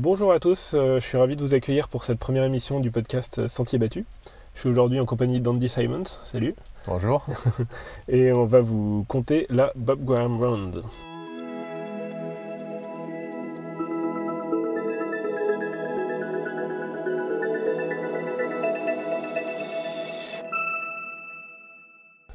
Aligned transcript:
Bonjour 0.00 0.30
à 0.30 0.38
tous, 0.38 0.74
euh, 0.74 1.00
je 1.00 1.04
suis 1.04 1.18
ravi 1.18 1.34
de 1.34 1.42
vous 1.42 1.54
accueillir 1.54 1.88
pour 1.88 2.04
cette 2.04 2.20
première 2.20 2.44
émission 2.44 2.78
du 2.78 2.92
podcast 2.92 3.40
euh, 3.40 3.48
Sentier 3.48 3.80
battu. 3.80 4.06
Je 4.54 4.60
suis 4.60 4.68
aujourd'hui 4.68 5.00
en 5.00 5.06
compagnie 5.06 5.40
d'Andy 5.40 5.68
Simons, 5.68 6.04
salut. 6.24 6.54
Bonjour. 6.86 7.26
Et 8.08 8.30
on 8.30 8.44
va 8.44 8.60
vous 8.60 9.04
conter 9.08 9.48
la 9.50 9.72
Bob 9.74 10.04
Graham 10.04 10.40
Round. 10.40 10.84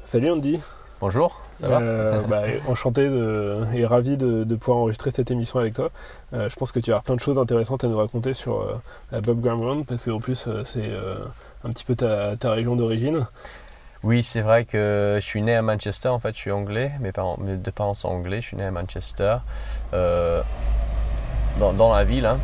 Salut 0.04 0.30
Andy. 0.30 0.60
Bonjour, 1.04 1.38
ça 1.60 1.68
va 1.68 1.80
Euh, 1.82 2.22
bah, 2.22 2.44
enchanté 2.66 3.10
de- 3.10 3.60
et 3.74 3.84
ravi 3.84 4.16
de, 4.16 4.42
de 4.44 4.54
pouvoir 4.56 4.78
enregistrer 4.78 5.10
cette 5.10 5.30
émission 5.30 5.58
avec 5.58 5.74
toi. 5.74 5.90
Euh, 6.32 6.48
je 6.48 6.56
pense 6.56 6.72
que 6.72 6.80
tu 6.80 6.94
as 6.94 7.00
plein 7.00 7.14
de 7.14 7.20
choses 7.20 7.38
intéressantes 7.38 7.84
à 7.84 7.88
nous 7.88 7.98
raconter 7.98 8.32
sur 8.32 8.62
euh, 8.62 8.80
la 9.12 9.20
Bob 9.20 9.42
Graham 9.42 9.84
parce 9.84 10.06
qu'en 10.06 10.18
plus 10.18 10.46
euh, 10.48 10.62
c'est 10.64 10.88
euh, 10.88 11.16
un 11.62 11.68
petit 11.72 11.84
peu 11.84 11.94
ta, 11.94 12.38
ta 12.38 12.52
région 12.52 12.74
d'origine. 12.74 13.26
Oui, 14.02 14.22
c'est 14.22 14.40
vrai 14.40 14.64
que 14.64 15.18
je 15.20 15.26
suis 15.26 15.42
né 15.42 15.54
à 15.54 15.60
Manchester, 15.60 16.08
en 16.08 16.18
fait, 16.20 16.32
je 16.34 16.38
suis 16.40 16.50
anglais. 16.52 16.92
Mes, 17.00 17.12
parents, 17.12 17.36
mes 17.38 17.56
deux 17.56 17.70
parents 17.70 17.92
sont 17.92 18.08
anglais, 18.08 18.40
je 18.40 18.46
suis 18.46 18.56
né 18.56 18.64
à 18.64 18.70
Manchester, 18.70 19.36
euh, 19.92 20.40
dans, 21.60 21.74
dans 21.74 21.92
la 21.92 22.04
ville. 22.04 22.24
hein. 22.24 22.38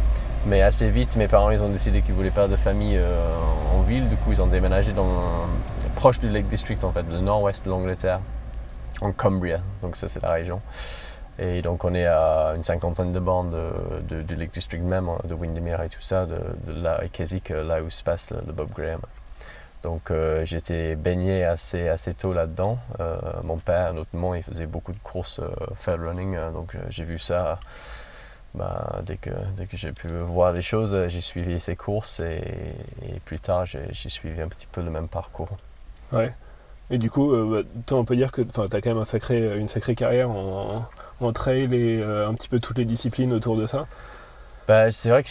Mais 0.46 0.60
assez 0.60 0.90
vite, 0.90 1.16
mes 1.16 1.29
parents 1.29 1.51
ils 1.51 1.62
ont 1.62 1.70
décidé 1.70 2.02
qu'ils 2.02 2.15
voulaient 2.15 2.30
pas 2.30 2.46
de 2.46 2.56
famille 2.56 2.98
euh, 2.98 3.34
en 3.74 3.80
ville. 3.80 4.06
Du 4.10 4.16
coup, 4.16 4.32
ils 4.32 4.42
ont 4.42 4.46
déménagé 4.48 4.92
dans, 4.92 5.46
proche 5.96 6.20
du 6.20 6.29
Lake 6.29 6.48
District, 6.48 6.84
en 6.84 6.92
fait, 6.92 7.04
le 7.10 7.20
nord-ouest 7.20 7.65
de 7.65 7.70
l'Angleterre, 7.70 8.20
en 9.00 9.12
Cumbria. 9.12 9.60
Donc, 9.82 9.96
ça, 9.96 10.09
c'est 10.09 10.22
la 10.22 10.30
région. 10.30 10.60
Et 11.38 11.62
donc, 11.62 11.84
on 11.84 11.95
est 11.95 12.06
à 12.06 12.52
une 12.56 12.64
cinquantaine 12.64 13.12
de 13.12 13.18
bornes 13.20 13.50
de, 14.09 14.23
de- 14.23 14.34
Lake 14.34 14.52
District 14.52 14.82
même, 14.82 15.09
de 15.24 15.34
Windermere 15.34 15.82
et 15.82 15.88
tout 15.88 16.02
ça, 16.02 16.26
de, 16.26 16.36
de 16.66 16.82
là, 16.82 17.00
Keswick, 17.12 17.48
là 17.50 17.82
où 17.82 17.88
se 17.90 18.02
passe 18.04 18.30
le, 18.30 18.52
Bob 18.52 18.70
Graham. 18.76 19.01
Donc 19.82 20.10
euh, 20.10 20.45
j'étais 20.45 20.95
baigné 20.95 21.43
assez, 21.45 21.88
assez 21.88 22.12
tôt 22.12 22.34
là-dedans. 22.34 22.78
Euh, 23.01 23.18
mon 23.45 23.56
père 23.56 23.95
notamment, 23.95 24.34
il 24.34 24.43
faisait 24.43 24.66
beaucoup 24.66 24.93
de 24.93 24.98
courses 24.98 25.38
euh, 25.40 25.48
fair 25.76 25.98
running, 25.98 26.37
euh, 26.37 26.51
donc 26.52 26.76
j'ai 26.90 27.04
vu 27.04 27.18
ça. 27.18 27.59
bah, 28.54 29.01
dès 29.04 29.16
que, 29.16 29.30
dès 29.56 29.66
que 29.66 29.76
j'ai 29.76 29.93
pu 29.93 30.09
voir 30.09 30.52
les 30.52 30.62
choses, 30.62 31.09
j'ai 31.09 31.21
suivi 31.21 31.60
ces 31.60 31.76
courses 31.76 32.21
et, 32.21 32.43
plus 33.24 33.38
tard 33.40 33.65
j'ai 33.66 34.09
suivi 34.10 34.40
un 34.43 34.48
petit 34.48 34.66
peu 34.71 34.82
le 34.82 34.90
même 34.90 35.09
parcours. 35.09 35.56
Ouais. 36.12 36.32
Et 36.91 36.99
du 36.99 37.10
coup, 37.10 37.33
euh, 37.33 37.63
bah, 37.63 37.69
toi 37.87 37.99
on 37.99 38.05
peut 38.05 38.16
dire 38.16 38.33
que 38.33 38.43
tu 38.43 38.60
as 38.60 38.80
quand 38.80 38.91
même 38.91 38.99
un 38.99 39.05
sacré, 39.05 39.59
une 39.59 39.69
sacrée 39.69 39.95
carrière 39.95 40.30
en, 40.30 40.88
en 41.21 41.33
trail 41.33 41.65
et 41.74 42.01
euh, 42.01 42.29
un 42.29 42.35
petit 42.35 42.49
peu 42.49 42.59
toutes 42.60 42.79
les 42.79 42.85
disciplines 42.85 43.33
autour 43.33 43.57
de 43.57 43.66
ça. 43.66 43.87
Bah, 44.71 44.93
c'est 44.93 45.10
vrai 45.10 45.24
que 45.24 45.29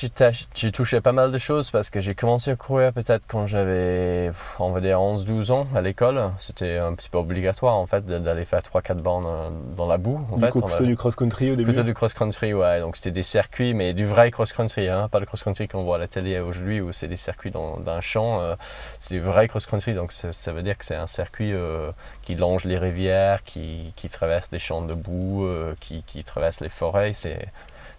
j'ai 0.53 0.71
touché 0.73 0.99
pas 0.99 1.13
mal 1.13 1.31
de 1.31 1.37
choses 1.37 1.71
parce 1.71 1.89
que 1.89 2.01
j'ai 2.01 2.13
commencé 2.13 2.51
à 2.51 2.57
courir 2.57 2.91
peut-être 2.91 3.23
quand 3.25 3.47
j'avais, 3.47 4.33
on 4.59 4.71
va 4.71 4.81
dire, 4.81 4.99
11-12 4.99 5.51
ans 5.53 5.65
à 5.73 5.79
l'école. 5.79 6.31
C'était 6.39 6.75
un 6.77 6.93
petit 6.93 7.07
peu 7.07 7.19
obligatoire 7.19 7.75
en 7.75 7.85
fait 7.85 8.05
d'aller 8.05 8.43
faire 8.43 8.59
3-4 8.59 8.95
bornes 8.95 9.25
euh, 9.25 9.49
dans 9.77 9.87
la 9.87 9.97
boue. 9.97 10.19
En 10.29 10.35
du 10.35 10.41
fait, 10.43 10.51
coup, 10.51 10.59
plutôt 10.59 10.75
avait- 10.79 10.87
du 10.87 10.97
cross-country 10.97 11.51
au 11.51 11.55
début. 11.55 11.71
Plutôt 11.71 11.83
du 11.83 11.93
cross-country, 11.93 12.53
ouais. 12.53 12.81
Donc 12.81 12.97
c'était 12.97 13.11
des 13.11 13.23
circuits, 13.23 13.73
mais 13.73 13.93
du 13.93 14.05
vrai 14.05 14.29
cross-country, 14.29 14.89
hein. 14.89 15.07
pas 15.07 15.21
le 15.21 15.25
cross-country 15.25 15.69
qu'on 15.69 15.83
voit 15.83 15.95
à 15.95 15.99
la 15.99 16.09
télé 16.09 16.37
aujourd'hui 16.41 16.81
où 16.81 16.91
c'est 16.91 17.07
des 17.07 17.15
circuits 17.15 17.51
dans, 17.51 17.77
dans 17.77 17.93
un 17.93 18.01
champ. 18.01 18.41
euh, 18.41 18.55
c'est 18.99 19.13
du 19.15 19.21
vrai 19.21 19.47
cross-country, 19.47 19.93
donc 19.93 20.11
ça, 20.11 20.33
ça 20.33 20.51
veut 20.51 20.63
dire 20.63 20.77
que 20.77 20.83
c'est 20.83 20.95
un 20.95 21.07
circuit 21.07 21.53
euh, 21.53 21.91
qui 22.23 22.35
longe 22.35 22.65
les 22.65 22.77
rivières, 22.77 23.43
qui, 23.45 23.93
qui 23.95 24.09
traverse 24.09 24.49
des 24.49 24.59
champs 24.59 24.81
de 24.81 24.95
boue, 24.95 25.45
euh, 25.45 25.75
qui, 25.79 26.03
qui 26.03 26.25
traverse 26.25 26.59
les 26.59 26.67
forêts. 26.67 27.13
C'est, 27.13 27.47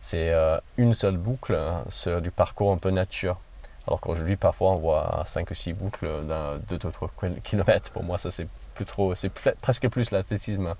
c'est 0.00 0.32
euh, 0.32 0.58
une 0.78 0.94
seule 0.94 1.18
boucle 1.18 1.54
hein, 1.54 1.84
sur 1.88 2.20
du 2.22 2.30
parcours 2.30 2.72
un 2.72 2.78
peu 2.78 2.90
nature. 2.90 3.38
Alors 3.86 4.00
qu'aujourd'hui, 4.00 4.36
parfois, 4.36 4.72
on 4.72 4.76
voit 4.76 5.24
5 5.26 5.50
ou 5.50 5.54
6 5.54 5.72
boucles 5.74 6.08
d'un 6.26 6.58
2-3 6.70 7.40
km. 7.42 7.92
Pour 7.92 8.02
moi, 8.02 8.18
ça, 8.18 8.30
c'est 8.30 8.46
plus 8.74 8.84
trop, 8.84 9.14
c'est 9.14 9.30
presque 9.60 9.88
plus 9.88 10.10
l'athlétisme 10.10 10.74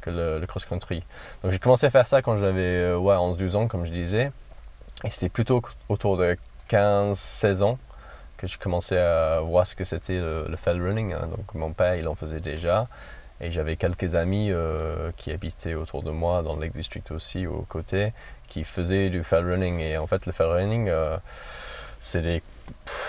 que 0.00 0.10
le, 0.10 0.44
cross-country. 0.46 1.02
Donc 1.42 1.52
j'ai 1.52 1.58
commencé 1.58 1.86
à 1.86 1.90
faire 1.90 2.06
ça 2.06 2.22
quand 2.22 2.36
j'avais 2.36 2.60
euh, 2.60 2.98
ouais, 2.98 3.14
11-12 3.14 3.56
ans, 3.56 3.68
comme 3.68 3.84
je 3.84 3.92
disais. 3.92 4.30
Et 5.04 5.10
c'était 5.10 5.28
plutôt 5.28 5.62
autour 5.88 6.16
de 6.16 6.36
15-16 6.70 7.62
ans 7.62 7.78
que 8.36 8.46
je 8.46 8.58
commençais 8.58 8.98
à 8.98 9.40
voir 9.40 9.66
ce 9.66 9.74
que 9.74 9.84
c'était 9.84 10.18
le, 10.18 10.46
le 10.48 10.56
fell 10.56 10.82
running. 10.82 11.12
hein. 11.12 11.28
Donc 11.34 11.54
mon 11.54 11.72
père, 11.72 11.94
il 11.94 12.06
en 12.08 12.14
faisait 12.14 12.40
déjà. 12.40 12.88
Et 13.40 13.50
j'avais 13.50 13.76
quelques 13.76 14.14
amis 14.14 14.50
euh, 14.50 15.10
qui 15.16 15.30
habitaient 15.30 15.74
autour 15.74 16.02
de 16.02 16.10
moi, 16.10 16.42
dans 16.42 16.54
le 16.54 16.62
Lake 16.62 16.72
District 16.72 17.10
aussi, 17.10 17.46
aux 17.46 17.66
côtés, 17.68 18.12
qui 18.48 18.64
faisaient 18.64 19.10
du 19.10 19.24
fell 19.24 19.44
running. 19.48 19.80
Et 19.80 19.96
en 19.98 20.06
fait, 20.06 20.26
le 20.26 20.32
fell 20.32 20.46
running, 20.48 20.88
euh, 20.88 21.16
c'est 22.00 22.22
des 22.22 22.42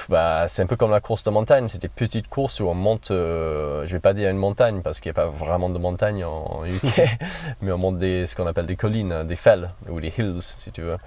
bah, 0.09 0.47
c'est 0.47 0.61
un 0.61 0.67
peu 0.67 0.75
comme 0.75 0.91
la 0.91 1.01
course 1.01 1.23
de 1.23 1.29
montagne, 1.31 1.67
c'est 1.67 1.81
des 1.81 1.87
petites 1.89 2.27
courses 2.27 2.59
où 2.59 2.67
on 2.67 2.73
monte, 2.75 3.11
euh, 3.11 3.85
je 3.87 3.93
vais 3.93 3.99
pas 3.99 4.13
dire 4.13 4.29
une 4.29 4.37
montagne 4.37 4.81
parce 4.81 4.99
qu'il 4.99 5.11
n'y 5.11 5.17
a 5.17 5.21
pas 5.23 5.29
vraiment 5.29 5.69
de 5.69 5.79
montagne 5.79 6.23
en, 6.23 6.59
en 6.59 6.65
UK, 6.65 7.01
mais 7.61 7.71
on 7.71 7.77
monte 7.77 7.97
des, 7.97 8.27
ce 8.27 8.35
qu'on 8.35 8.45
appelle 8.47 8.67
des 8.67 8.75
collines, 8.75 9.23
des 9.25 9.35
fells 9.35 9.71
ou 9.89 9.99
des 9.99 10.13
hills 10.17 10.41
si 10.41 10.71
tu 10.71 10.81
veux. 10.81 10.97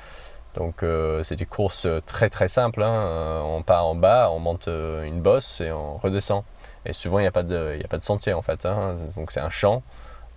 Donc 0.57 0.83
euh, 0.83 1.23
c'est 1.23 1.37
des 1.37 1.47
courses 1.47 1.87
très 2.07 2.29
très 2.29 2.49
simples, 2.49 2.83
hein. 2.83 2.93
Euh, 3.07 3.41
on 3.43 3.63
part 3.63 3.87
en 3.87 3.95
bas, 3.95 4.31
on 4.33 4.41
monte 4.41 4.67
euh, 4.67 5.05
une 5.05 5.21
bosse 5.21 5.61
et 5.61 5.71
on 5.71 5.97
redescend. 5.99 6.43
Et 6.87 6.93
souvent 6.93 7.19
il 7.19 7.23
n'y 7.23 7.29
a, 7.29 7.33
pas 7.33 7.45
de- 7.45 7.79
y 7.81 7.85
a 7.85 7.89
pas 7.89 7.99
de 7.99 8.05
sentier 8.05 8.33
en 8.33 8.43
fait, 8.43 8.67
hein. 8.67 8.97
donc 9.17 9.31
c'est 9.33 9.41
un 9.41 9.51
champ. 9.51 9.83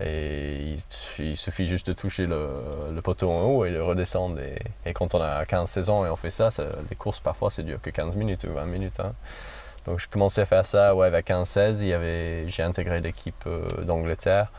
Il, 0.04 1.36
suffit 1.36 1.66
juste 1.66 1.86
de 1.86 1.92
toucher 1.92 2.26
le, 2.26 2.48
le 2.92 3.02
poteau 3.02 3.30
en 3.30 3.42
haut 3.44 3.64
et 3.64 3.70
de 3.70 3.80
redescendre. 3.80 4.38
Et, 4.84 4.92
quand 4.92 5.14
on 5.14 5.20
a 5.20 5.44
15-16 5.44 5.90
ans 5.90 6.06
et 6.06 6.10
on 6.10 6.16
fait 6.16 6.30
ça, 6.30 6.48
les 6.90 6.96
courses 6.96 7.20
parfois 7.20 7.50
c'est 7.50 7.62
dure 7.62 7.80
que 7.80 7.90
15 7.90 8.16
minutes 8.16 8.44
ou 8.44 8.52
20 8.52 8.66
minutes. 8.66 9.00
hein. 9.00 9.12
Donc 9.86 10.00
je 10.00 10.08
commençais 10.08 10.42
à 10.42 10.46
faire 10.46 10.66
ça 10.66 10.94
ouais, 10.94 11.10
vers 11.10 11.20
15-16. 11.20 11.82
il 11.82 11.88
y 11.88 11.92
avait- 11.92 12.48
J'ai 12.48 12.62
intégré 12.62 13.00
l'équipe 13.00 13.44
euh, 13.46 13.66
d'Angleterre 13.82 14.50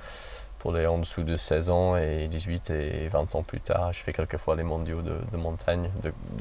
pour 0.59 0.71
les 0.71 0.87
en 0.87 0.97
dessous 0.99 1.23
de 1.23 1.35
16 1.35 1.69
ans 1.69 1.97
et 1.97 2.27
18 2.27 2.69
et 2.71 3.07
20 3.09 3.35
ans 3.35 3.43
plus 3.43 3.61
tard. 3.61 3.93
Je 3.93 3.99
fais 3.99 4.13
quelques 4.13 4.37
fois 4.37 4.55
les 4.55 4.63
mondiaux 4.63 5.01
de, 5.01 5.37
montagne, 5.37 5.91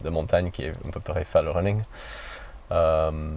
de, 0.02 0.10
montagne 0.10 0.50
qui 0.50 0.64
est 0.64 0.70
à 0.70 0.90
peu 0.92 1.00
près 1.00 1.24
fall 1.24 1.48
running 1.48 1.82
euh, 2.72 3.30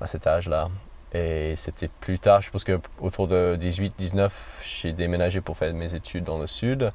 à 0.00 0.06
cet 0.06 0.26
âge-là. 0.26 0.68
Et 1.14 1.54
c'était 1.56 1.88
plus 2.00 2.18
tard, 2.18 2.42
je 2.42 2.50
pense 2.50 2.64
que 2.64 2.80
autour 3.00 3.28
de 3.28 3.56
18-19, 3.60 4.30
j'ai 4.64 4.92
déménagé 4.92 5.40
pour 5.40 5.56
faire 5.56 5.72
mes 5.72 5.94
études 5.94 6.24
dans 6.24 6.38
le 6.38 6.46
sud. 6.48 6.92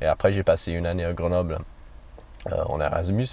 Et 0.00 0.06
après, 0.06 0.32
j'ai 0.32 0.42
passé 0.42 0.72
une 0.72 0.86
année 0.86 1.04
à 1.04 1.12
Grenoble 1.12 1.58
euh, 2.50 2.62
en 2.66 2.80
Erasmus. 2.80 3.26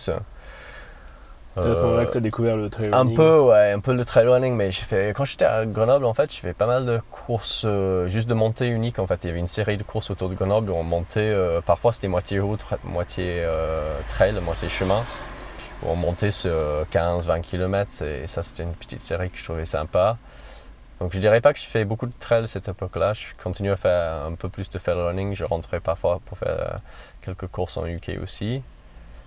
C'est 1.56 1.72
à 1.72 1.76
ce 1.76 1.82
moment-là 1.82 2.04
Euh, 2.04 2.06
que 2.06 2.12
tu 2.12 2.18
as 2.18 2.22
découvert 2.22 2.56
le 2.56 2.70
trail 2.70 2.90
un 2.92 3.04
running. 3.04 3.16
peu, 3.16 3.40
ouais, 3.40 3.72
un 3.72 3.80
peu 3.80 3.94
le 3.94 4.06
trail 4.06 4.28
running, 4.28 4.56
mais 4.56 4.70
j'ai 4.70 4.84
fait, 4.84 5.10
quand 5.16 5.26
j'étais 5.26 5.46
à 5.46 5.66
Grenoble, 5.66 6.06
en 6.06 6.14
fait, 6.14 6.32
j'ai 6.32 6.42
fait 6.42 6.54
pas 6.54 6.68
mal 6.68 6.86
de 6.86 7.02
courses, 7.10 7.64
euh, 7.66 8.08
juste 8.08 8.28
de 8.30 8.36
montée 8.36 8.68
unique. 8.68 9.00
En 9.00 9.08
fait, 9.08 9.24
il 9.24 9.28
y 9.28 9.30
avait 9.32 9.40
une 9.40 9.48
série 9.48 9.78
de 9.78 9.84
courses 9.84 10.12
autour 10.12 10.30
de 10.30 10.36
Grenoble 10.36 10.70
où 10.70 10.76
on 10.76 10.84
montait, 10.84 11.20
euh, 11.22 11.62
parfois 11.62 11.94
c'était 11.94 12.08
moitié 12.10 12.40
route, 12.40 12.64
moitié 12.84 13.38
euh, 13.40 13.98
trail, 14.10 14.34
moitié 14.44 14.70
chemin, 14.70 15.04
où 15.82 15.90
on 15.90 15.96
montait 15.96 16.32
sur 16.32 16.52
15-20 16.92 17.42
km, 17.42 18.04
et 18.04 18.28
ça 18.28 18.44
c'était 18.44 18.64
une 18.64 18.74
petite 18.74 19.02
série 19.02 19.32
que 19.32 19.38
je 19.40 19.44
trouvais 19.44 19.66
sympa. 19.66 20.18
Donc 21.00 21.14
je 21.14 21.20
dirais 21.20 21.42
pas 21.42 21.54
que 21.54 21.60
je 21.60 21.66
fais 21.66 21.86
beaucoup 21.86 22.08
de 22.08 22.14
trail 22.20 22.48
cette 22.48 22.68
époque-là, 22.68 23.14
je 23.14 23.26
continue 23.44 23.72
à 23.72 23.78
faire 23.78 24.26
un 24.26 24.34
peu 24.34 24.50
plus 24.50 24.70
de 24.70 24.80
trail 24.80 24.96
running, 24.96 25.36
je 25.36 25.44
rentrais 25.44 25.80
parfois 25.80 26.20
pour 26.26 26.38
faire 26.38 26.60
euh, 26.60 26.78
quelques 27.22 27.48
courses 27.48 27.78
en 27.78 27.86
UK 27.86 28.14
aussi. 28.22 28.64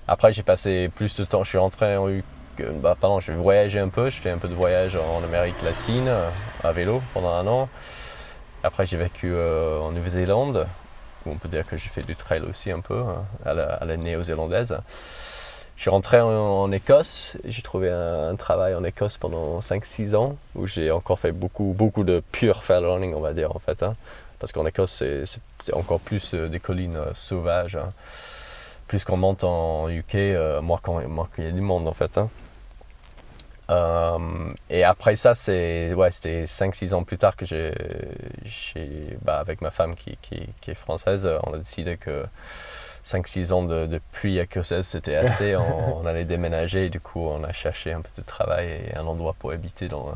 Après, 0.09 0.33
j'ai 0.33 0.43
passé 0.43 0.91
plus 0.93 1.15
de 1.15 1.25
temps. 1.25 1.45
Je 1.45 1.51
suis 1.51 1.59
rentré 1.59 1.97
en 1.97 2.09
UK. 2.09 2.25
Bah, 2.83 2.97
pardon, 3.01 3.21
je 3.21 3.31
voyageais 3.31 3.79
un 3.79 3.89
peu. 3.89 4.11
Je 4.11 4.17
fais 4.17 4.31
un 4.31 4.39
peu 4.39 4.49
de 4.49 4.55
voyage 4.55 4.97
en 4.97 5.23
Amérique 5.23 5.63
latine 5.63 6.09
euh, 6.09 6.29
à 6.65 6.73
vélo 6.73 7.01
pendant 7.15 7.33
un 7.33 7.47
an. 7.47 7.69
Après, 8.65 8.87
j'ai 8.87 8.97
vécu 8.97 9.31
euh, 9.33 9.79
en 9.79 9.93
Nouvelle-Zélande, 9.93 10.67
où 11.25 11.31
on 11.31 11.37
peut 11.37 11.49
dire 11.49 11.65
que 11.65 11.79
j'ai 11.79 11.89
fait 11.89 12.03
du 12.03 12.17
trail 12.17 12.43
aussi 12.43 12.73
un 12.73 12.81
peu, 12.81 12.99
hein, 12.99 13.25
à 13.47 13.55
la, 13.55 13.75
à 13.75 13.85
la 13.85 13.97
néo-zélandaise. 13.97 14.79
Je 15.81 15.85
suis 15.85 15.91
rentré 15.91 16.21
en, 16.21 16.71
Écosse. 16.73 17.39
J'ai 17.43 17.63
trouvé 17.63 17.89
un, 17.91 18.37
travail 18.37 18.75
en 18.75 18.85
Écosse 18.85 19.17
pendant 19.17 19.61
5-6 19.61 20.15
ans, 20.15 20.37
où 20.55 20.67
j'ai 20.67 20.91
encore 20.91 21.19
fait 21.19 21.33
beaucoup, 21.33 21.75
beaucoup 21.75 22.05
de 22.05 22.23
pure 22.33 22.61
trail 22.61 22.85
running, 22.85 23.15
on 23.15 23.21
va 23.21 23.33
dire, 23.33 23.57
en 23.57 23.61
fait. 23.61 23.83
hein. 23.83 23.97
Parce 24.39 24.53
qu'en 24.53 24.67
Écosse, 24.67 25.03
c'est- 25.25 25.73
encore 25.73 26.01
plus 26.01 26.35
euh, 26.35 26.51
des 26.51 26.61
collines 26.61 26.97
euh, 26.97 27.15
sauvages. 27.15 27.77
hein 27.77 27.95
plus 28.89 29.05
qu'on 29.07 29.17
monte 29.17 29.43
en 29.43 29.89
UK, 29.89 30.17
euh, 30.17 30.61
qu'on- 30.83 31.09
moins 31.09 31.29
qu'il 31.35 31.45
y 31.45 31.49
a 31.49 31.53
du 31.53 31.63
monde 31.63 31.89
en 31.89 31.95
fait. 31.95 32.19
hein. 32.19 32.29
Euh, 33.71 34.53
et 34.69 34.85
après 34.85 35.17
ça, 35.17 35.35
c'est, 35.35 35.95
ouais, 35.95 36.11
c'était 36.11 36.45
5-6 36.47 36.93
ans 36.93 37.05
plus 37.05 37.17
tard 37.17 37.37
que 37.37 37.47
j'ai, 37.47 37.73
bah, 39.23 39.39
avec 39.39 39.63
ma 39.63 39.71
femme 39.71 39.95
qui, 39.95 40.19
qui- 40.21 40.71
est 40.71 40.75
française, 40.75 41.27
on 41.47 41.55
a 41.55 41.59
décidé 41.59 41.97
que 41.97 42.27
5-6 43.11 43.53
ans 43.53 43.63
de, 43.65 43.87
de 43.87 44.01
pluie 44.13 44.39
écossaise 44.39 44.87
c'était 44.87 45.17
assez. 45.17 45.57
on, 45.65 45.99
on 46.03 46.07
allait 46.07 46.25
déménager 46.25 46.87
et 46.87 46.91
du 46.91 47.01
coup 47.01 47.21
on 47.21 47.43
a 47.45 47.53
cherché 47.53 47.93
un 47.93 48.01
peu 48.01 48.11
de 48.17 48.23
travail 48.23 48.69
et 48.69 48.97
un 48.97 49.07
endroit 49.07 49.35
pour 49.39 49.51
habiter 49.53 49.89
dans, 49.89 50.13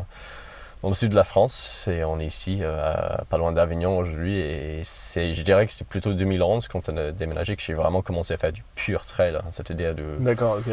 dans 0.83 0.89
le 0.91 0.95
sud 0.95 1.11
de 1.11 1.17
la 1.17 1.25
France 1.25 1.89
et 1.91 2.05
on 2.05 2.21
est 2.21 2.27
ici, 2.27 2.59
euh, 2.63 3.19
à- 3.21 3.25
pas 3.31 3.39
loin 3.39 3.53
d'Avignon 3.53 3.97
aujourd'hui. 3.99 4.37
Et 4.39 4.81
c'est, 4.85 5.35
je 5.35 5.43
dirais 5.43 5.65
que 5.67 5.73
c'était 5.73 5.85
plutôt 5.85 6.13
2011 6.13 6.69
quand 6.69 6.89
on 6.91 6.97
a 6.99 7.11
déménagé 7.11 7.57
que 7.57 7.63
j'ai 7.63 7.75
vraiment 7.75 8.03
commencé 8.03 8.35
à 8.35 8.39
faire 8.39 8.53
du 8.53 8.63
pur 8.75 9.05
trail, 9.07 9.35
hein, 9.37 9.45
c'est-à-dire 9.53 9.95
de, 9.95 10.05
D'accord, 10.21 10.59
ok. 10.59 10.73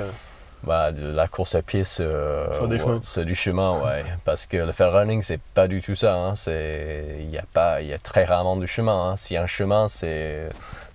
bah, 0.64 0.92
de 0.92 1.08
la 1.14 1.28
course 1.30 1.56
à 1.56 1.62
pied 1.62 1.84
sur, 1.86 2.68
des 2.68 2.78
chemins. 2.78 3.00
sur 3.04 3.24
du 3.26 3.36
chemin, 3.36 3.82
ouais. 3.84 4.04
Parce 4.26 4.48
que 4.48 4.58
le 4.58 4.74
trail 4.74 4.90
running, 4.90 5.24
c'est 5.24 5.40
pas 5.56 5.68
du 5.70 5.82
tout 5.82 5.96
ça. 5.96 6.14
hein. 6.16 6.36
C'est, 6.36 7.18
il 7.22 7.30
y 7.30 7.38
a 7.38 7.46
pas, 7.54 7.82
il 7.82 7.88
y 7.88 7.94
a 7.94 7.98
très 7.98 8.26
rarement 8.26 8.58
du 8.58 8.68
chemin. 8.68 9.12
hein. 9.12 9.18
S'il 9.18 9.36
y 9.36 9.38
a 9.38 9.44
un 9.44 9.48
chemin, 9.48 9.88
c'est, 9.88 10.50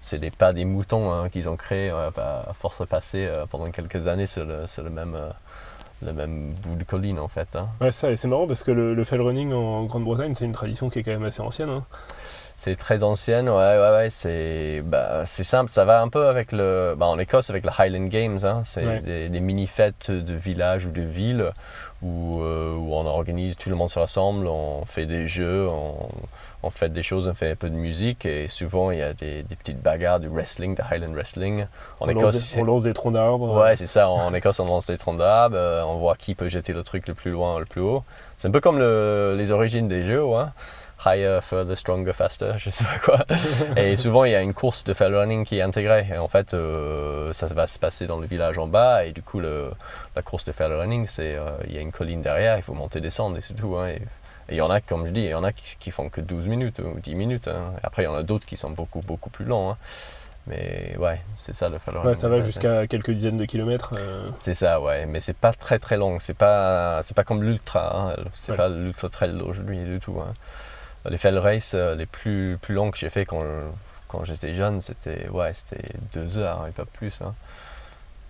c'est 0.06 0.18
des 0.18 0.30
pas 0.30 0.52
des 0.52 0.64
moutons 0.64 1.12
hein, 1.12 1.28
qu'ils 1.28 1.48
ont 1.48 1.56
créés 1.56 1.90
euh, 1.90 2.10
à 2.16 2.52
force 2.54 2.80
de 2.80 2.86
passer 2.86 3.26
euh, 3.26 3.44
pendant 3.50 3.70
quelques 3.70 4.06
années 4.06 4.26
sur 4.26 4.44
le, 4.44 4.66
sur 4.66 4.82
le 4.84 4.90
même, 4.90 5.14
euh, 5.16 5.30
le 6.02 6.12
même 6.12 6.52
bout 6.62 6.76
de 6.76 6.84
colline 6.84 7.18
en 7.18 7.28
fait. 7.28 7.48
hein. 7.56 7.68
Ouais, 7.80 7.90
ça, 7.92 8.10
et 8.10 8.16
c'est 8.16 8.28
marrant 8.28 8.46
parce 8.46 8.62
que 8.62 8.70
le, 8.70 8.94
le 8.94 9.04
fell 9.04 9.20
running 9.20 9.52
en 9.52 9.84
Grande-Bretagne, 9.84 10.34
c'est 10.34 10.44
une 10.44 10.52
tradition 10.52 10.88
qui 10.90 11.00
est 11.00 11.02
quand 11.02 11.10
même 11.10 11.24
assez 11.24 11.40
ancienne. 11.42 11.70
hein. 11.70 11.84
C'est 12.58 12.76
très 12.76 13.02
ancienne, 13.02 13.50
ouais, 13.50 13.54
ouais, 13.54 13.90
ouais. 13.96 14.08
C'est, 14.08 14.80
bah, 14.82 15.24
c'est 15.26 15.44
simple, 15.44 15.70
ça 15.70 15.84
va 15.84 16.00
un 16.00 16.08
peu 16.08 16.26
avec 16.26 16.52
le. 16.52 16.94
Bah, 16.96 17.04
en 17.06 17.18
Écosse, 17.18 17.50
avec 17.50 17.64
le 17.66 17.70
Highland 17.76 18.06
Games, 18.08 18.38
c'est 18.64 18.86
Ouais. 18.86 19.00
des, 19.00 19.28
des 19.28 19.40
mini-fêtes 19.40 20.10
de 20.10 20.34
village 20.34 20.86
ou 20.86 20.90
de 20.90 21.02
ville 21.02 21.50
où, 22.02 22.40
euh, 22.42 22.74
où 22.76 22.94
on 22.94 23.06
organise, 23.06 23.56
tout 23.56 23.70
le 23.70 23.76
monde 23.76 23.88
se 23.90 23.98
rassemble, 23.98 24.46
on 24.46 24.84
fait 24.84 25.06
des 25.06 25.26
jeux, 25.26 25.66
on, 25.68 25.94
on 26.62 26.70
fait 26.70 26.88
des 26.90 27.02
choses, 27.02 27.26
on 27.28 27.34
fait 27.34 27.52
un 27.52 27.56
peu 27.56 27.70
de 27.70 27.74
musique 27.74 28.26
et 28.26 28.48
souvent 28.48 28.90
il 28.90 28.98
y 28.98 29.02
a 29.02 29.12
des, 29.14 29.42
des 29.42 29.56
petites 29.56 29.80
bagarres 29.82 30.20
du 30.20 30.28
wrestling, 30.28 30.74
de 30.74 30.82
Highland 30.82 31.12
Wrestling. 31.14 31.66
En 32.00 32.04
On, 32.08 32.12
lance 32.12 32.16
Écosse, 32.34 32.54
des, 32.54 32.60
on 32.60 32.64
lance 32.64 32.82
des 32.82 32.92
troncs 32.92 33.12
d'arbres. 33.14 33.60
Ouais, 33.62 33.76
c'est 33.76 33.86
ça. 33.86 34.08
En 34.10 34.32
Écosse, 34.34 34.60
on 34.60 34.66
lance 34.66 34.86
des 34.86 34.98
troncs 34.98 35.18
d'arbres, 35.18 35.56
euh, 35.56 35.82
on 35.84 35.96
voit 35.96 36.16
qui 36.16 36.34
peut 36.34 36.48
jeter 36.48 36.72
le 36.72 36.82
truc 36.82 37.08
le 37.08 37.14
plus 37.14 37.30
loin, 37.30 37.58
le 37.58 37.64
plus 37.64 37.80
haut. 37.80 38.04
C'est 38.36 38.48
un 38.48 38.50
peu 38.50 38.60
comme 38.60 38.78
le- 38.78 39.34
les 39.38 39.50
origines 39.50 39.88
des 39.88 40.04
jeux, 40.04 40.22
ouais. 40.24 40.44
Higher, 41.04 41.40
further, 41.42 41.76
stronger, 41.76 42.12
faster, 42.14 42.52
je 42.58 42.70
sais 42.70 42.84
pas 42.84 42.98
quoi. 43.04 43.18
Et 43.76 43.96
souvent, 43.96 44.24
il 44.24 44.32
y 44.32 44.34
a 44.34 44.40
une 44.40 44.54
course 44.54 44.82
de 44.84 44.94
fell 44.94 45.14
running 45.14 45.44
qui 45.44 45.58
est 45.58 45.62
intégrée. 45.62 46.06
Et 46.12 46.18
en 46.18 46.28
fait, 46.28 46.54
euh, 46.54 47.32
ça 47.32 47.46
va 47.48 47.66
se 47.66 47.78
passer 47.78 48.06
dans 48.06 48.18
le 48.18 48.26
village 48.26 48.58
en 48.58 48.66
bas. 48.66 49.04
Et 49.04 49.12
du 49.12 49.22
coup, 49.22 49.38
le- 49.40 49.70
la 50.16 50.22
course 50.22 50.44
de 50.44 50.52
fell 50.52 50.72
running, 50.72 51.06
c'est 51.06 51.36
euh, 51.36 51.50
il 51.68 51.74
y 51.74 51.78
a 51.78 51.80
une 51.80 51.92
colline 51.92 52.22
derrière, 52.22 52.56
il 52.56 52.62
faut 52.62 52.74
monter, 52.74 53.00
descendre 53.00 53.36
et 53.36 53.40
c'est 53.40 53.54
tout. 53.54 53.76
hein. 53.76 53.88
Et 53.88 54.02
et 54.48 54.54
il 54.54 54.58
y 54.58 54.60
en 54.60 54.70
a, 54.70 54.80
comme 54.80 55.06
je 55.08 55.10
dis, 55.10 55.22
il 55.22 55.30
y 55.30 55.34
en 55.34 55.42
a 55.42 55.50
qui, 55.50 55.74
qui 55.76 55.90
font 55.90 56.08
que 56.08 56.20
12 56.20 56.46
minutes 56.46 56.78
ou 56.78 57.00
10 57.00 57.16
minutes. 57.16 57.48
hein. 57.48 57.72
Après, 57.82 58.02
il 58.02 58.04
y 58.04 58.08
en 58.08 58.14
a 58.14 58.22
d'autres 58.22 58.46
qui 58.46 58.56
sont 58.56 58.70
beaucoup, 58.70 59.00
beaucoup 59.00 59.28
plus 59.28 59.44
longs. 59.44 59.70
hein. 59.72 59.76
Mais 60.46 60.94
ouais, 61.00 61.20
c'est 61.36 61.52
ça 61.52 61.68
le 61.68 61.78
running. 61.84 62.06
Ouais, 62.06 62.14
ça 62.14 62.28
va 62.28 62.40
jusqu'à 62.40 62.86
quelques 62.86 63.10
dizaines 63.10 63.38
de 63.38 63.44
kilomètres. 63.44 63.94
euh. 63.98 64.28
c'est 64.36 64.54
ça, 64.54 64.80
ouais, 64.80 65.04
mais 65.06 65.18
c'est 65.18 65.36
pas 65.36 65.52
très 65.52 65.80
très 65.80 65.96
long. 65.96 66.18
C'est 66.20 66.34
pas, 66.38 67.00
c'est 67.02 67.16
pas 67.16 67.24
comme 67.24 67.42
l'ultra. 67.42 67.96
hein. 68.12 68.16
C'est 68.34 68.52
Ouais. 68.52 68.56
pas 68.58 68.68
l'ultra 68.68 69.08
trail 69.08 69.32
aujourd'hui 69.44 69.78
du 69.84 69.98
tout. 69.98 70.16
hein. 70.20 70.32
Les 71.10 71.18
fell 71.18 71.38
race 71.38 71.74
euh, 71.74 71.94
les 71.94 72.06
plus 72.06 72.58
plus 72.60 72.74
longs 72.74 72.90
que 72.90 72.98
j'ai 72.98 73.10
fait 73.10 73.24
quand 73.24 73.42
quand 74.08 74.24
j'étais 74.24 74.54
jeune, 74.54 74.80
c'était 74.80 75.28
ouais, 75.28 75.52
c'était 75.52 75.94
deux 76.14 76.38
heures 76.38 76.66
et 76.66 76.70
pas 76.70 76.84
plus. 76.84 77.20
hein. 77.22 77.34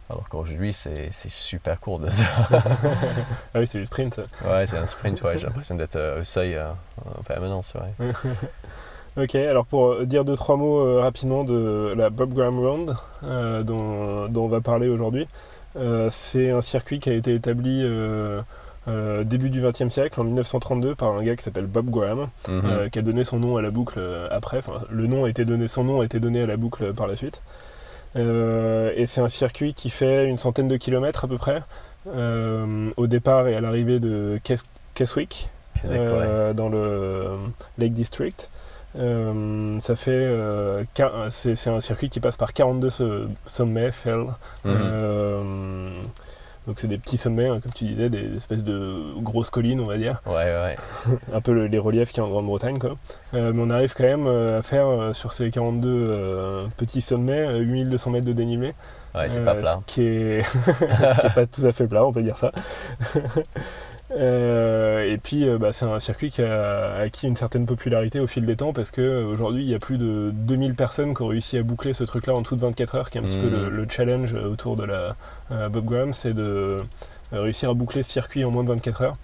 Alors 0.09 0.29
qu'aujourd'hui, 0.29 0.73
c'est 0.73 1.09
c'est 1.11 1.31
super 1.31 1.81
court 1.81 1.99
deux 1.99 2.21
heures. 2.21 2.49
Ah 3.55 3.59
oui, 3.61 3.67
c'est 3.67 3.79
du 3.79 3.87
sprint. 3.87 4.15
ça. 4.15 4.23
ouais, 4.49 4.67
c'est 4.67 4.79
un 4.79 4.87
sprint. 4.87 5.21
Ouais, 5.23 5.37
j'ai 5.39 5.47
l'impression 5.47 5.75
d'être 5.75 5.97
euh, 5.97 6.21
au 6.21 6.25
seuil 6.25 6.55
euh, 6.55 6.71
en 7.19 7.23
permanence. 7.23 7.75
Ouais. 7.75 8.13
Ok, 9.19 9.35
alors 9.35 9.65
pour 9.65 10.05
dire 10.05 10.27
deux, 10.27 10.37
trois 10.37 10.57
mots 10.59 10.79
euh, 10.81 11.01
rapidement 11.01 11.43
de 11.43 11.95
la 11.97 12.11
Bob 12.11 12.35
Graham 12.35 12.59
Round 12.61 12.97
dont, 13.65 14.29
dont 14.29 14.45
on 14.45 14.49
va 14.49 14.61
parler 14.61 14.89
aujourd'hui. 14.89 15.27
C'est 16.11 16.51
un 16.51 16.61
circuit 16.61 17.01
qui 17.01 17.09
a 17.09 17.15
été 17.15 17.35
établi 17.35 17.83
euh, 18.89 19.25
début 19.25 19.51
du 19.51 19.61
XXe 19.61 19.89
siècle, 19.89 20.21
en 20.21 20.25
1932, 20.25 20.95
par 20.95 21.13
un 21.13 21.23
gars 21.23 21.35
qui 21.37 21.43
s'appelle 21.43 21.67
Bob 21.67 21.91
Graham, 21.91 22.29
Mhm. 22.49 22.63
euh, 22.65 22.89
qui 22.89 22.99
a 22.99 23.03
donné 23.03 23.25
son 23.25 23.39
nom 23.39 23.57
à 23.57 23.63
la 23.63 23.71
boucle 23.71 23.99
euh, 23.99 24.29
après. 24.31 24.59
Enfin, 24.59 24.81
le 24.91 25.07
nom 25.07 25.25
a 25.25 25.29
été 25.29 25.45
donné, 25.45 25.67
son 25.69 25.85
nom 25.85 26.01
a 26.01 26.05
été 26.05 26.21
donné 26.21 26.43
à 26.43 26.47
la 26.47 26.57
boucle 26.57 26.93
par 26.95 27.07
la 27.07 27.17
suite. 27.17 27.43
Et 28.15 29.05
c'est 29.07 29.21
un 29.21 29.29
circuit 29.29 29.75
qui 29.75 29.91
fait 29.91 30.27
une 30.27 30.39
centaine 30.39 30.69
de 30.69 30.77
kilomètres 30.77 31.25
à 31.25 31.29
peu 31.29 31.37
près, 31.37 31.63
au 32.07 33.07
départ 33.07 33.47
et 33.49 33.55
à 33.57 33.61
l'arrivée 33.61 34.01
de 34.01 34.39
Kes- 34.43 34.65
Keswick, 34.95 35.51
dans 35.85 36.69
le 36.71 37.27
Lake 37.79 37.93
District. 37.93 38.51
Euh, 38.99 39.79
ça 39.79 39.95
fait, 39.95 40.11
euh, 40.13 40.83
c'est 41.29 41.69
un 41.69 41.81
circuit 41.81 42.09
qui 42.09 42.19
passe 42.21 42.39
par 42.39 42.55
42 42.55 42.89
so- 42.89 43.27
sommets, 43.45 43.93
fell. 43.93 44.21
Mhm. 44.21 44.31
Euh, 44.65 45.91
donc 46.67 46.79
c'est 46.79 46.89
des 46.89 46.99
petits 46.99 47.17
sommets, 47.17 47.49
hein, 47.49 47.61
comme 47.63 47.73
tu 47.73 47.85
disais, 47.85 48.09
des 48.11 48.35
espèces 48.37 48.65
de 48.65 49.13
grosses 49.21 49.51
collines, 49.51 49.81
on 49.81 49.85
va 49.87 49.97
dire, 49.97 50.21
Ouais, 50.27 50.35
ouais. 50.35 50.77
un 51.33 51.41
peu 51.41 51.53
le- 51.53 51.67
les 51.67 51.79
reliefs 51.79 52.11
qu'il 52.11 52.19
y 52.19 52.21
a 52.21 52.29
en 52.29 52.31
Grande-Bretagne. 52.31 52.79
quoi. 52.79 52.97
Euh, 53.35 53.53
mais 53.55 53.63
on 53.65 53.71
arrive 53.71 53.95
quand 53.95 54.05
même 54.05 54.27
euh, 54.27 54.59
à 54.59 54.63
faire 54.63 54.87
euh, 54.87 55.13
sur 55.13 55.33
ces 55.33 55.51
42 55.51 55.89
euh, 55.89 56.67
petits 56.77 57.01
sommets 57.01 57.47
euh, 57.47 57.59
8200 57.59 58.11
mètres 58.11 58.27
de 58.27 58.33
dénivelé. 58.33 58.75
Ouais, 59.15 59.29
c'est 59.31 59.39
Euh, 59.41 59.45
pas 59.45 59.55
plat. 59.55 59.79
Ce 59.89 59.95
qui 59.95 60.03
est, 60.03 60.43
ce 60.65 61.21
qui 61.21 61.27
est 61.27 61.35
pas 61.35 61.47
tout 61.47 61.65
à 61.65 61.73
fait 61.73 61.87
plat, 61.87 62.05
on 62.05 62.13
peut 62.13 62.23
dire 62.23 62.37
ça. 62.39 62.51
Euh, 64.13 65.11
et 65.13 65.19
puis, 65.19 65.49
euh, 65.49 65.59
bah, 65.59 65.73
c'est 65.73 65.85
un 65.85 65.99
circuit 65.99 66.31
qui 66.31 66.43
a 66.43 66.95
acquis 66.97 67.27
une 67.27 67.37
certaine 67.37 67.67
popularité 67.67 68.21
au 68.21 68.27
fil 68.27 68.47
des 68.47 68.57
temps 68.57 68.73
parce 68.73 68.91
qu'aujourd'hui, 68.91 69.63
il 69.65 69.69
y 69.69 69.75
a 69.75 69.79
plus 69.79 69.99
de 69.99 70.31
2000 70.33 70.75
personnes 70.75 71.15
qui 71.15 71.23
ont 71.23 71.27
réussi 71.27 71.59
à 71.59 71.63
boucler 71.63 71.93
ce 71.93 72.05
truc-là 72.05 72.35
en 72.35 72.43
dessous 72.43 72.57
de 72.57 72.61
24 72.61 72.95
heures, 72.95 73.11
qui 73.11 73.19
est 73.19 73.21
un 73.21 73.25
petit 73.25 73.37
peu 73.39 73.49
le, 73.51 73.69
le 73.69 73.87
challenge 73.89 74.35
autour 74.35 74.77
de 74.77 74.85
la 74.85 75.17
euh, 75.51 75.69
Bob 75.69 75.85
Graham, 75.87 76.13
c'est 76.13 76.35
de 76.35 76.43
euh, 77.33 77.41
réussir 77.41 77.71
à 77.71 77.75
boucler 77.75 78.03
ce 78.03 78.11
circuit 78.13 78.45
en 78.45 78.51
moins 78.51 78.63
de 78.65 78.69
24 78.69 79.03
heures. 79.03 79.17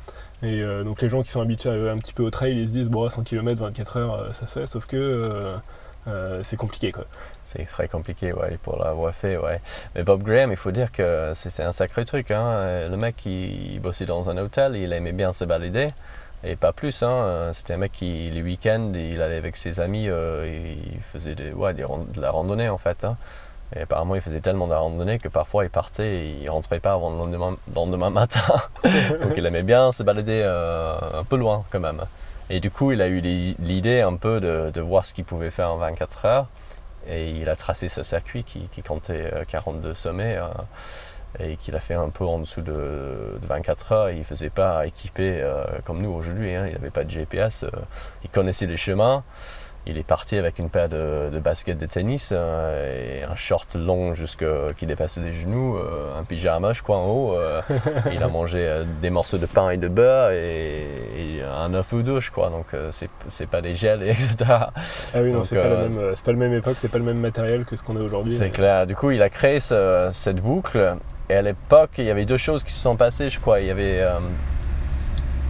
Et 0.43 0.61
euh, 0.61 0.83
donc 0.83 1.01
les 1.01 1.09
gens 1.09 1.23
qui 1.23 1.31
sont 1.31 1.41
habitués 1.41 1.71
à- 1.71 1.93
un 1.93 1.99
petit 1.99 2.13
peu 2.13 2.25
au 2.25 2.31
trail, 2.31 2.59
ils 2.59 2.67
se 2.67 2.73
disent, 2.73 2.89
bon, 2.91 3.05
à 3.05 3.11
100 3.11 3.23
km, 3.23 3.63
24 3.63 3.97
heures, 3.99 4.15
euh, 4.15 4.33
ça 4.33 4.47
se 4.47 4.59
fait, 4.59 4.67
sauf 4.67 4.87
que 4.87 4.97
euh, 4.97 5.55
euh, 6.09 6.41
c'est 6.43 6.57
compliqué. 6.57 6.91
Quoi. 6.91 7.05
C'est 7.53 7.67
très 7.67 7.87
compliqué 7.87 8.33
ouais, 8.33 8.57
pour 8.63 8.79
l'avoir 8.83 9.15
fait. 9.15 9.37
Ouais. 9.37 9.61
Mais 9.95 10.03
Bob 10.05 10.23
Graham, 10.23 10.51
il 10.53 10.57
faut 10.57 10.71
dire 10.71 10.91
que 10.91 11.33
c'est 11.35 11.63
un 11.63 11.73
sacré 11.73 12.05
truc. 12.07 12.31
hein. 12.31 12.45
Euh, 12.55 12.89
Le 12.89 12.97
mec, 12.97 13.27
il, 13.27 13.79
bossait 13.81 14.07
dans 14.07 14.31
un 14.31 14.39
hôtel, 14.39 14.75
il 14.77 14.93
aimait 14.93 15.13
bien 15.13 15.33
se 15.35 15.45
balader. 15.45 15.89
Et 16.45 16.57
pas 16.57 16.73
plus. 16.73 17.03
Hein. 17.03 17.11
Euh, 17.11 17.53
C'était 17.53 17.75
un 17.75 17.77
mec 17.77 17.93
qui, 17.93 18.31
les 18.31 18.43
week-ends, 18.43 18.93
il 18.95 19.21
allait 19.21 19.37
avec 19.37 19.57
ses 19.59 19.81
amis, 19.81 20.09
euh, 20.09 20.49
il 20.95 21.01
faisait 21.03 21.35
des, 21.35 21.53
ouais, 21.53 21.75
des 21.75 21.83
de 21.83 22.21
la 22.23 22.31
randonnée 22.31 22.69
en 22.71 22.79
fait. 22.79 23.05
hein. 23.05 23.17
Et 23.77 23.83
apparemment, 23.83 24.15
il 24.15 24.21
faisait 24.23 24.41
tellement 24.41 24.67
de 24.69 24.75
randonnée 24.75 25.19
que 25.19 25.29
parfois 25.29 25.65
il 25.65 25.71
partait 25.71 26.15
et 26.25 26.37
il 26.43 26.49
rentrait 26.51 26.81
pas 26.81 26.93
avant 26.95 27.11
le 27.11 27.17
lendemain, 27.75 28.11
matin. 28.11 28.41
Donc 28.85 29.33
il 29.37 29.45
aimait 29.47 29.63
bien 29.63 29.93
se 29.93 30.03
balader 30.03 30.43
un 30.43 31.25
peu 31.25 31.37
loin 31.37 31.65
quand 31.71 31.81
même. 31.81 32.03
Et 32.51 32.61
du 32.61 32.71
coup, 32.71 32.93
il 32.93 33.01
a 33.01 33.09
eu 33.09 33.21
l'idée 33.21 34.01
un 34.03 34.17
peu 34.17 34.41
de, 34.41 34.71
de 34.75 34.81
voir 34.83 35.07
ce 35.07 35.15
qu'il 35.15 35.25
pouvait 35.25 35.51
faire 35.51 35.71
en 35.71 35.77
24 35.79 36.25
heures. 36.27 36.47
Et 37.09 37.31
il 37.31 37.49
a 37.49 37.57
tracé 37.57 37.89
ce 37.89 38.03
circuit 38.03 38.45
qui, 38.45 38.83
comptait 38.83 39.31
euh, 39.33 39.45
42 39.47 39.95
sommets 39.95 40.37
euh, 40.37 40.49
et 41.41 41.57
qu'il 41.57 41.75
a 41.75 41.81
fait 41.81 41.95
un 41.95 42.11
peu 42.11 42.25
en 42.25 42.39
dessous 42.39 42.61
de, 42.63 43.39
de 43.41 43.47
24 43.47 43.93
heures. 43.93 44.11
Il 44.11 44.19
ne 44.19 44.25
faisait 44.25 44.51
pas 44.51 44.87
équipé 44.87 45.41
euh, 45.43 45.65
comme 45.85 46.01
nous 46.03 46.11
aujourd'hui. 46.11 46.55
hein. 46.55 46.67
Il 46.67 46.73
n'avait 46.75 46.91
pas 46.91 47.05
de 47.05 47.11
GPS. 47.11 47.65
euh, 47.65 47.71
il 48.25 48.31
connaissait 48.31 48.67
les 48.67 48.77
chemins. 48.77 49.25
Il 49.85 49.99
est 49.99 50.07
parti 50.07 50.37
avec 50.39 50.61
une 50.61 50.71
paire 50.71 50.89
de, 50.89 51.29
de 51.33 51.39
baskets 51.41 51.77
de 51.77 51.87
tennis 51.87 52.31
euh, 52.33 53.19
et 53.21 53.25
un 53.25 53.35
short 53.35 53.75
long 53.75 54.15
jusque 54.15 54.45
qui 54.77 54.87
dépassait 54.87 55.21
les 55.21 55.33
genoux, 55.33 55.77
euh, 55.77 56.17
un 56.17 56.23
pyjama 56.23 56.73
je 56.73 56.83
crois 56.85 56.99
en 56.99 57.07
haut. 57.09 57.35
euh, 57.35 57.61
il 58.13 58.23
a 58.23 58.29
mangé 58.29 58.85
des 59.01 59.11
morceaux 59.11 59.39
de 59.39 59.47
pain 59.47 59.71
et 59.71 59.79
de 59.79 59.89
beurre 59.89 60.31
et, 60.31 60.83
et 61.17 61.43
un 61.43 61.75
œuf 61.75 61.93
ou 61.93 62.03
deux 62.03 62.21
je 62.21 62.31
crois. 62.31 62.51
Donc 62.51 62.67
c'est 62.93 63.47
pas 63.51 63.61
des 63.61 63.75
gels 63.75 64.03
etc. 64.05 64.29
Ah 64.49 64.73
oui, 65.17 65.33
non, 65.33 65.43
c'est 65.43 65.57
pas, 65.57 65.69
la 65.69 65.89
même, 65.89 66.15
pas 66.25 66.31
le 66.33 66.39
même 66.39 66.55
époque, 66.55 66.77
c'est 66.79 66.91
pas 66.91 66.99
le 66.99 67.05
même 67.05 67.19
matériel 67.19 67.65
que 67.65 67.75
ce 67.77 67.83
qu'on 67.83 67.97
a 67.97 68.01
aujourd'hui. 68.01 68.33
C'est 68.33 68.51
clair. 68.51 68.87
Du 68.87 68.95
coup, 68.95 69.11
il 69.11 69.21
a 69.21 69.31
créé 69.31 69.59
ce- 69.59 70.11
cette 70.13 70.37
boucle. 70.37 70.95
Et 71.29 71.35
à 71.35 71.43
l'époque, 71.43 71.91
il 71.99 72.05
y 72.05 72.11
avait 72.11 72.25
deux 72.25 72.37
choses 72.37 72.63
qui 72.63 72.73
se 72.73 72.81
sont 72.81 72.95
passées, 72.97 73.31
je 73.31 73.41
crois. 73.41 73.61
Il 73.61 73.67
y 73.67 73.71
avait, 73.71 74.05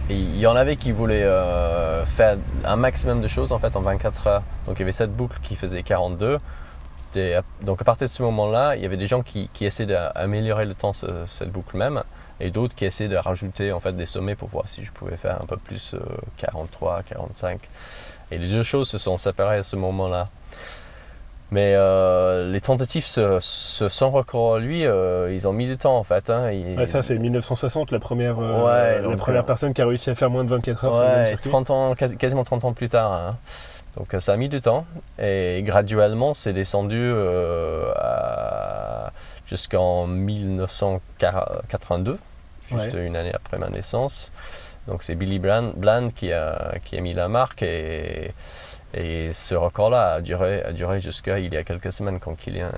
il 0.09 0.37
y 0.37 0.45
en 0.47 0.55
avait 0.55 0.75
qui 0.75 0.91
voulaient 0.91 1.23
euh, 1.23 2.05
faire 2.05 2.37
un 2.65 2.75
maximum 2.75 3.21
de 3.21 3.27
choses 3.27 3.51
en 3.51 3.59
fait 3.59 3.75
en 3.75 3.81
24 3.81 4.27
heures. 4.27 4.43
Donc 4.67 4.77
il 4.77 4.79
y 4.79 4.83
avait 4.83 4.91
cette 4.91 5.15
boucle 5.15 5.37
qui 5.41 5.55
faisait 5.55 5.83
42. 5.83 6.37
Et, 7.15 7.35
donc 7.61 7.79
à 7.81 7.85
partir 7.85 8.07
de 8.07 8.11
ce 8.11 8.23
moment-là, 8.23 8.75
il 8.75 8.81
y 8.81 8.85
avait 8.85 8.97
des 8.97 9.07
gens 9.07 9.21
qui, 9.21 9.49
qui 9.53 9.65
essaient 9.65 9.85
d'améliorer 9.85 10.65
le 10.65 10.73
temps 10.73 10.93
ce- 10.93 11.25
cette 11.27 11.51
boucle 11.51 11.77
même, 11.77 12.03
et 12.39 12.49
d'autres 12.49 12.73
qui 12.75 12.85
essaient 12.85 13.07
de 13.07 13.15
rajouter 13.15 13.71
en 13.71 13.79
fait 13.79 13.93
des 13.93 14.07
sommets 14.07 14.35
pour 14.35 14.49
voir 14.49 14.67
si 14.67 14.83
je 14.83 14.91
pouvais 14.91 15.15
faire 15.15 15.39
un 15.41 15.45
peu 15.45 15.57
plus 15.57 15.93
euh, 15.93 15.99
43, 16.37 17.03
45. 17.03 17.59
Et 18.31 18.39
les 18.39 18.49
deux 18.49 18.63
choses 18.63 18.89
se 18.89 18.97
sont 18.97 19.17
séparées 19.19 19.57
à 19.57 19.63
ce 19.63 19.75
moment-là. 19.75 20.27
Mais 21.53 21.73
euh, 21.75 22.49
les 22.51 22.61
tentatives 22.61 23.05
se, 23.05 23.37
se 23.39 23.87
sont 23.87 24.09
recours 24.09 24.55
à 24.55 24.59
lui, 24.59 24.87
euh, 24.87 25.31
ils 25.31 25.47
ont 25.47 25.53
mis 25.53 25.67
du 25.67 25.77
temps 25.77 25.95
en 25.97 26.03
fait. 26.03 26.31
hein. 26.31 26.49
Ouais, 26.75 26.87
ça, 26.87 27.03
c'est 27.03 27.15
1960, 27.19 27.91
la 27.91 27.99
première, 27.99 28.39
euh, 28.39 28.63
Ouais, 28.65 28.99
la 29.07 29.15
première 29.17 29.41
euh, 29.41 29.45
personne 29.45 29.71
qui 29.71 29.79
a 29.83 29.85
réussi 29.85 30.09
à 30.09 30.15
faire 30.15 30.31
moins 30.31 30.43
de 30.43 30.49
24 30.49 30.85
heures 30.85 30.95
sur 30.95 31.03
le 31.03 31.09
même 31.09 31.19
Ouais, 31.19 31.25
circuit. 31.27 31.49
30 31.51 31.69
ans, 31.69 31.93
quasi- 31.93 32.17
quasiment 32.17 32.43
30 32.43 32.65
ans 32.65 32.73
plus 32.73 32.89
tard. 32.89 33.13
hein. 33.13 33.37
Donc 33.97 34.15
ça 34.19 34.33
a 34.33 34.37
mis 34.37 34.49
du 34.49 34.61
temps 34.61 34.87
et 35.19 35.61
graduellement 35.63 36.33
c'est 36.33 36.53
descendu 36.53 37.13
jusqu'en 39.45 40.07
1982, 40.07 42.17
juste 42.71 42.93
une 42.99 43.15
année 43.15 43.31
après 43.33 43.57
ma 43.59 43.69
naissance. 43.69 44.31
Donc 44.87 45.03
c'est 45.03 45.13
Billy 45.15 45.37
Bland, 45.39 45.71
Bland 45.75 46.09
qui, 46.09 46.31
a, 46.33 46.73
qui 46.83 46.97
a 46.97 47.01
mis 47.01 47.13
la 47.13 47.27
marque 47.27 47.61
et, 47.61 48.31
Et 48.95 49.33
ce 49.33 49.55
record-là 49.55 50.13
a 50.13 50.21
duré, 50.21 50.61
a 50.63 50.71
duré 50.71 50.99
jusqu'à 50.99 51.39
il 51.39 51.51
y 51.51 51.57
a 51.57 51.63
quelques 51.63 51.91
semaines 51.91 52.19
quand 52.19 52.35
Kylian 52.35 52.69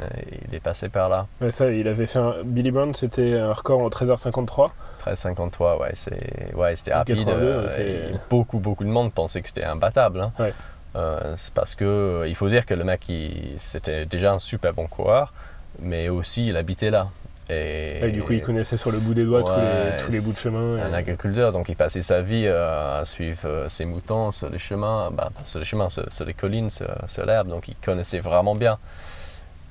il 0.48 0.56
est 0.56 0.62
passé 0.62 0.88
par 0.88 1.10
là. 1.10 1.28
Ouais, 1.42 1.52
ça, 1.52 1.70
il 1.70 1.88
avait 1.90 2.08
fait 2.08 2.20
un... 2.20 2.36
Billy 2.46 2.72
Brown, 2.72 2.94
c'était 2.94 3.34
un 3.38 3.52
record 3.52 3.82
en 3.82 3.90
13h53. 3.90 4.70
13h53, 5.06 5.78
ouais, 5.82 5.90
c'est, 5.94 6.54
ouais, 6.56 6.76
c'était 6.76 6.94
rapide. 6.94 7.28
euh, 7.28 7.70
et 8.14 8.16
beaucoup, 8.30 8.60
beaucoup 8.60 8.84
de 8.86 8.90
monde 8.90 9.12
pensait 9.12 9.42
que 9.42 9.50
c'était 9.50 9.66
imbattable. 9.66 10.22
Hein. 10.22 10.32
Ouais. 10.40 10.54
Euh, 10.96 11.34
c'est 11.36 11.54
parce 11.54 11.76
que 11.76 11.84
euh, 11.84 12.28
il 12.30 12.36
faut 12.36 12.48
dire 12.48 12.66
que 12.66 12.74
le 12.74 12.86
mec, 12.86 13.10
il- 13.10 13.56
c'était 13.58 14.06
déjà 14.06 14.32
un 14.32 14.40
super 14.40 14.74
bon 14.74 14.88
coureur, 14.88 15.34
mais 15.80 16.08
aussi 16.08 16.48
il 16.48 16.56
habitait 16.56 16.90
là. 16.92 17.10
Et, 17.50 18.00
Et 18.04 18.12
du 18.12 18.24
coup, 18.24 18.34
il 18.34 18.42
connaissait 18.42 18.78
sur 18.78 18.92
le 18.92 19.00
bout 19.00 19.14
des 19.14 19.24
doigts 19.24 19.44
tous, 19.44 19.60
les, 19.60 20.04
tous 20.04 20.12
les 20.12 20.20
bouts 20.22 20.34
de 20.34 20.38
chemin. 20.38 20.78
un 20.82 20.92
et- 20.92 20.96
agriculteur, 20.96 21.52
donc 21.52 21.70
il 21.70 21.76
passait 21.76 22.02
sa 22.02 22.22
vie 22.22 22.46
euh, 22.48 23.02
à 23.02 23.06
suivre 23.06 23.42
euh, 23.46 23.70
ses 23.70 23.86
moutons 23.86 24.32
sur 24.32 24.50
les 24.50 24.58
chemins, 24.58 25.12
bah, 25.12 25.30
sur 25.46 25.60
les 25.60 25.66
chemins, 25.66 25.90
sur, 25.90 26.12
sur 26.12 26.26
les 26.26 26.34
collines, 26.34 26.72
sur, 26.72 26.88
sur 27.08 27.26
l'herbe, 27.26 27.50
donc 27.50 27.68
il 27.68 27.76
connaissait 27.76 28.20
vraiment 28.20 28.56
bien. 28.56 28.80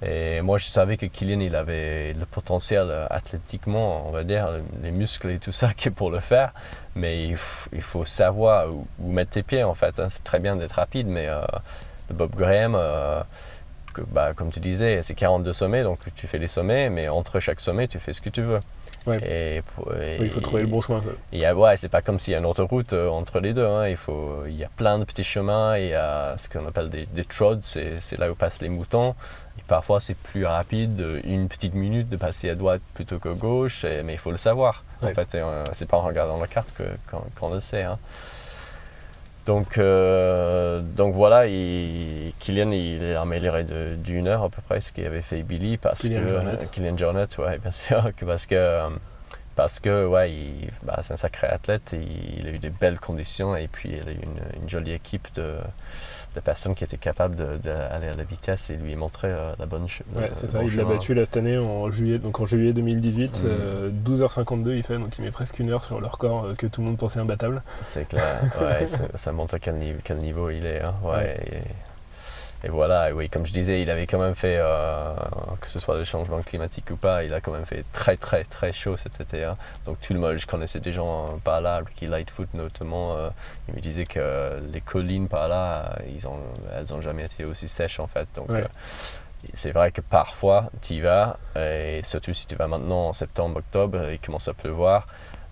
Et 0.06 0.40
moi, 0.42 0.58
je 0.58 0.66
savais 0.66 0.96
que 0.96 1.06
Kylian, 1.06 1.40
il 1.40 1.56
avait 1.56 2.12
le 2.12 2.26
potentiel 2.26 2.86
euh, 2.90 3.06
athlétiquement, 3.10 4.06
on 4.06 4.12
va 4.12 4.22
dire, 4.22 4.50
les 4.82 4.92
muscles 4.92 5.30
et 5.30 5.38
tout 5.38 5.52
ça 5.52 5.70
pour 5.96 6.12
le 6.12 6.20
faire, 6.20 6.52
mais 6.94 7.24
il, 7.26 7.36
faut 7.36 8.04
savoir 8.04 8.72
où, 8.72 8.86
où 9.00 9.10
mettre 9.10 9.32
tes 9.32 9.42
pieds 9.42 9.64
en 9.64 9.74
fait. 9.74 9.98
hein. 9.98 10.06
C'est 10.10 10.22
très 10.22 10.38
bien 10.38 10.54
d'être 10.54 10.74
rapide, 10.74 11.08
mais 11.08 11.26
le 12.08 12.14
Bob 12.14 12.36
Graham, 12.36 12.78
que, 13.94 14.02
bah, 14.02 14.32
comme 14.34 14.50
tu 14.50 14.60
disais, 14.60 15.00
c'est 15.02 15.14
42 15.14 15.52
sommets, 15.54 15.82
donc 15.82 16.00
tu 16.16 16.26
fais 16.26 16.38
les 16.38 16.48
sommets, 16.48 16.90
mais 16.90 17.08
entre 17.08 17.40
chaque 17.40 17.60
sommet, 17.60 17.88
tu 17.88 17.98
fais 17.98 18.12
ce 18.12 18.20
que 18.20 18.28
tu 18.30 18.42
veux. 18.42 18.60
Ouais. 19.06 19.18
Et, 19.22 19.62
pour- 19.74 19.92
et- 19.94 20.16
Oui, 20.18 20.26
il 20.26 20.30
faut 20.30 20.40
trouver 20.40 20.62
le 20.62 20.68
bon 20.68 20.80
chemin. 20.80 21.02
ouais, 21.52 21.76
c'est 21.76 21.88
pas 21.90 22.00
comme 22.02 22.18
s'il 22.18 22.32
y 22.32 22.34
a 22.34 22.38
une 22.38 22.46
autoroute 22.46 22.94
euh, 22.94 23.08
entre 23.08 23.38
les 23.40 23.52
deux. 23.52 23.66
hein. 23.66 23.86
Il, 23.88 23.96
faut, 23.98 24.44
il 24.46 24.54
y 24.56 24.64
a 24.64 24.68
plein 24.74 24.98
de 24.98 25.04
petits 25.04 25.24
chemins. 25.24 25.76
Il 25.76 25.88
y 25.88 25.94
a 25.94 26.36
ce 26.38 26.48
qu'on 26.48 26.66
appelle 26.66 26.88
des, 26.88 27.04
des 27.06 27.24
trods, 27.24 27.56
c'est, 27.62 28.00
là 28.18 28.30
où 28.30 28.34
passent 28.34 28.62
les 28.62 28.70
moutons. 28.70 29.14
Et 29.58 29.62
parfois, 29.68 30.00
c'est 30.00 30.16
plus 30.16 30.46
rapide, 30.46 31.20
une 31.24 31.48
petite 31.48 31.74
minute, 31.74 32.08
de 32.08 32.16
passer 32.16 32.48
à 32.50 32.54
droite 32.54 32.80
plutôt 32.94 33.18
qu'à 33.18 33.34
gauche. 33.34 33.84
et- 33.84 34.02
mais 34.02 34.14
il 34.14 34.18
faut 34.18 34.30
le 34.30 34.38
savoir. 34.38 34.82
Ouais. 35.02 35.10
En 35.10 35.14
fait, 35.14 35.34
euh, 35.34 35.64
c'est 35.74 35.86
pas 35.88 35.98
en 35.98 36.02
regardant 36.02 36.38
la 36.40 36.46
carte 36.46 36.80
qu'on 37.38 37.50
le 37.52 37.60
sait. 37.60 37.82
hein. 37.82 37.98
Donc, 39.46 39.76
euh, 39.76 40.80
donc 40.80 41.12
voilà, 41.14 41.46
il, 41.46 42.32
Kylian 42.38 42.70
il 42.70 43.02
est 43.02 43.14
amélioré 43.14 43.64
de- 43.64 43.94
d'une 43.96 44.26
heure 44.26 44.42
à 44.44 44.48
peu 44.48 44.62
près 44.62 44.80
ce 44.80 44.90
qu'il 44.90 45.04
avait 45.06 45.20
fait 45.20 45.42
Billy 45.42 45.76
parce 45.76 46.00
Kylian 46.00 46.22
que 46.22 46.28
Jornet. 46.28 46.58
Kylian 46.72 46.96
Jornet, 46.96 47.26
ouais, 47.38 47.58
bien 47.62 47.72
sûr, 47.72 48.10
que 48.16 48.24
parce 48.24 48.46
que 48.46 48.54
euh, 48.54 48.88
parce 49.54 49.80
que 49.80 50.06
ouais, 50.06 50.32
il- 50.32 50.70
bah, 50.82 51.00
c'est 51.02 51.12
un 51.12 51.16
sacré 51.18 51.46
athlète, 51.46 51.92
et 51.92 52.00
il 52.38 52.46
a 52.48 52.50
eu 52.52 52.58
des 52.58 52.70
belles 52.70 52.98
conditions 52.98 53.54
et 53.54 53.68
puis 53.68 53.90
il 53.90 54.08
a 54.08 54.12
eu 54.12 54.16
une, 54.16 54.62
une 54.62 54.68
jolie 54.68 54.92
équipe 54.92 55.28
de, 55.34 55.56
de 56.34 56.40
personnes 56.40 56.74
qui 56.74 56.84
étaient 56.84 56.96
capables 56.96 57.36
de- 57.36 57.56
d'aller 57.58 58.08
à 58.08 58.14
la 58.14 58.24
vitesse 58.24 58.70
et 58.70 58.76
lui 58.76 58.96
montrer 58.96 59.28
euh, 59.30 59.52
la 59.58 59.66
bonne 59.66 59.86
ch- 59.88 60.02
Ouais, 60.14 60.28
le- 60.28 60.34
c'est 60.34 60.48
ça. 60.50 60.58
bon 60.58 60.66
Il 60.66 60.76
l'a 60.76 60.84
battu 60.84 61.14
là 61.14 61.24
cette 61.24 61.36
année 61.36 61.56
en 61.58 61.90
juillet, 61.90 62.18
donc 62.18 62.40
en 62.40 62.46
juillet 62.46 62.72
2018, 62.72 63.42
Mhm. 63.44 63.50
euh, 63.50 63.90
12h52 63.90 64.74
il 64.74 64.82
fait, 64.82 64.98
donc 64.98 65.16
il 65.18 65.24
met 65.24 65.30
presque 65.30 65.58
une 65.58 65.70
heure 65.70 65.84
sur 65.84 66.00
le 66.00 66.06
record 66.06 66.44
euh, 66.46 66.54
que 66.54 66.66
tout 66.66 66.80
le 66.80 66.88
monde 66.88 66.96
pensait 66.98 67.20
imbattable. 67.20 67.62
C'est 67.82 68.08
clair, 68.08 68.40
ouais, 68.60 68.86
ça, 68.86 69.04
ça 69.16 69.32
montre 69.32 69.54
à 69.54 69.58
quel, 69.58 69.76
niveau, 69.76 69.98
quel 70.02 70.18
niveau 70.18 70.50
il 70.50 70.66
est. 70.66 70.82
hein, 70.82 70.94
ouais, 71.04 71.10
Ouais. 71.14 71.40
Et, 71.52 71.62
et 72.64 72.68
voilà, 72.70 73.10
et 73.10 73.12
oui, 73.12 73.28
comme 73.28 73.44
je 73.44 73.52
disais, 73.52 73.82
il 73.82 73.90
avait 73.90 74.06
quand 74.06 74.18
même 74.18 74.34
fait, 74.34 74.56
euh, 74.58 75.14
que 75.60 75.68
ce 75.68 75.78
soit 75.78 75.96
le 75.96 76.04
changement 76.04 76.40
climatique 76.42 76.90
ou 76.90 76.96
pas, 76.96 77.22
il 77.22 77.34
a 77.34 77.40
quand 77.40 77.52
même 77.52 77.66
fait 77.66 77.84
très 77.92 78.16
très 78.16 78.44
très 78.44 78.72
chaud 78.72 78.96
cet 78.96 79.20
été. 79.20 79.44
hein. 79.44 79.56
Donc 79.84 80.00
tout 80.00 80.14
le 80.14 80.18
monde, 80.20 80.38
je 80.38 80.46
connaissais 80.46 80.80
des 80.80 80.92
gens 80.92 81.26
euh, 81.26 81.36
par 81.44 81.60
là, 81.60 81.82
Ricky 81.86 82.06
Lightfoot 82.06 82.48
notamment, 82.54 83.16
euh, 83.16 83.28
il 83.68 83.74
me 83.74 83.80
disait 83.80 84.06
que 84.06 84.60
les 84.72 84.80
collines 84.80 85.28
par 85.28 85.48
là, 85.48 85.98
ils 86.14 86.26
ont, 86.26 86.38
elles 86.74 86.86
n'ont 86.90 87.00
jamais 87.02 87.24
été 87.26 87.44
aussi 87.44 87.68
sèches 87.68 88.00
en 88.00 88.06
fait. 88.06 88.26
Donc 88.34 88.48
Ouais. 88.48 88.62
euh, 88.62 88.68
c'est 89.52 89.72
vrai 89.72 89.90
que 89.92 90.00
parfois 90.00 90.70
tu 90.80 90.94
y 90.94 91.00
vas, 91.00 91.36
et 91.54 92.00
surtout 92.02 92.32
si 92.32 92.46
tu 92.46 92.54
vas 92.56 92.66
maintenant 92.66 93.08
en 93.08 93.12
septembre, 93.12 93.58
octobre, 93.58 94.10
il 94.10 94.18
commence 94.18 94.48
à 94.48 94.54
pleuvoir. 94.54 95.06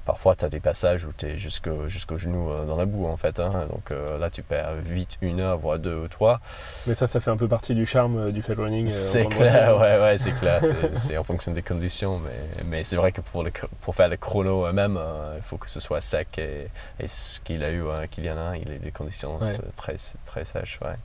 Parfois, 0.05 0.35
tu 0.35 0.45
as 0.45 0.49
des 0.49 0.59
passages 0.59 1.05
où 1.05 1.13
tu 1.17 1.27
es 1.27 1.39
jusqu'au 1.39 2.19
genou 2.19 2.51
euh, 2.51 2.67
dans 2.67 2.77
la 2.77 2.87
boue, 2.87 3.07
en 3.07 3.17
fait. 3.17 3.39
hein. 3.39 3.67
Donc 3.71 3.91
euh, 3.93 4.19
là, 4.19 4.31
tu 4.31 4.43
perds 4.43 4.75
vite 4.85 5.17
une 5.23 5.39
heure, 5.41 5.59
voire 5.59 5.79
deux 5.79 5.95
ou 5.95 6.09
trois. 6.09 6.41
Mais 6.89 6.95
ça, 6.95 7.07
ça 7.07 7.21
fait 7.21 7.31
un 7.31 7.37
peu 7.37 7.47
partie 7.47 7.75
du 7.75 7.87
charme 7.87 8.19
euh, 8.19 8.33
du 8.33 8.43
fell 8.43 8.61
running. 8.61 8.87
euh, 8.87 8.91
en 8.91 8.93
c'est 8.93 9.27
clair, 9.27 9.79
ouais, 9.79 10.01
ouais, 10.01 10.19
c'est 10.19 10.33
clair. 10.33 10.61
C'est- 10.95 11.17
en 11.17 11.25
fonction 11.25 11.53
des 11.53 11.63
conditions. 11.63 12.19
Mais, 12.19 12.65
mais 12.65 12.85
c'est 12.85 12.97
vrai 12.97 13.13
que 13.13 13.21
pour, 13.21 13.45
le, 13.45 13.53
pour 13.83 13.95
faire 13.95 14.09
le 14.09 14.17
chrono 14.17 14.67
euh, 14.67 15.35
il 15.37 15.43
faut 15.43 15.57
que 15.57 15.71
ce 15.71 15.79
soit 15.79 16.01
sec. 16.01 16.37
Et, 16.39 16.67
et 16.99 17.07
ce 17.07 17.39
qu'il 17.41 17.63
a 17.63 17.71
eu, 17.71 17.83
hein, 17.89 18.07
Kylian, 18.11 18.37
hein, 18.37 18.57
il 18.57 18.71
a 18.73 18.75
eu 18.75 18.79
des 18.79 18.91
conditions 18.91 19.39
Ouais. 19.39 19.53
très, 19.77 19.97
très 20.27 20.45
sèches. 20.45 20.81
Ouais. 20.83 20.97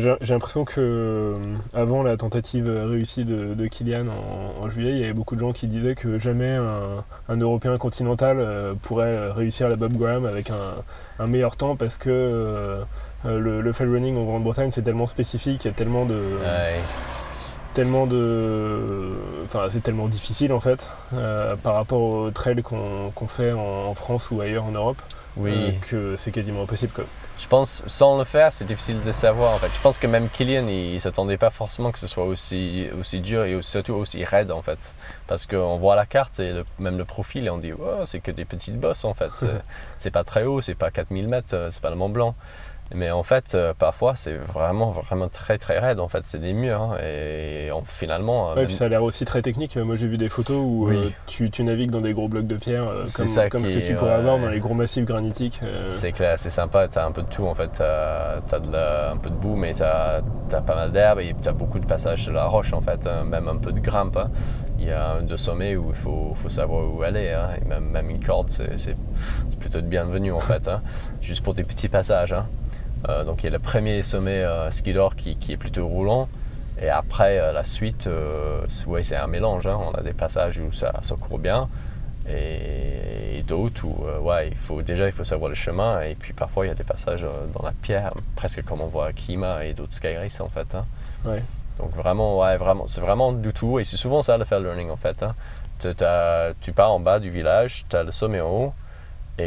J'ai 0.00 0.16
l'impression 0.34 0.64
que 0.64 0.74
euh, 0.80 1.34
avant 1.74 2.02
la 2.02 2.16
tentative 2.16 2.68
réussie 2.68 3.24
de, 3.24 3.54
de 3.54 3.66
Kylian 3.66 4.06
en, 4.08 4.64
en 4.64 4.68
juillet, 4.68 4.92
il 4.92 4.98
y 4.98 5.04
avait 5.04 5.12
beaucoup 5.12 5.34
de 5.34 5.40
gens 5.40 5.52
qui 5.52 5.66
disaient 5.66 5.94
que 5.94 6.18
jamais 6.18 6.50
un, 6.52 7.04
un 7.28 7.36
Européen 7.36 7.76
continental 7.78 8.38
euh, 8.40 8.74
pourrait 8.80 9.30
réussir 9.30 9.68
la 9.68 9.76
Bob 9.76 9.92
Graham 9.92 10.24
avec 10.24 10.50
un, 10.50 10.74
un 11.18 11.26
meilleur 11.26 11.56
temps 11.56 11.76
parce 11.76 11.98
que 11.98 12.08
euh, 12.10 12.84
le, 13.24 13.60
le 13.60 13.72
fell 13.72 13.88
running 13.90 14.16
en 14.16 14.24
Grande-Bretagne 14.24 14.70
c'est 14.70 14.82
tellement 14.82 15.06
spécifique, 15.06 15.64
il 15.64 15.68
y 15.68 15.70
a 15.70 15.74
tellement 15.74 16.04
de, 16.06 16.14
Ouais. 16.14 16.80
tellement 17.74 18.06
de, 18.06 19.12
enfin 19.44 19.66
c'est 19.70 19.82
tellement 19.82 20.08
difficile 20.08 20.52
en 20.52 20.60
fait 20.60 20.90
euh, 21.14 21.54
par 21.56 21.74
rapport 21.74 22.00
aux 22.00 22.30
trails 22.30 22.62
qu'on 22.62 23.12
fait 23.28 23.52
en, 23.52 23.60
en 23.88 23.94
France 23.94 24.30
ou 24.30 24.40
ailleurs 24.40 24.64
en 24.64 24.72
Europe 24.72 25.00
Oui. 25.36 25.50
euh, 25.54 25.70
que 25.82 26.16
c'est 26.16 26.30
quasiment 26.32 26.62
impossible 26.62 26.92
quoi. 26.92 27.04
Je 27.42 27.48
pense, 27.48 27.82
sans 27.86 28.16
le 28.18 28.24
faire, 28.24 28.52
c'est 28.52 28.64
difficile 28.64 29.02
de 29.02 29.10
savoir 29.12 29.52
en 29.52 29.58
fait. 29.58 29.68
Je 29.74 29.80
pense 29.82 29.98
que 29.98 30.06
même 30.06 30.28
Kylian, 30.30 30.68
il 30.68 30.94
ne 30.94 30.98
s'attendait 31.00 31.36
pas 31.36 31.50
forcément 31.50 31.90
que 31.90 31.98
ce 31.98 32.06
soit 32.06 32.24
aussi, 32.24 32.86
aussi 32.98 33.18
dur 33.20 33.44
et 33.44 33.60
surtout 33.62 33.94
aussi 33.94 34.24
raide 34.24 34.52
en 34.52 34.62
fait. 34.62 34.78
Parce 35.26 35.46
qu'on 35.46 35.76
voit 35.76 35.96
la 35.96 36.06
carte 36.06 36.38
et 36.38 36.52
le- 36.52 36.64
même 36.78 36.96
le 36.96 37.04
profil 37.04 37.46
et 37.46 37.50
on 37.50 37.58
dit, 37.58 37.72
oh, 37.72 38.04
c'est 38.06 38.20
que 38.20 38.30
des 38.30 38.44
petites 38.44 38.78
bosses 38.78 39.04
en 39.04 39.12
fait. 39.12 39.30
C'est- 39.36 39.60
c'est 39.98 40.10
pas 40.12 40.24
très 40.24 40.44
haut, 40.44 40.60
c'est 40.60 40.74
pas 40.76 40.90
4000 40.90 41.28
mètres, 41.28 41.54
euh, 41.54 41.68
c'est 41.70 41.82
pas 41.82 41.90
le 41.90 41.96
Mont 41.96 42.08
Blanc. 42.08 42.34
Mais 42.94 43.10
en 43.10 43.22
fait, 43.22 43.54
euh, 43.54 43.72
parfois, 43.78 44.14
c'est 44.16 44.34
vraiment, 44.36 44.90
vraiment 44.90 45.28
très 45.28 45.56
très 45.58 45.78
raide 45.78 45.98
en 46.00 46.08
fait. 46.08 46.20
C'est 46.24 46.38
des 46.40 46.52
murs 46.52 46.80
hein, 46.80 46.96
et 47.02 47.70
on- 47.72 47.82
finalement. 47.84 48.50
euh, 48.50 48.50
Ouais, 48.50 48.56
même- 48.60 48.66
puis 48.66 48.74
ça 48.74 48.84
a 48.84 48.88
l'air 48.88 49.02
aussi 49.02 49.24
très 49.24 49.40
technique. 49.42 49.76
Moi, 49.76 49.96
j'ai 49.96 50.06
vu 50.06 50.16
des 50.18 50.28
photos 50.28 50.56
où 50.58 50.88
Oui. 50.88 50.96
euh, 50.96 51.08
tu, 51.26 51.50
tu 51.50 51.64
navigues 51.64 51.90
dans 51.90 52.00
des 52.00 52.12
gros 52.12 52.28
blocs 52.28 52.46
de 52.46 52.56
pierre, 52.56 52.86
euh, 52.88 53.04
C'est 53.04 53.18
comme, 53.18 53.26
ça 53.28 53.48
comme 53.48 53.64
ce 53.64 53.70
qui 53.70 53.80
que 53.80 53.86
tu 53.86 53.94
pourrais 53.94 54.12
avoir 54.12 54.36
ouais. 54.36 54.42
dans 54.42 54.48
les 54.50 54.60
gros 54.60 54.74
massifs 54.74 55.04
granitiques. 55.04 55.60
euh, 55.62 55.80
C'est 55.82 56.12
clair, 56.12 56.38
c'est 56.38 56.50
sympa, 56.50 56.88
tu 56.88 56.98
as 56.98 57.06
un 57.06 57.12
peu 57.12 57.22
de 57.22 57.28
tout 57.28 57.46
en 57.46 57.54
fait. 57.54 57.70
Tu 57.72 57.82
as, 57.82 58.36
un 59.12 59.16
peu 59.16 59.30
de 59.30 59.34
boue, 59.36 59.56
mais 59.56 59.72
tu 59.74 59.82
as, 59.82 60.20
pas 60.50 60.74
mal 60.74 60.92
d'herbe 60.92 61.20
et 61.20 61.34
tu 61.40 61.48
as 61.48 61.52
beaucoup 61.52 61.78
de 61.78 61.86
passages 61.86 62.24
sur 62.24 62.32
la 62.32 62.44
roche 62.44 62.72
en 62.72 62.80
fait, 62.80 63.06
hein, 63.06 63.24
même 63.24 63.48
un 63.48 63.56
peu 63.56 63.72
de 63.72 63.80
grimpe. 63.80 64.16
hein. 64.16 64.30
Il 64.78 64.88
y 64.88 64.90
a 64.92 65.12
un 65.12 65.22
de 65.22 65.36
sommets 65.36 65.76
où 65.76 65.90
il 65.90 65.96
faut, 65.96 66.34
faut 66.34 66.48
savoir 66.48 66.92
où 66.92 67.02
aller. 67.02 67.30
hein, 67.30 67.50
et 67.60 67.64
même, 67.68 67.84
même 67.84 68.10
une 68.10 68.22
corde, 68.22 68.50
c'est 68.50 68.78
c'est- 68.78 68.96
c'est 69.48 69.58
plutôt 69.58 69.80
de 69.80 69.86
bienvenu 69.86 70.32
en 70.32 70.40
fait, 70.40 70.68
hein, 70.68 70.82
juste 71.22 71.42
pour 71.42 71.54
des 71.54 71.64
petits 71.64 71.88
passages. 71.88 72.32
hein. 72.32 72.46
Euh, 73.08 73.24
donc 73.24 73.42
il 73.42 73.46
y 73.46 73.48
a 73.48 73.52
le 73.52 73.58
premier 73.58 74.02
sommet 74.02 74.42
euh, 74.42 74.70
Skidor 74.70 75.16
qui, 75.16 75.36
qui 75.36 75.52
est 75.52 75.56
plutôt 75.56 75.86
roulant. 75.86 76.28
Et 76.80 76.88
après, 76.88 77.38
euh, 77.38 77.52
la 77.52 77.64
suite, 77.64 78.08
c'est 78.68 78.86
ouais, 78.86 79.02
c'est 79.02 79.16
un 79.16 79.26
mélange. 79.26 79.66
hein. 79.66 79.78
On 79.80 79.92
a 79.92 80.02
des 80.02 80.12
passages 80.12 80.58
où 80.58 80.72
ça, 80.72 80.92
ça 81.02 81.14
court 81.16 81.38
bien 81.38 81.60
et, 82.28 83.38
et 83.38 83.42
d'autres 83.42 83.84
où 83.84 84.04
ouais, 84.22 84.48
il 84.48 84.56
faut, 84.56 84.82
déjà 84.82 85.06
il 85.06 85.12
faut 85.12 85.24
savoir 85.24 85.48
le 85.48 85.54
chemin. 85.54 86.00
Et 86.02 86.14
puis 86.14 86.32
parfois, 86.32 86.64
il 86.64 86.68
y 86.68 86.72
a 86.72 86.74
des 86.74 86.84
passages 86.84 87.26
dans 87.54 87.62
la 87.64 87.72
pierre, 87.72 88.12
presque 88.36 88.64
comme 88.64 88.80
on 88.80 88.86
voit 88.86 89.06
à 89.06 89.12
Kima 89.12 89.64
et 89.64 89.74
d'autres 89.74 89.94
sky 89.94 90.16
race 90.16 90.40
en 90.40 90.48
fait. 90.48 90.74
hein. 90.74 90.84
Ouais. 91.24 91.42
Donc 91.78 91.94
vraiment, 91.94 92.38
ouais, 92.40 92.56
vraiment, 92.56 92.86
c'est 92.86 93.00
vraiment 93.00 93.32
du 93.32 93.52
tout. 93.52 93.78
Et 93.78 93.84
c'est 93.84 93.96
souvent 93.96 94.22
ça 94.22 94.36
le 94.36 94.44
fair 94.44 94.60
learning 94.60 94.90
en 94.90 94.96
fait. 94.96 95.22
hein. 95.22 95.34
Tu 96.60 96.72
pars 96.72 96.92
en 96.92 97.00
bas 97.00 97.18
du 97.18 97.30
village, 97.30 97.84
tu 97.88 97.96
as 97.96 98.02
le 98.04 98.12
sommet 98.12 98.40
en 98.40 98.48
haut. 98.48 98.72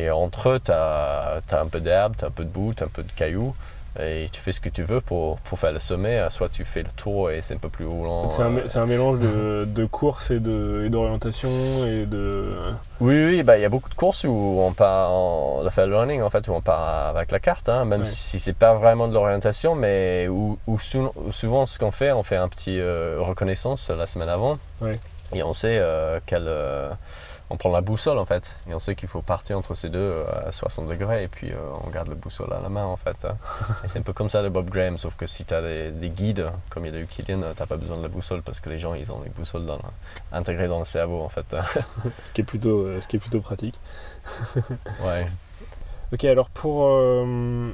Et 0.04 0.10
entre 0.12 0.50
eux, 0.50 0.60
tu 0.64 0.72
as, 0.72 1.42
un 1.52 1.68
peu 1.68 1.80
d'herbe, 1.80 2.16
tu 2.18 2.26
as 2.26 2.28
un 2.28 2.32
peu 2.32 2.44
de 2.44 2.50
boue, 2.50 2.74
tu 2.76 2.84
as 2.84 2.88
un 2.88 2.90
peu 2.90 3.04
de 3.04 3.12
cailloux. 3.12 3.54
Et 3.98 4.28
tu 4.34 4.42
fais 4.42 4.52
ce 4.52 4.60
que 4.60 4.68
tu 4.68 4.84
veux 4.84 5.00
pour, 5.00 5.38
pour 5.40 5.58
faire 5.58 5.72
le 5.72 5.80
sommet. 5.80 6.22
Soit 6.30 6.50
tu 6.50 6.66
fais 6.66 6.84
le 6.84 6.90
tour 6.98 7.32
et 7.32 7.42
c'est 7.42 7.54
un 7.54 7.58
peu 7.60 7.70
plus 7.70 7.86
roulant. 7.86 8.30
C'est 8.30 8.42
un, 8.42 8.54
euh, 8.58 8.68
un 8.76 8.86
mélange 8.86 9.20
de, 9.22 9.66
de 9.74 9.86
course 9.86 10.32
et 10.32 10.42
de- 10.42 10.84
et 10.86 10.90
d'orientation 10.90 11.48
et 11.86 12.06
de. 12.06 12.58
Oui, 13.00 13.24
oui, 13.26 13.44
bah, 13.44 13.58
il 13.58 13.62
y 13.62 13.66
a 13.66 13.70
beaucoup 13.70 13.88
de 13.90 13.94
courses 13.96 14.26
où 14.26 14.58
on 14.60 14.74
part 14.74 15.12
en 15.12 15.62
le 15.64 15.70
fair 15.70 15.88
learning, 15.88 16.22
en 16.24 16.30
fait, 16.30 16.46
où 16.50 16.52
on 16.54 16.60
part 16.62 17.08
avec 17.16 17.32
la 17.32 17.40
carte, 17.40 17.70
hein, 17.70 17.86
même 17.86 18.02
Ouais. 18.02 18.06
si 18.06 18.38
c'est 18.38 18.52
pas 18.58 18.74
vraiment 18.74 19.08
de 19.08 19.14
l'orientation, 19.14 19.76
mais 19.76 20.28
où, 20.28 20.60
où 20.68 20.78
sou- 20.78 21.14
où 21.16 21.32
souvent 21.32 21.66
ce 21.66 21.80
qu'on 21.80 21.92
fait, 21.92 22.12
on 22.12 22.24
fait 22.24 22.36
un 22.38 22.50
petit 22.50 22.78
euh, 22.82 23.20
reconnaissance 23.22 23.90
la 23.90 24.08
semaine 24.08 24.28
avant, 24.30 24.58
et 25.34 25.42
on 25.42 25.54
sait 25.54 25.78
euh, 25.80 26.20
quel, 26.26 26.44
euh, 26.48 26.90
on 27.50 27.58
prend 27.58 27.72
la 27.72 27.82
boussole 27.82 28.18
en 28.18 28.26
fait, 28.26 28.56
et 28.68 28.74
on 28.74 28.80
sait 28.80 28.96
qu'il 28.96 29.08
faut 29.08 29.22
partir 29.22 29.58
entre 29.58 29.76
ces 29.76 29.90
deux 29.90 30.00
euh, 30.00 30.48
à 30.48 30.52
60 30.52 30.88
degrés, 30.88 31.24
et 31.24 31.28
puis 31.28 31.52
euh, 31.52 31.56
on 31.86 31.90
garde 31.90 32.08
la 32.08 32.16
boussole 32.16 32.52
à 32.54 32.60
la 32.60 32.70
main 32.70 32.86
en 32.86 32.98
fait. 32.98 33.24
hein. 33.26 33.38
et 33.84 33.88
c'est 33.88 34.00
un 34.00 34.02
peu 34.02 34.14
comme 34.14 34.30
ça 34.30 34.42
le 34.42 34.50
Bob 34.50 34.70
Graham, 34.70 34.98
sauf 34.98 35.16
que 35.16 35.28
si 35.28 35.46
tu 35.46 35.54
as 35.54 35.62
des, 35.62 35.92
des 35.92 36.10
guides, 36.10 36.48
comme 36.70 36.86
il 36.86 36.96
a 36.96 37.00
eu 37.00 37.06
Kylian, 37.06 37.40
tu 37.40 37.46
n'as 37.60 37.66
pas 37.68 37.78
besoin 37.78 37.98
de 37.98 38.02
la 38.04 38.08
boussole 38.08 38.42
parce 38.42 38.60
que 38.60 38.70
les 38.70 38.80
gens 38.80 38.94
ils 38.96 39.12
ont 39.12 39.22
les 39.24 39.30
boussoles 39.30 39.66
dans 39.66 39.78
intégrées 40.32 40.68
dans 40.68 40.80
le 40.80 40.86
cerveau 40.86 41.22
en 41.22 41.30
fait. 41.30 41.56
Ce 42.24 42.34
qui 42.34 42.42
est 42.42 42.46
plutôt, 42.46 42.82
euh, 42.88 43.00
ce 43.02 43.08
qui 43.08 43.18
est 43.18 43.20
plutôt 43.20 43.42
pratique. 43.42 43.80
ouais. 45.04 45.28
Ok, 46.14 46.24
alors 46.26 46.50
pour. 46.50 46.86
euh, 46.88 47.72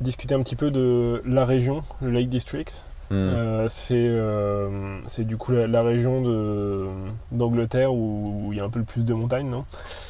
discuter 0.00 0.34
un 0.34 0.42
petit 0.42 0.56
peu 0.56 0.72
de 0.72 1.22
la 1.24 1.44
région, 1.44 1.84
le 2.00 2.10
Lake 2.10 2.28
District. 2.28 2.82
Hmm. 3.12 3.28
Euh, 3.34 3.66
c'est 3.68 3.94
euh, 3.98 4.98
c'est 5.06 5.24
du 5.24 5.36
coup 5.36 5.52
la, 5.52 5.66
la 5.66 5.82
région 5.82 6.22
d'Angleterre 7.30 7.92
où 7.92 8.48
il 8.52 8.56
y 8.58 8.60
a 8.60 8.64
un 8.64 8.70
peu 8.70 8.78
le 8.78 8.84
plus 8.86 9.04
de 9.04 9.12
montagnes, 9.12 9.50
non? 9.50 9.64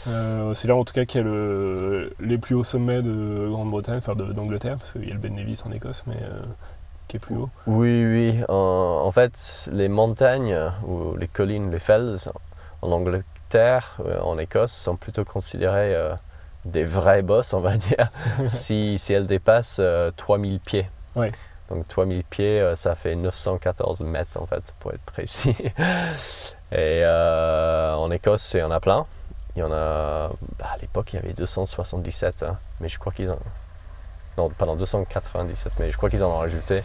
Euh, 0.08 0.54
C'est 0.54 0.68
là 0.68 0.76
en 0.76 0.84
tout 0.84 0.94
cas 0.94 1.04
qu'il 1.04 1.20
y 1.20 1.24
a 1.24 1.26
le- 1.26 2.12
les 2.20 2.38
plus 2.38 2.54
hauts 2.54 2.62
sommets 2.64 3.02
de 3.02 3.48
Grande-Bretagne, 3.50 3.98
enfin 3.98 4.14
d'Angleterre, 4.14 4.76
parce 4.78 4.92
qu'il 4.92 5.08
y 5.08 5.10
a 5.10 5.14
le 5.14 5.20
Ben 5.20 5.34
Nevis 5.34 5.60
en 5.66 5.72
Écosse, 5.72 6.04
mais 6.06 6.16
qui 7.08 7.16
est 7.16 7.20
plus 7.20 7.34
haut. 7.36 7.50
Oui, 7.66 8.04
oui. 8.04 8.38
En, 8.48 9.02
en 9.04 9.10
fait, 9.10 9.68
les 9.72 9.88
montagnes 9.88 10.56
ou 10.86 11.16
les 11.16 11.28
collines, 11.28 11.70
les 11.72 11.80
fells, 11.80 12.16
en 12.82 12.92
Angleterre, 12.92 13.98
en 14.22 14.38
Écosse, 14.38 14.72
sont 14.72 14.96
plutôt 14.96 15.24
considérées 15.24 15.94
euh, 15.94 16.14
des 16.64 16.84
vrais 16.84 17.22
bosses, 17.22 17.52
on 17.52 17.60
va 17.60 17.76
dire, 17.88 18.10
si, 18.48 18.96
si 18.98 19.12
elles 19.12 19.26
dépassent 19.26 19.78
euh, 19.80 20.10
3000 20.16 20.60
pieds. 20.60 20.86
Ouais. 21.16 21.32
Donc 21.72 21.88
3000 21.88 22.22
pieds, 22.24 22.60
euh, 22.60 22.74
ça 22.74 22.94
fait 22.94 23.16
914 23.16 24.02
mètres, 24.02 24.38
en 24.38 24.46
fait, 24.46 24.62
pour 24.78 24.92
être 24.92 25.00
précis. 25.00 25.56
Et 26.70 27.00
euh, 27.02 27.94
en 27.94 28.10
Écosse, 28.10 28.52
il 28.54 28.60
y 28.60 28.62
en 28.62 28.70
a 28.70 28.78
plein. 28.78 29.06
Il 29.56 29.60
y 29.60 29.62
en 29.62 29.72
a... 29.72 30.28
bah, 30.58 30.66
à 30.74 30.76
l'époque, 30.78 31.14
il 31.14 31.16
y 31.16 31.18
avait 31.18 31.32
277, 31.32 32.42
hein, 32.42 32.58
mais 32.80 32.88
je 32.88 32.98
crois 32.98 33.12
qu'ils 33.12 33.30
en... 33.30 33.38
Non, 34.38 34.48
pardon, 34.48 34.76
297, 34.76 35.72
mais 35.78 35.90
je 35.90 35.96
crois 35.98 36.08
qu'ils 36.08 36.24
en 36.24 36.30
ont 36.30 36.38
rajouté 36.38 36.82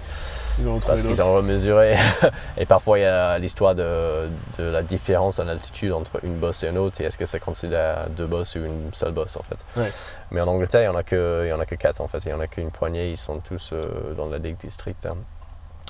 Ils 0.60 0.68
ont 0.68 0.80
parce 0.80 1.02
qu'ils 1.04 1.22
ont 1.22 1.34
remesuré. 1.36 1.96
et 2.58 2.66
parfois, 2.66 3.00
il 3.00 3.04
y 3.04 3.06
a 3.06 3.40
l'histoire 3.40 3.74
de, 3.74 4.28
de 4.58 4.64
la 4.64 4.82
différence 4.84 5.40
en 5.40 5.48
altitude 5.48 5.94
entre 5.94 6.20
une 6.26 6.36
bosse 6.38 6.64
et 6.66 6.68
une 6.68 6.78
autre. 6.78 7.00
Et 7.00 7.06
est-ce 7.06 7.18
que 7.18 7.26
ça 7.26 7.40
considère 7.40 8.10
deux 8.10 8.28
bosses 8.28 8.56
ou 8.56 8.66
une 8.66 8.94
seule 8.94 9.14
bosse, 9.14 9.38
en 9.38 9.44
fait. 9.44 9.58
Ouais. 9.80 9.90
Mais 10.32 10.42
en 10.42 10.48
Angleterre, 10.48 10.82
il 10.82 10.90
n'y 10.90 10.96
en, 10.96 11.00
a 11.00 11.04
que- 11.04 11.44
il 11.46 11.50
y 11.50 11.54
en 11.54 11.60
a 11.62 11.66
que 11.66 11.76
quatre, 11.76 12.02
en 12.02 12.08
fait. 12.10 12.18
Il 12.26 12.28
n'y 12.28 12.34
en 12.34 12.42
a 12.42 12.48
qu'une 12.48 12.70
poignée. 12.72 13.12
Ils 13.12 13.18
sont 13.18 13.40
tous 13.40 13.72
euh, 13.72 14.14
dans 14.18 14.28
la 14.28 14.40
Lake 14.40 14.58
District. 14.60 15.06
hein. 15.06 15.16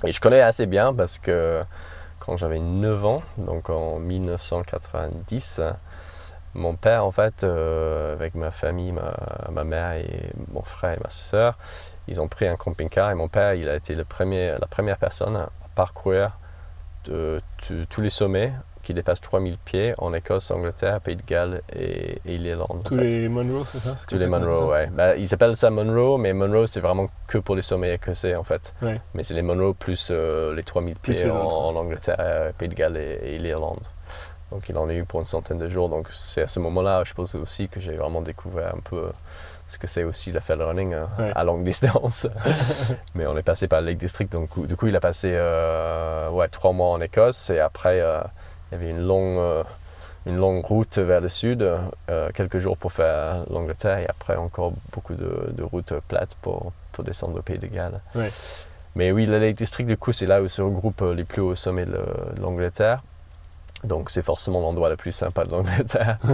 Et 0.03 0.11
je 0.11 0.21
connais 0.21 0.41
assez 0.41 0.67
bien 0.67 0.93
parce 0.93 1.17
que 1.17 1.63
quand 2.19 2.37
j'avais 2.37 2.59
9 2.59 3.03
ans, 3.05 3.23
donc 3.39 3.71
en 3.71 3.97
1990, 3.97 5.61
mon 6.57 6.75
père, 6.75 7.05
en 7.05 7.11
fait, 7.11 7.43
euh, 7.43 8.13
avec 8.13 8.35
ma 8.35 8.51
famille, 8.51 8.91
ma, 8.91 9.13
ma 9.51 9.63
mère 9.63 9.93
et 9.93 10.31
mon 10.51 10.63
frère 10.63 10.93
et 10.97 10.99
ma 11.03 11.09
soeur, 11.09 11.57
ils 12.07 12.19
ont 12.19 12.27
pris 12.27 12.47
un 12.47 12.55
camping-car 12.55 13.11
et 13.11 13.15
mon 13.15 13.27
père, 13.29 13.53
il 13.53 13.69
a 13.69 13.75
été 13.75 13.95
le 13.95 14.03
premier, 14.03 14.51
la 14.59 14.67
première 14.67 14.97
personne 14.97 15.35
à 15.37 15.49
parcourir 15.75 16.31
de, 17.05 17.41
de- 17.69 17.85
tous 17.85 18.01
les 18.01 18.09
sommets 18.09 18.51
qui 18.83 18.93
dépassent 18.93 19.19
3000 19.21 19.57
pieds 19.57 19.93
en 19.97 20.13
Écosse, 20.13 20.49
Angleterre, 20.49 21.01
Pays 21.01 21.17
de 21.17 21.21
Galles 21.21 21.61
et, 21.73 22.19
et 22.25 22.37
l'Irlande. 22.37 22.83
Tous 22.85 22.95
les 22.95 23.27
Monroe, 23.27 23.65
c'est 23.67 23.79
ça 23.79 23.95
Tous 24.07 24.15
les 24.17 24.27
Monroe, 24.27 24.69
ouais. 24.71 24.87
Bah, 24.87 25.15
ils 25.17 25.33
appellent 25.33 25.57
ça 25.57 25.69
Monroe, 25.69 26.17
mais 26.17 26.31
Monroe, 26.33 26.67
c'est 26.67 26.79
vraiment 26.79 27.09
que 27.27 27.37
pour 27.37 27.55
les 27.57 27.61
sommets 27.61 27.93
écossais, 27.95 28.35
en 28.35 28.45
fait. 28.45 28.73
Ouais. 28.81 29.01
Mais 29.13 29.23
c'est 29.23 29.33
les 29.33 29.41
Monroe 29.41 29.73
plus 29.73 30.09
euh, 30.11 30.55
les 30.55 30.63
3000 30.63 30.95
Plus 30.95 31.13
pieds 31.13 31.29
en, 31.29 31.75
Angleterre, 31.75 32.15
euh, 32.19 32.51
Pays 32.57 32.69
de 32.69 32.75
Galles 32.75 32.95
et, 32.95 33.35
et 33.35 33.39
l'Irlande. 33.39 33.81
Donc 34.51 34.69
il 34.69 34.77
en 34.77 34.87
a 34.89 34.93
eu 34.93 35.03
pour 35.03 35.19
une 35.19 35.25
centaine 35.25 35.57
de 35.59 35.67
jours. 35.69 35.89
Donc 35.89 36.07
c'est 36.11 36.41
à 36.43 36.47
ce 36.47 36.59
moment-là, 36.59 37.03
je 37.05 37.13
pense 37.13 37.35
aussi 37.35 37.67
que 37.67 37.79
j'ai 37.79 37.95
vraiment 37.95 38.21
découvert 38.21 38.73
un 38.75 38.79
peu 38.79 39.09
ce 39.67 39.77
que 39.77 39.87
c'est 39.87 40.03
aussi 40.05 40.31
le 40.31 40.39
fell 40.39 40.61
running 40.61 40.93
hein, 40.93 41.09
Ouais. 41.19 41.31
à 41.35 41.43
longue 41.43 41.63
distance. 41.65 42.27
Mais 43.15 43.27
on 43.27 43.37
est 43.37 43.43
passé 43.43 43.67
par 43.67 43.81
le 43.81 43.87
Lake 43.87 43.97
District, 43.97 44.31
donc 44.31 44.65
du 44.65 44.75
coup 44.77 44.87
il 44.87 44.95
a 44.95 45.01
passé 45.01 45.31
euh, 45.33 46.29
ouais, 46.29 46.47
trois 46.47 46.71
mois 46.71 46.87
en 46.89 47.01
Écosse 47.01 47.49
et 47.49 47.59
après 47.59 47.99
euh, 47.99 48.21
il 48.71 48.75
y 48.75 48.81
avait 48.81 48.89
une 48.91 49.05
longue, 49.05 49.37
euh, 49.37 49.63
une 50.25 50.37
longue 50.37 50.63
route 50.65 50.97
vers 50.97 51.19
le 51.19 51.27
sud, 51.29 51.69
quelques 52.33 52.59
jours 52.59 52.77
pour 52.77 52.91
faire 52.93 53.43
l'Angleterre 53.49 53.97
et 53.99 54.07
après 54.07 54.35
encore 54.37 54.71
beaucoup 54.93 55.15
de, 55.15 55.49
de 55.51 55.63
routes 55.63 55.93
plates 56.07 56.35
pour, 56.41 56.71
pour 56.93 57.03
descendre 57.03 57.37
au 57.39 57.41
Pays 57.41 57.59
de 57.59 57.67
Galles. 57.67 57.99
Ouais. 58.15 58.31
Mais 58.95 59.11
oui, 59.11 59.25
le 59.25 59.37
Lake 59.37 59.57
District, 59.57 59.85
du 59.85 59.95
coup, 59.95 60.11
c'est 60.11 60.25
là 60.25 60.41
où 60.41 60.47
se 60.47 60.61
regroupent 60.61 61.03
les 61.15 61.23
plus 61.23 61.41
hauts 61.41 61.55
sommets 61.55 61.85
de 61.85 61.99
l'Angleterre. 62.41 63.03
Donc, 63.83 64.09
c'est 64.09 64.23
forcément 64.23 64.59
l'endroit 64.59 64.89
le 64.89 64.95
plus 64.97 65.11
sympa 65.11 65.43
de 65.45 65.51
l'Angleterre. 65.51 66.17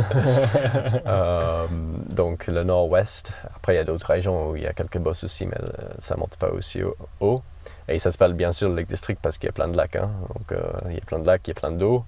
Euh, 1.06 1.68
donc, 2.10 2.48
le 2.48 2.64
nord-ouest. 2.64 3.34
Après, 3.56 3.74
il 3.74 3.78
y 3.78 3.80
a 3.80 3.84
d'autres 3.84 4.08
régions 4.08 4.50
où 4.52 4.56
il 4.56 4.64
y 4.64 4.68
a 4.68 4.74
quelques 4.74 4.98
bosses 4.98 5.24
aussi, 5.24 5.46
mais 5.46 5.58
ça 6.00 6.16
monte 6.16 6.36
pas 6.38 6.50
aussi 6.50 6.82
haut-. 7.20 7.42
Et 7.88 8.00
ça 8.00 8.12
s'appelle 8.12 8.34
bien 8.34 8.54
sûr 8.54 8.70
le 8.70 8.76
Lake 8.76 8.88
District 8.88 9.20
parce 9.22 9.38
qu'il 9.38 9.48
y 9.48 9.50
a 9.50 9.54
plein 9.54 9.68
de 9.68 9.76
lacs. 9.78 9.96
hein. 9.98 10.10
Donc, 10.34 10.52
euh, 10.52 10.64
il 10.88 10.94
y 10.94 10.98
a 10.98 11.02
plein 11.06 11.20
de 11.20 11.26
lacs, 11.28 11.42
il 11.48 11.50
y 11.50 11.58
a 11.58 11.60
plein 11.60 11.72
d'eau. 11.72 12.04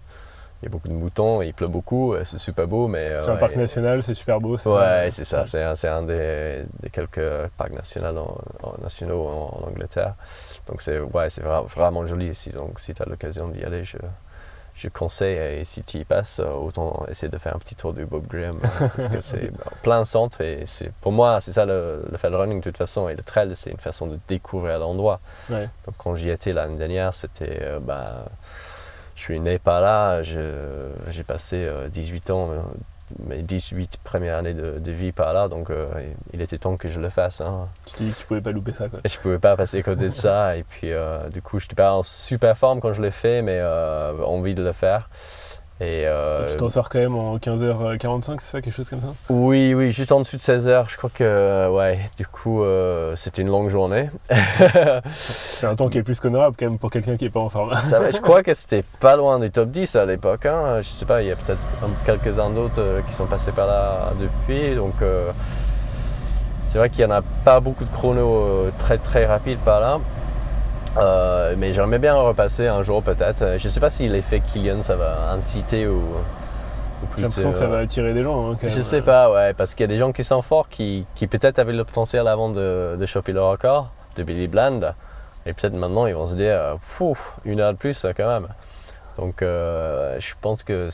Il 0.62 0.66
y 0.66 0.68
a 0.68 0.72
beaucoup 0.72 0.88
de 0.88 0.94
moutons, 0.94 1.42
il 1.42 1.54
pleut 1.54 1.68
beaucoup, 1.68 2.14
euh, 2.14 2.24
c'est 2.24 2.38
super 2.38 2.66
beau, 2.66 2.88
mais... 2.88 3.10
euh, 3.10 3.20
C'est 3.20 3.30
un 3.30 3.36
parc 3.36 3.56
national, 3.58 4.02
c'est 4.02 4.14
super 4.14 4.40
beau, 4.40 4.58
c'est 4.58 4.70
Ouais, 4.70 5.10
ça? 5.12 5.12
c'est 5.12 5.24
ça. 5.26 5.46
C'est 5.76 5.88
un, 5.90 5.98
un 5.98 6.02
des, 6.04 6.64
des 6.82 6.90
quelques 6.90 7.48
parcs 7.58 7.74
nationaux 7.74 8.18
en, 8.64 8.68
en- 8.70 8.82
nationaux 8.82 9.28
en, 9.28 9.60
en 9.62 9.68
Angleterre. 9.68 10.14
Donc 10.68 10.82
c'est 10.82 10.98
ouais, 11.00 11.28
vra- 11.28 11.66
vraiment 11.68 12.08
joli 12.08 12.30
ici. 12.30 12.52
Donc 12.52 12.80
si 12.80 12.94
tu 12.94 13.02
as 13.04 13.06
l'occasion 13.06 13.50
d'y 13.50 13.64
aller, 13.66 13.84
je, 13.84 13.98
je 14.76 14.88
conseille. 14.90 15.38
Et 15.60 15.64
si 15.64 15.84
tu 15.84 15.98
y 15.98 16.04
passes, 16.06 16.40
euh, 16.40 16.52
autant 16.52 17.06
essayer 17.10 17.30
de 17.32 17.38
faire 17.38 17.56
un 17.56 17.60
petit 17.60 17.76
tour 17.76 17.94
du 17.94 18.06
Bob 18.06 18.28
Graham. 18.28 18.60
euh, 18.64 18.88
parce 18.96 19.08
que 19.08 19.22
c'est 19.22 19.50
en 19.66 19.76
plein 19.82 20.06
centre. 20.06 20.42
Et 20.42 20.64
c'est, 20.66 20.92
pour 21.02 21.12
moi, 21.12 21.40
c'est 21.42 21.54
ça 21.54 21.66
le, 21.66 22.06
le 22.12 22.18
fell 22.18 22.36
running 22.36 22.60
de 22.60 22.64
toute 22.64 22.78
façon. 22.78 23.08
Et 23.10 23.16
le 23.16 23.24
trail, 23.24 23.52
c'est 23.56 23.72
une 23.72 23.80
façon 23.80 24.08
de 24.08 24.20
découvrir 24.28 24.80
l'endroit. 24.80 25.20
Ouais. 25.50 25.70
Donc 25.86 25.96
quand 25.98 26.16
j'y 26.16 26.30
étais 26.30 26.54
l'année 26.54 26.78
dernière, 26.78 27.14
c'était... 27.14 27.60
euh, 27.62 27.80
bah, 27.80 28.26
je 29.16 29.22
suis 29.22 29.40
né 29.40 29.60
par 29.60 29.80
là, 29.80 30.22
j'ai 30.24 31.24
passé 31.26 31.56
euh, 31.66 31.88
18 31.88 32.30
ans, 32.32 32.52
euh, 32.52 32.58
mes 33.28 33.42
18 33.44 33.98
premières 34.04 34.38
années 34.38 34.54
de, 34.54 34.80
de 34.80 34.92
vie 34.92 35.12
par 35.12 35.34
là, 35.34 35.48
donc 35.48 35.70
euh, 35.70 35.88
il 36.34 36.42
était 36.42 36.58
temps 36.58 36.76
que 36.78 36.90
je 36.90 37.00
le 37.00 37.10
fasse. 37.10 37.42
hein. 37.42 37.68
Tu 37.86 37.94
t'es 37.94 38.04
dit 38.06 38.12
que 38.12 38.18
tu 38.20 38.26
pouvais 38.26 38.42
pas 38.42 38.52
louper 38.52 38.74
ça, 38.74 38.90
quoi. 38.90 39.00
Je 39.06 39.18
pouvais 39.18 39.40
pas 39.40 39.56
passer 39.56 39.80
à 39.80 39.84
côté 39.84 40.06
de 40.06 40.10
ça, 40.14 40.58
et 40.58 40.64
puis 40.64 40.92
euh, 40.92 41.30
du 41.30 41.42
coup, 41.42 41.60
je 41.60 41.66
n'étais 41.66 41.76
pas 41.76 41.94
en 41.94 42.04
super 42.04 42.58
forme 42.58 42.80
quand 42.80 42.94
je 42.94 43.02
l'ai 43.02 43.12
fait, 43.12 43.42
mais 43.42 43.60
euh, 43.62 44.14
envie 44.24 44.56
de 44.56 44.64
le 44.64 44.72
faire. 44.72 45.10
Et, 45.82 46.04
euh, 46.08 46.48
Tu 46.50 46.56
t'en 46.56 46.70
sors 46.70 46.88
quand 46.88 47.00
même 47.00 47.16
en 47.16 47.38
15h45, 47.38 48.38
c'est 48.40 48.52
ça, 48.52 48.62
quelque 48.62 48.74
chose 48.74 48.90
comme 48.90 49.02
ça? 49.02 49.08
Oui, 49.30 49.74
oui, 49.74 49.92
juste 49.92 50.14
en 50.14 50.22
dessous 50.22 50.38
de 50.38 50.42
16 50.42 50.70
heures, 50.70 50.88
je 50.90 50.96
crois 50.96 51.10
que, 51.14 51.24
euh, 51.26 51.70
ouais, 51.70 52.00
du 52.16 52.26
coup, 52.26 52.64
euh, 52.64 53.14
c'était 53.18 53.42
une 53.42 53.50
longue 53.50 53.68
journée. 53.70 54.10
C'est 55.10 55.68
un 55.68 55.76
temps 55.76 55.90
qui 55.90 55.98
est 55.98 56.04
plus 56.04 56.20
qu'honorable 56.22 56.56
quand 56.58 56.66
même 56.66 56.78
pour 56.80 56.92
quelqu'un 56.92 57.18
qui 57.18 57.26
est 57.26 57.30
pas 57.30 57.42
en 57.42 57.50
forme. 57.50 57.74
Ça 57.76 58.00
je 58.10 58.18
crois 58.20 58.42
que 58.44 58.54
c'était 58.54 58.84
pas 59.00 59.16
loin 59.18 59.40
du 59.40 59.52
top 59.52 59.70
10 59.72 59.96
à 59.98 60.06
l'époque. 60.06 60.46
Hein. 60.46 60.82
Je 60.82 60.88
sais 60.90 61.06
pas, 61.06 61.22
il 61.22 61.28
y 61.28 61.32
a 61.32 61.36
peut-être 61.36 61.60
un- 61.84 62.06
quelques-uns 62.06 62.50
d'autres 62.52 63.02
qui 63.08 63.14
sont 63.14 63.26
passés 63.26 63.52
par 63.52 63.68
là 63.68 64.14
depuis. 64.20 64.76
Donc, 64.76 64.94
euh, 65.02 65.32
c'est 66.66 66.78
vrai 66.78 66.90
qu'il 66.90 67.06
n'y 67.06 67.12
en 67.12 67.16
a 67.18 67.22
pas 67.44 67.60
beaucoup 67.60 67.84
de 67.84 67.90
chronos 67.92 68.70
très 68.80 68.98
très 68.98 69.26
rapides 69.26 69.60
par 69.60 69.80
là. 69.82 70.00
Euh, 70.98 71.56
mais 71.58 71.74
j'aimerais 71.74 72.00
bien 72.00 72.16
repasser 72.16 72.68
un 72.68 72.82
jour 72.84 73.04
peut-être. 73.04 73.42
Euh, 73.42 73.58
Je 73.58 73.68
sais 73.68 73.80
pas 73.80 73.90
si 73.90 74.08
l'effet 74.08 74.40
Killian 74.40 74.82
ça 74.82 74.96
va 74.96 75.32
inciter 75.32 75.88
ou. 75.88 76.02
J'ai 77.18 77.24
l'impression 77.24 77.52
que 77.52 77.58
ça 77.58 77.68
va 77.68 77.80
attirer 77.80 78.14
des 78.14 78.24
gens. 78.24 78.52
hein, 78.52 78.58
quand 78.60 78.70
Je 78.70 78.76
même. 78.76 78.84
sais 78.84 79.02
pas, 79.02 79.32
ouais, 79.32 79.54
parce 79.54 79.76
qu'il 79.76 79.84
y 79.84 79.90
a 79.90 79.94
des 79.94 79.98
gens 79.98 80.12
qui 80.12 80.24
sont 80.24 80.42
forts 80.42 80.70
qui, 80.70 81.06
qui 81.14 81.28
peut-être 81.28 81.60
avaient 81.60 81.74
le 81.74 81.84
potentiel 81.84 82.28
avant 82.28 82.50
de, 82.50 82.96
de 83.00 83.06
choper 83.06 83.32
le 83.34 83.44
record 83.44 83.92
de 84.16 84.24
Billy 84.24 84.48
Bland. 84.48 84.80
Et 85.46 85.54
peut-être 85.54 85.78
maintenant 85.78 86.08
ils 86.08 86.16
vont 86.16 86.26
se 86.28 86.36
dire, 86.36 86.56
euh, 86.56 86.76
Pouf, 86.98 87.34
une 87.46 87.60
heure 87.60 87.74
de 87.74 87.78
plus 87.78 88.06
euh, 88.06 88.14
quand 88.16 88.28
même. 88.28 88.48
Donc 89.18 89.42
euh, 89.42 90.18
je 90.20 90.34
pense 90.42 90.64
que 90.64 90.90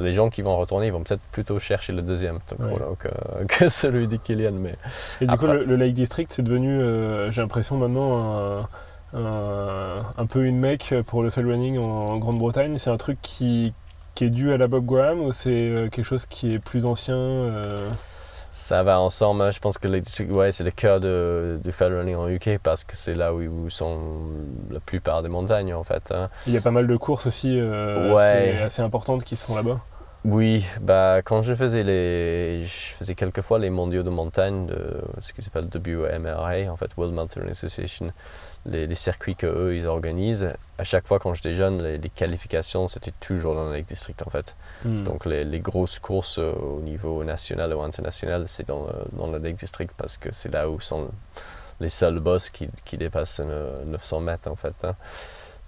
les 0.00 0.12
gens 0.12 0.28
qui 0.28 0.42
vont 0.42 0.56
retourner, 0.58 0.88
ils 0.88 0.92
vont 0.92 1.02
peut-être 1.02 1.22
plutôt 1.32 1.58
chercher 1.58 1.92
le 1.92 2.02
deuxième 2.02 2.38
Ouais. 2.58 2.66
chrono 2.66 2.96
que, 2.98 3.08
que 3.48 3.68
celui 3.68 4.08
de 4.08 4.16
Killian. 4.16 4.52
Mais 4.52 4.74
Et 5.20 5.26
du 5.26 5.36
coup, 5.36 5.46
le, 5.46 5.64
le 5.64 5.76
Lake 5.76 5.94
District, 5.94 6.30
c'est 6.30 6.42
devenu, 6.42 6.78
euh, 6.80 7.30
j'ai 7.30 7.40
l'impression 7.40 7.76
maintenant, 7.76 8.58
un, 8.60 8.68
un- 9.14 10.02
un 10.16 10.26
peu 10.26 10.44
une 10.44 10.58
mecque 10.58 10.94
pour 11.06 11.22
le 11.22 11.30
fell 11.30 11.46
running 11.46 11.78
en, 11.78 11.82
en 11.84 12.18
Grande-Bretagne. 12.18 12.78
C'est 12.78 12.90
un 12.90 12.96
truc 12.96 13.18
qui, 13.22 13.72
qui 14.14 14.24
est 14.24 14.30
dû 14.30 14.52
à 14.52 14.56
la 14.56 14.66
Bob 14.68 14.84
Graham 14.86 15.20
ou 15.20 15.32
c'est 15.32 15.50
euh, 15.50 15.88
quelque 15.88 16.04
chose 16.04 16.26
qui 16.26 16.54
est 16.54 16.58
plus 16.58 16.86
ancien 16.86 17.14
euh, 17.16 17.88
ça 18.54 18.82
va 18.82 19.00
ensemble. 19.00 19.40
hein. 19.42 19.50
Je 19.50 19.60
pense 19.60 19.78
que 19.78 19.88
ouais, 20.30 20.52
c'est 20.52 20.64
le 20.64 20.70
cœur 20.70 21.00
de, 21.00 21.58
du 21.64 21.72
fell 21.72 21.94
running 21.96 22.16
en 22.16 22.28
UK 22.28 22.58
parce 22.62 22.84
que 22.84 22.96
c'est 22.96 23.14
là 23.14 23.32
où, 23.32 23.40
où 23.40 23.70
sont 23.70 23.98
la 24.70 24.78
plupart 24.80 25.22
des 25.22 25.30
montagnes 25.30 25.72
en 25.72 25.84
fait. 25.84 26.12
hein. 26.12 26.28
Il 26.46 26.52
y 26.52 26.58
a 26.58 26.60
pas 26.60 26.70
mal 26.70 26.86
de 26.86 26.96
courses 26.98 27.26
aussi 27.26 27.58
euh, 27.58 28.14
Ouais. 28.14 28.20
assez, 28.22 28.62
assez 28.62 28.82
importantes 28.82 29.24
qui 29.24 29.36
se 29.36 29.44
font 29.44 29.56
là-bas. 29.56 29.80
Oui, 30.24 30.64
bah, 30.80 31.20
quand 31.24 31.42
je 31.42 31.52
faisais 31.52 31.82
les, 31.82 32.62
je 32.64 32.94
faisais 32.94 33.16
quelquefois 33.16 33.58
les 33.58 33.70
mondiaux 33.70 34.04
de 34.04 34.10
montagne, 34.10 34.66
de 34.66 35.00
ce 35.20 35.32
qui 35.32 35.42
s'appelle 35.42 35.66
WMRA, 35.74 36.70
en 36.70 36.76
fait, 36.76 36.90
World 36.96 37.12
Mountain 37.12 37.48
Association, 37.50 38.12
les, 38.64 38.86
les 38.86 38.94
circuits 38.94 39.34
que 39.34 39.46
eux 39.48 39.74
ils 39.76 39.86
organisent. 39.88 40.52
À 40.78 40.84
chaque 40.84 41.08
fois 41.08 41.18
quand 41.18 41.34
j'étais 41.34 41.54
jeune, 41.54 41.82
les, 41.82 41.98
les 41.98 42.08
qualifications 42.08 42.86
c'était 42.86 43.12
toujours 43.18 43.56
dans 43.56 43.64
le 43.66 43.72
Lake 43.72 43.86
District 43.86 44.22
en 44.24 44.30
fait. 44.30 44.54
Hmm. 44.84 45.02
Donc 45.02 45.26
les, 45.26 45.42
les 45.44 45.58
grosses 45.58 45.98
courses 45.98 46.38
euh, 46.38 46.52
au 46.52 46.80
niveau 46.80 47.24
national 47.24 47.74
ou 47.74 47.82
international, 47.82 48.44
c'est 48.46 48.68
dans, 48.68 48.86
le- 48.86 49.18
dans 49.18 49.26
le 49.26 49.38
Lake 49.38 49.56
District 49.56 49.90
parce 49.96 50.18
que 50.18 50.28
c'est 50.32 50.52
là 50.52 50.70
où 50.70 50.78
sont 50.78 51.08
les 51.80 51.88
seuls 51.88 52.20
boss 52.20 52.48
qui, 52.50 52.68
qui 52.84 52.96
dépassent 52.96 53.42
euh, 53.44 53.84
900 53.86 54.20
mètres 54.20 54.48
en 54.48 54.54
fait. 54.54 54.74
hein. 54.84 54.94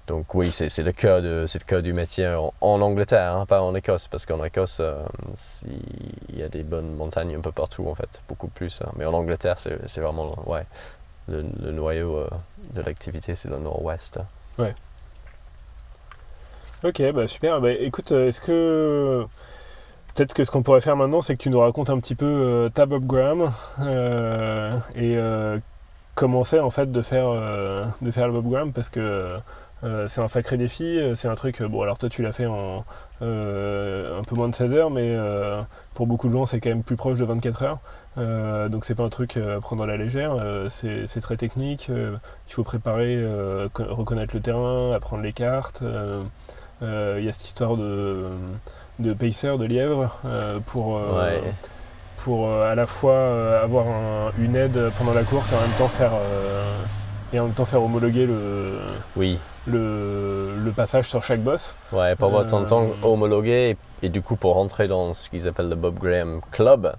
Donc 0.07 0.35
oui, 0.35 0.53
c'est 0.53 0.83
le 0.83 0.93
cœur 0.93 1.83
du 1.83 1.93
métier 1.95 2.29
en, 2.61 2.81
Angleterre, 2.83 3.37
hein, 3.37 3.47
pas 3.47 3.62
en 3.62 3.75
Écosse, 3.75 4.07
parce 4.07 4.27
qu'en 4.27 4.45
Écosse, 4.45 4.79
euh, 4.81 5.03
il 6.29 6.38
y 6.38 6.43
a 6.43 6.49
des 6.49 6.62
bonnes 6.62 6.95
montagnes 6.95 7.35
un 7.37 7.40
peu 7.40 7.53
partout 7.53 7.87
en 7.88 7.95
fait, 7.95 8.21
beaucoup 8.29 8.49
plus. 8.49 8.83
hein. 8.83 8.90
Mais 8.97 9.07
en 9.07 9.14
Angleterre, 9.14 9.59
c'est 9.59 10.01
vraiment 10.01 10.37
ouais, 10.47 10.67
le, 11.29 11.43
noyau 11.71 12.19
euh, 12.19 12.29
de 12.75 12.83
l'activité, 12.83 13.35
c'est 13.35 13.49
le 13.49 13.59
nord-ouest. 13.59 14.21
Ok, 16.83 17.03
bah 17.12 17.27
super. 17.27 17.62
Bah, 17.62 17.73
écoute, 17.73 18.12
euh, 18.12 18.29
est-ce 18.29 18.43
que 18.43 19.25
peut-être 20.14 20.35
que 20.35 20.45
ce 20.45 20.51
qu'on 20.51 20.62
pourrait 20.62 20.83
faire 20.83 20.97
maintenant, 20.97 21.23
c'est 21.23 21.35
que 21.35 21.43
tu 21.43 21.49
nous 21.49 21.61
racontes 21.61 21.88
un 21.88 21.99
petit 21.99 22.14
peu 22.14 22.71
ta 22.75 22.85
Bob 22.85 23.07
Graham 23.07 23.53
et 24.95 25.17
comment 26.14 26.45
c'est 26.45 26.61
en 26.61 26.71
fait 26.71 26.93
de 26.93 27.01
faire 27.01 27.33
de 28.03 28.11
faire 28.11 28.27
le 28.27 28.35
Bob 28.35 28.51
Graham 28.51 28.73
parce 28.75 28.90
que 28.90 29.38
euh, 29.85 30.09
c'est 30.09 30.20
un 30.20 30.29
sacré 30.29 30.57
défi. 30.57 30.99
euh, 30.99 31.14
C'est 31.14 31.29
un 31.29 31.35
truc. 31.35 31.61
euh, 31.61 31.68
Bon, 31.68 31.83
alors 31.83 31.99
toi, 31.99 32.09
tu 32.09 32.23
l'as 32.23 32.33
fait 32.33 32.47
en 32.47 32.85
euh, 33.23 34.18
un 34.18 34.23
peu 34.25 34.35
moins 34.35 34.49
de 34.49 34.55
16 34.55 34.73
heures, 34.73 34.90
mais 34.90 35.14
euh, 35.14 35.61
pour 35.94 36.07
beaucoup 36.07 36.27
de 36.29 36.33
gens, 36.33 36.47
c'est 36.47 36.61
quand 36.61 36.70
même 36.70 36.83
plus 36.83 36.97
proche 36.97 37.18
de 37.18 37.25
24 37.25 37.62
heures. 37.62 37.79
Donc 38.70 38.85
c'est 38.85 38.94
pas 38.94 39.03
un 39.03 39.09
truc 39.09 39.37
à 39.37 39.61
prendre 39.61 39.83
à 39.83 39.87
la 39.87 39.97
légère. 39.97 40.37
c'est 40.68 41.20
très 41.20 41.37
technique. 41.37 41.88
il 41.88 42.53
faut 42.53 42.62
préparer, 42.64 43.23
co- 43.73 43.85
reconnaître 43.88 44.35
le 44.35 44.40
terrain, 44.40 44.92
apprendre 44.92 45.23
les 45.23 45.33
cartes. 45.33 45.83
Il 46.83 47.25
y 47.25 47.29
a 47.29 47.33
cette 47.33 47.44
histoire 47.47 47.77
de, 47.77 48.27
de 49.01 49.12
pacer, 49.14 49.57
de 49.59 49.64
lièvre, 49.64 50.16
pour, 50.66 50.92
Ouais. 51.16 51.42
pour 52.18 52.49
euh, 52.49 52.70
à 52.70 52.75
la 52.75 52.87
fois 52.87 53.12
euh, 53.14 53.64
avoir 53.64 53.87
un- 53.88 54.33
une 54.38 54.55
aide 54.57 54.79
pendant 54.99 55.12
la 55.14 55.23
course 55.25 55.53
et 55.53 55.57
en 55.57 55.61
même 55.61 55.70
temps 55.79 55.88
faire, 55.88 56.12
euh, 56.14 56.77
et 57.33 57.40
en 57.40 57.44
même 57.47 57.53
temps 57.55 57.64
faire 57.64 57.83
homologuer 57.83 58.27
le, 58.27 58.79
Oui, 59.16 59.38
le, 59.66 60.57
le 60.62 60.70
passage 60.72 61.09
sur 61.09 61.22
chaque 61.22 61.40
boss. 61.40 61.74
ouais, 61.92 62.14
pour 62.16 62.29
avoir 62.29 62.46
ton 62.46 62.64
temps 62.64 62.85
Euh, 62.85 63.07
homologué 63.07 63.77
et, 64.03 64.07
et 64.07 64.09
du 64.09 64.20
coup 64.22 64.37
pour 64.37 64.55
rentrer 64.55 64.88
dans 64.88 65.14
ce 65.14 65.31
qu'ils 65.31 65.48
appellent 65.48 65.68
le 65.68 65.74
Bob 65.77 65.98
Graham 65.98 66.40
Club, 66.50 66.92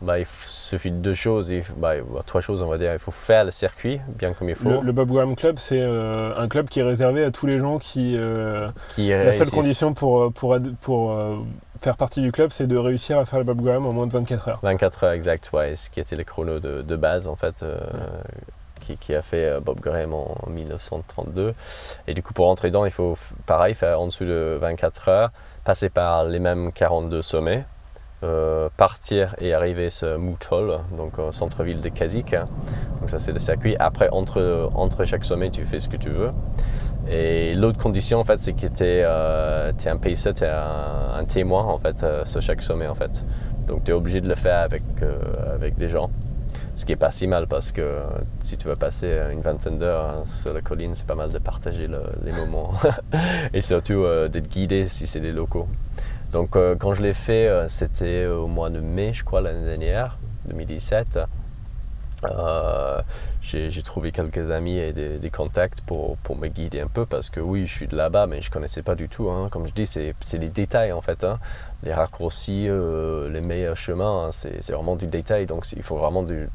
bah, 0.00 0.20
il 0.20 0.26
suffit 0.46 0.92
de 0.92 0.96
deux 0.98 1.14
choses, 1.14 1.50
il 1.50 1.64
bah, 1.76 1.94
trois 2.24 2.40
choses 2.40 2.62
on 2.62 2.68
va 2.68 2.78
dire. 2.78 2.92
Il 2.92 3.00
faut 3.00 3.10
faire 3.10 3.44
le 3.44 3.50
circuit 3.50 4.00
bien 4.16 4.32
comme 4.32 4.48
il 4.48 4.54
faut. 4.54 4.68
Le, 4.68 4.80
le 4.80 4.92
Bob 4.92 5.10
Graham 5.10 5.34
Club, 5.34 5.58
c'est 5.58 5.80
euh, 5.82 6.36
un 6.36 6.46
club 6.46 6.68
qui 6.68 6.78
est 6.78 6.84
réservé 6.84 7.24
à 7.24 7.32
tous 7.32 7.46
les 7.46 7.58
gens 7.58 7.78
qui. 7.78 8.14
euh, 8.16 8.68
qui 8.90 9.08
la 9.08 9.32
seule 9.32 9.50
condition 9.50 9.94
pour, 9.94 10.32
pour, 10.32 10.56
pour 10.82 11.12
euh, 11.18 11.38
faire 11.80 11.96
partie 11.96 12.20
du 12.20 12.30
club, 12.30 12.50
c'est 12.52 12.68
de 12.68 12.76
réussir 12.76 13.18
à 13.18 13.24
faire 13.24 13.40
le 13.40 13.44
Bob 13.44 13.60
Graham 13.60 13.86
en 13.86 13.92
moins 13.92 14.06
de 14.06 14.12
24 14.12 14.48
heures. 14.48 14.60
24 14.62 15.02
heures 15.04 15.12
exact, 15.12 15.50
ouais, 15.52 15.74
ce 15.74 15.90
qui 15.90 15.98
était 15.98 16.14
le 16.14 16.22
chrono 16.22 16.60
de, 16.60 16.82
de 16.82 16.96
base 16.96 17.26
en 17.26 17.34
fait, 17.34 17.64
qui, 18.96 19.14
a 19.14 19.22
fait 19.22 19.44
euh, 19.44 19.60
Bob 19.60 19.80
Graham 19.80 20.14
en 20.14 20.36
1932. 20.48 21.54
Et 22.06 22.14
du 22.14 22.22
coup, 22.22 22.32
pour 22.32 22.46
rentrer 22.46 22.68
dedans, 22.68 22.84
il 22.84 22.90
faut 22.90 23.16
pareil 23.46 23.74
faire 23.74 24.00
en 24.00 24.06
dessous 24.06 24.24
de 24.24 24.58
24 24.60 25.08
heures, 25.08 25.30
passer 25.64 25.88
par 25.88 26.24
les 26.24 26.38
mêmes 26.38 26.72
42 26.72 27.22
sommets, 27.22 27.64
euh, 28.24 28.68
partir 28.76 29.34
et 29.38 29.54
arriver 29.54 29.90
sur 29.90 30.18
Mootol, 30.18 30.80
donc 30.96 31.18
au 31.18 31.30
centre-ville 31.32 31.80
de 31.80 31.88
Kazik. 31.88 32.34
Donc 33.00 33.10
ça 33.10 33.18
c'est 33.18 33.32
le 33.32 33.38
circuit. 33.38 33.76
Après, 33.78 34.08
entre, 34.10 34.70
entre 34.74 35.04
chaque 35.04 35.24
sommet, 35.24 35.50
tu 35.50 35.64
fais 35.64 35.80
ce 35.80 35.88
que 35.88 35.96
tu 35.96 36.10
veux. 36.10 36.32
Et 37.10 37.54
l'autre 37.54 37.78
condition, 37.78 38.20
en 38.20 38.24
fait, 38.24 38.38
c'est 38.38 38.52
que 38.52 38.66
tu 38.66 38.84
es, 38.84 39.02
un 39.04 39.96
pacer, 39.96 40.34
tu 40.34 40.44
es 40.44 40.48
un, 40.48 41.24
témoin, 41.24 41.64
en 41.64 41.78
fait, 41.78 42.02
euh, 42.02 42.24
sur 42.24 42.42
chaque 42.42 42.62
sommet, 42.62 42.86
en 42.86 42.94
fait. 42.94 43.24
Donc, 43.66 43.84
tu 43.84 43.92
es 43.92 43.94
obligé 43.94 44.20
de 44.20 44.28
le 44.28 44.34
faire 44.34 44.58
avec, 44.58 44.82
euh, 45.02 45.18
avec 45.54 45.76
des 45.76 45.88
gens. 45.88 46.10
Ce 46.78 46.84
qui 46.86 46.92
est 46.92 46.96
pas 46.96 47.10
si 47.10 47.26
mal 47.26 47.48
parce 47.48 47.72
que 47.72 47.80
euh, 47.80 48.04
si 48.44 48.56
tu 48.56 48.68
veux 48.68 48.76
passer 48.76 49.20
une 49.32 49.40
vingtaine 49.40 49.78
d'heures 49.80 50.10
euh, 50.10 50.22
sur 50.26 50.52
la 50.54 50.60
colline, 50.60 50.92
c'est 50.94 51.08
pas 51.08 51.16
mal 51.16 51.30
de 51.32 51.38
partager 51.38 51.88
le- 51.88 52.04
les 52.24 52.30
moments 52.30 52.72
et 53.52 53.62
surtout 53.62 54.04
euh, 54.04 54.28
d'être 54.28 54.46
guidé 54.48 54.86
si 54.86 55.08
c'est 55.08 55.18
des 55.18 55.32
locaux. 55.32 55.66
Donc, 56.30 56.54
euh, 56.54 56.76
quand 56.78 56.94
je 56.94 57.02
l'ai 57.02 57.14
fait, 57.14 57.48
euh, 57.48 57.66
c'était 57.68 58.26
au 58.26 58.46
mois 58.46 58.70
de 58.70 58.78
mai, 58.78 59.12
je 59.12 59.24
crois, 59.24 59.40
l'année 59.40 59.64
dernière, 59.64 60.18
2017. 60.46 61.18
Euh, 62.24 63.00
j'ai 63.40 63.82
trouvé 63.82 64.12
quelques 64.12 64.50
amis 64.50 64.76
et 64.78 64.92
des, 64.92 65.30
contacts 65.30 65.80
pour, 65.82 66.16
pour 66.18 66.36
me 66.36 66.48
guider 66.48 66.80
un 66.80 66.88
peu 66.88 67.06
parce 67.06 67.30
que 67.30 67.40
oui, 67.40 67.66
je 67.66 67.72
suis 67.72 67.86
de 67.86 67.96
là-bas, 67.96 68.26
mais 68.26 68.42
je 68.42 68.50
connaissais 68.50 68.82
pas 68.82 68.94
du 68.94 69.08
tout. 69.08 69.30
hein. 69.30 69.48
Comme 69.50 69.66
je 69.66 69.72
dis, 69.72 69.86
c'est 69.86 70.14
des 70.38 70.48
détails 70.48 70.92
en 70.92 71.00
fait. 71.00 71.24
hein. 71.24 71.38
Les 71.82 71.94
raccourcis, 71.94 72.66
euh, 72.68 73.28
les 73.30 73.40
meilleurs 73.40 73.76
chemins, 73.76 74.26
hein, 74.26 74.30
c'est 74.32 74.72
vraiment 74.72 74.96
du 74.96 75.06
détail. 75.06 75.46
Donc 75.46 75.64
il 75.72 75.82
faut 75.82 75.96
vraiment 75.96 76.22
du- 76.22 76.48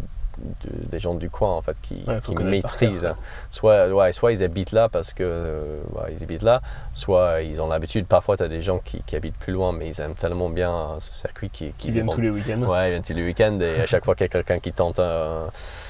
des 0.91 0.99
gens 0.99 1.13
du 1.15 1.29
coin 1.29 1.49
en 1.56 1.62
fait 1.62 1.75
qui, 1.82 2.03
Ouais, 2.08 2.19
qui 2.23 2.36
maîtrisent. 2.36 3.06
hein. 3.06 3.15
Soit, 3.51 3.88
ouais, 3.89 4.12
soit 4.13 4.32
ils 4.32 4.43
habitent 4.43 4.71
là 4.71 4.89
parce 4.89 5.13
que 5.13 5.23
euh, 5.23 5.79
ouais, 5.93 6.13
ils 6.17 6.23
habitent 6.23 6.41
là, 6.43 6.62
soit 6.93 7.41
ils 7.41 7.62
ont 7.62 7.67
l'habitude. 7.67 8.06
Parfois, 8.08 8.38
tu 8.38 8.43
as 8.43 8.47
des 8.47 8.62
gens 8.62 8.79
qui, 8.79 9.01
qui 9.03 9.15
habitent 9.15 9.38
plus 9.38 9.53
loin, 9.53 9.71
mais 9.71 9.88
ils 9.88 10.01
aiment 10.01 10.15
tellement 10.15 10.49
bien 10.49 10.97
ce 10.99 11.13
circuit 11.13 11.49
qui, 11.49 11.71
Qui 11.77 11.91
viennent 11.91 12.10
tous 12.10 12.21
les 12.21 12.29
week-ends. 12.29 12.62
Ouais, 12.63 12.88
ils 12.88 12.91
viennent 12.91 13.03
tous 13.03 13.13
les 13.13 13.23
week-ends 13.23 13.60
et 13.62 13.82
à 13.82 13.86
chaque 13.86 14.03
fois 14.06 14.15
qu'il 14.15 14.25
y 14.25 14.29
a 14.29 14.29
quelqu'un 14.29 14.60
qui 14.60 14.71
tente 14.73 14.99
un, 14.99 15.49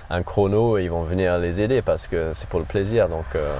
un 0.09 0.23
chrono, 0.23 0.77
ils 0.77 0.89
vont 0.89 1.03
venir 1.03 1.37
les 1.39 1.61
aider 1.61 1.81
parce 1.81 2.07
que 2.07 2.31
c'est 2.33 2.47
pour 2.49 2.59
le 2.59 2.65
plaisir. 2.65 3.09
Donc 3.09 3.25
euh, 3.35 3.53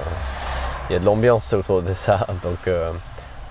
il 0.90 0.92
y 0.92 0.96
a 0.96 0.98
de 0.98 1.04
l'ambiance 1.04 1.52
autour 1.54 1.82
de 1.82 1.94
ça. 1.94 2.26
Donc, 2.42 2.68
euh, 2.68 2.92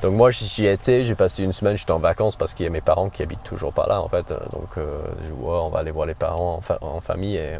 donc 0.03 0.13
moi 0.13 0.29
j'y 0.31 0.67
étais, 0.67 1.03
j'ai 1.03 1.15
passé 1.15 1.43
une 1.43 1.53
semaine, 1.53 1.75
j'étais 1.77 1.91
en 1.91 1.99
vacances 1.99 2.35
parce 2.35 2.53
qu'il 2.53 2.65
y 2.65 2.67
a 2.67 2.71
mes 2.71 2.81
parents 2.81 3.09
qui 3.09 3.23
habitent 3.23 3.43
toujours 3.43 3.73
pas 3.73 3.87
là 3.87 4.01
en 4.01 4.07
fait. 4.09 4.29
Donc 4.51 4.77
euh, 4.77 4.99
je 5.27 5.31
vois, 5.33 5.63
on 5.63 5.69
va 5.69 5.79
aller 5.79 5.91
voir 5.91 6.05
les 6.05 6.13
parents 6.13 6.55
en, 6.55 6.61
fa- 6.61 6.77
en 6.81 6.99
famille 6.99 7.37
et 7.37 7.57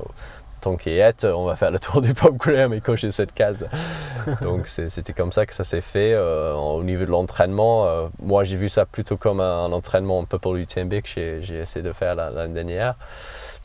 tant 0.62 0.75
qu'il 0.77 0.93
y 0.93 0.99
est, 0.99 1.25
on 1.25 1.45
va 1.45 1.56
faire 1.56 1.71
le 1.71 1.79
tour 1.79 2.01
du 2.08 2.13
Pop 2.13 2.36
Graham 2.38 2.73
et 2.73 2.82
cocher 2.82 3.12
cette 3.12 3.34
case. 3.34 3.67
Donc 4.41 4.67
c'était 4.67 5.13
comme 5.13 5.32
ça 5.32 5.45
que 5.45 5.53
ça 5.53 5.63
s'est 5.63 5.82
fait. 5.82 6.13
Euh, 6.13 6.53
au 6.53 6.84
niveau 6.84 7.06
de 7.06 7.10
l'entraînement, 7.12 7.86
euh, 7.88 8.08
moi 8.21 8.43
j'ai 8.43 8.56
vu 8.56 8.69
ça 8.69 8.86
plutôt 8.86 9.17
comme 9.17 9.39
un, 9.41 9.65
un 9.65 9.71
entraînement 9.71 10.21
un 10.21 10.25
peu 10.25 10.38
pour 10.39 10.53
l'UTMB 10.53 11.01
que 11.01 11.39
j'ai 11.41 11.60
essayé 11.60 11.82
de 11.84 11.91
faire 11.91 12.15
la- 12.15 12.29
l'année 12.29 12.53
dernière. 12.53 12.95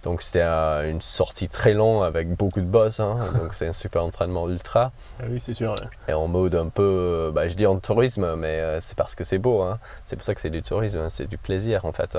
Donc 0.05 0.23
c'était 0.23 0.43
euh, 0.43 0.89
une 0.91 1.01
sortie 1.01 1.49
très 1.49 1.75
longue 1.75 2.05
avec 2.05 2.29
beaucoup 2.35 2.61
de 2.61 2.67
boss. 2.67 3.01
hein. 3.01 3.19
Donc 3.43 3.53
c'est 3.53 3.67
un 3.67 3.73
super 3.73 4.05
entraînement 4.05 4.49
ultra. 4.49 4.93
Ah 5.21 5.25
oui, 5.29 5.41
c'est 5.41 5.55
sûr. 5.55 5.71
ouais. 5.73 5.87
Et 6.09 6.13
en 6.15 6.29
mode 6.29 6.55
un 6.55 6.69
peu, 6.69 6.83
euh, 6.83 7.31
bah, 7.33 7.49
je 7.49 7.55
dis 7.55 7.67
en 7.67 7.79
tourisme, 7.79 8.37
mais 8.37 8.61
euh, 8.61 8.81
c'est 8.81 8.97
parce 8.97 9.15
que 9.17 9.25
c'est 9.25 9.39
beau. 9.39 9.61
hein. 9.63 9.79
C'est 10.05 10.17
pour 10.17 10.25
ça 10.25 10.35
que 10.35 10.41
c'est 10.41 10.51
du 10.51 10.63
tourisme, 10.63 10.99
hein. 10.99 11.11
c'est 11.11 11.27
du 11.27 11.37
plaisir 11.37 11.85
en 11.85 11.93
fait. 11.93 12.17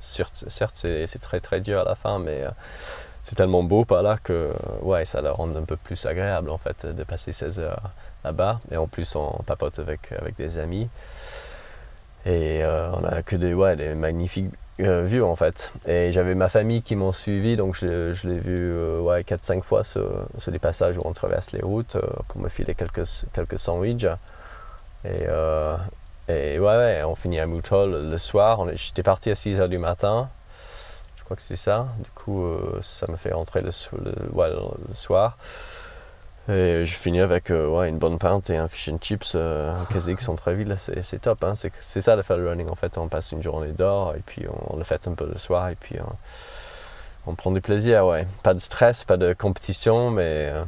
Certes, 0.00 0.44
certes, 0.48 0.76
c'est 0.76 1.20
très 1.20 1.40
très 1.40 1.60
dur 1.60 1.80
à 1.80 1.84
la 1.84 1.94
fin, 1.96 2.18
mais 2.20 2.44
euh, 2.44 2.50
c'est 3.24 3.34
tellement 3.34 3.64
beau 3.64 3.84
par 3.84 4.02
là 4.04 4.18
que 4.22 4.52
ouais, 4.82 5.04
ça 5.04 5.20
le 5.20 5.30
rend 5.32 5.54
un 5.56 5.64
peu 5.64 5.76
plus 5.76 6.06
agréable 6.06 6.48
en 6.48 6.58
fait 6.58 6.86
de 6.86 7.02
passer 7.02 7.32
16 7.32 7.58
heures 7.58 7.82
là-bas. 8.24 8.60
Et 8.70 8.76
en 8.76 8.86
plus, 8.86 9.16
on 9.16 9.30
papote 9.44 9.80
avec, 9.80 10.12
avec 10.12 10.36
des 10.36 10.58
amis. 10.58 10.88
Et 12.24 12.62
on 12.64 13.04
a 13.04 13.22
que 13.22 13.36
des, 13.36 13.52
ouais, 13.54 13.76
des 13.76 13.94
magnifiques 13.94 14.50
euh, 14.80 15.20
en 15.22 15.36
fait. 15.36 15.72
Et 15.86 16.12
j'avais 16.12 16.34
ma 16.34 16.48
famille 16.48 16.82
qui 16.82 16.96
m'ont 16.96 17.12
suivi, 17.12 17.56
donc 17.56 17.74
je, 17.74 18.12
je 18.12 18.28
l'ai 18.28 18.38
vu 18.38 18.56
euh, 18.58 19.00
ouais, 19.00 19.22
4-5 19.22 19.62
fois 19.62 19.84
sur, 19.84 20.26
sur 20.38 20.52
des 20.52 20.58
passages 20.58 20.98
où 20.98 21.02
on 21.04 21.12
traverse 21.12 21.52
les 21.52 21.62
routes 21.62 21.96
euh, 21.96 22.02
pour 22.28 22.40
me 22.40 22.48
filer 22.48 22.74
quelques, 22.74 23.04
quelques 23.32 23.58
sandwichs. 23.58 24.04
Et, 25.04 25.24
euh, 25.28 25.76
et 26.28 26.58
ouais, 26.58 26.76
ouais, 26.76 27.02
on 27.04 27.14
finit 27.14 27.38
à 27.38 27.46
Moutol 27.46 28.10
le 28.10 28.18
soir. 28.18 28.66
J'étais 28.74 29.02
parti 29.02 29.30
à 29.30 29.34
6h 29.34 29.68
du 29.68 29.78
matin. 29.78 30.28
Je 31.16 31.24
crois 31.24 31.36
que 31.36 31.42
c'est 31.42 31.56
ça. 31.56 31.88
Du 32.02 32.10
coup, 32.10 32.44
euh, 32.44 32.78
ça 32.82 33.06
me 33.10 33.16
fait 33.16 33.32
rentrer 33.32 33.60
le, 33.62 33.70
le- 34.04 34.30
ouais, 34.32 34.50
le 34.50 34.94
soir. 34.94 35.36
Et 36.48 36.84
je 36.84 36.94
finis 36.94 37.20
avec 37.20 37.50
euh, 37.50 37.68
ouais, 37.68 37.88
une 37.88 37.98
bonne 37.98 38.18
pinte 38.18 38.50
et 38.50 38.56
un 38.56 38.68
fish 38.68 38.88
and 38.88 38.98
chips 39.00 39.32
euh, 39.34 39.74
en 39.74 39.84
Kazakh 39.86 40.20
centre-ville. 40.20 40.74
C'est 40.78 41.02
c'est 41.02 41.18
top. 41.18 41.42
Hein. 41.42 41.54
C'est 41.56 41.72
c'est 41.80 42.00
ça 42.00 42.16
de 42.16 42.22
faire 42.22 42.36
le 42.36 42.48
running. 42.48 42.68
En 42.68 42.76
fait, 42.76 42.98
on 42.98 43.08
passe 43.08 43.32
une 43.32 43.42
journée 43.42 43.72
dehors 43.72 44.14
et 44.14 44.22
puis 44.24 44.46
on, 44.70 44.76
le 44.76 44.84
fait 44.84 45.08
un 45.08 45.14
peu 45.14 45.26
le 45.26 45.38
soir 45.38 45.68
et 45.70 45.74
puis 45.74 45.96
on, 46.00 47.30
on 47.30 47.34
prend 47.34 47.50
du 47.50 47.60
plaisir. 47.60 48.06
Ouais. 48.06 48.26
Pas 48.44 48.54
de 48.54 48.60
stress, 48.60 49.02
pas 49.02 49.16
de 49.16 49.32
compétition, 49.32 50.10
mais 50.10 50.50
euh, 50.52 50.64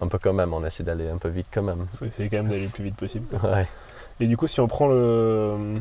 un 0.00 0.06
peu 0.06 0.18
quand 0.18 0.32
même. 0.32 0.54
On 0.54 0.64
essaie 0.64 0.84
d'aller 0.84 1.08
un 1.08 1.18
peu 1.18 1.28
vite 1.28 1.48
quand 1.52 1.64
même. 1.64 1.86
Faut 1.98 2.04
essayer 2.04 2.28
quand 2.28 2.38
même 2.38 2.48
d'aller 2.48 2.64
le 2.64 2.70
plus 2.70 2.84
vite 2.84 2.96
possible. 2.96 3.26
Ouais. 3.42 3.66
Et 4.20 4.26
du 4.26 4.36
coup, 4.36 4.46
si 4.46 4.60
on 4.60 4.68
prend 4.68 4.86
le, 4.86 5.80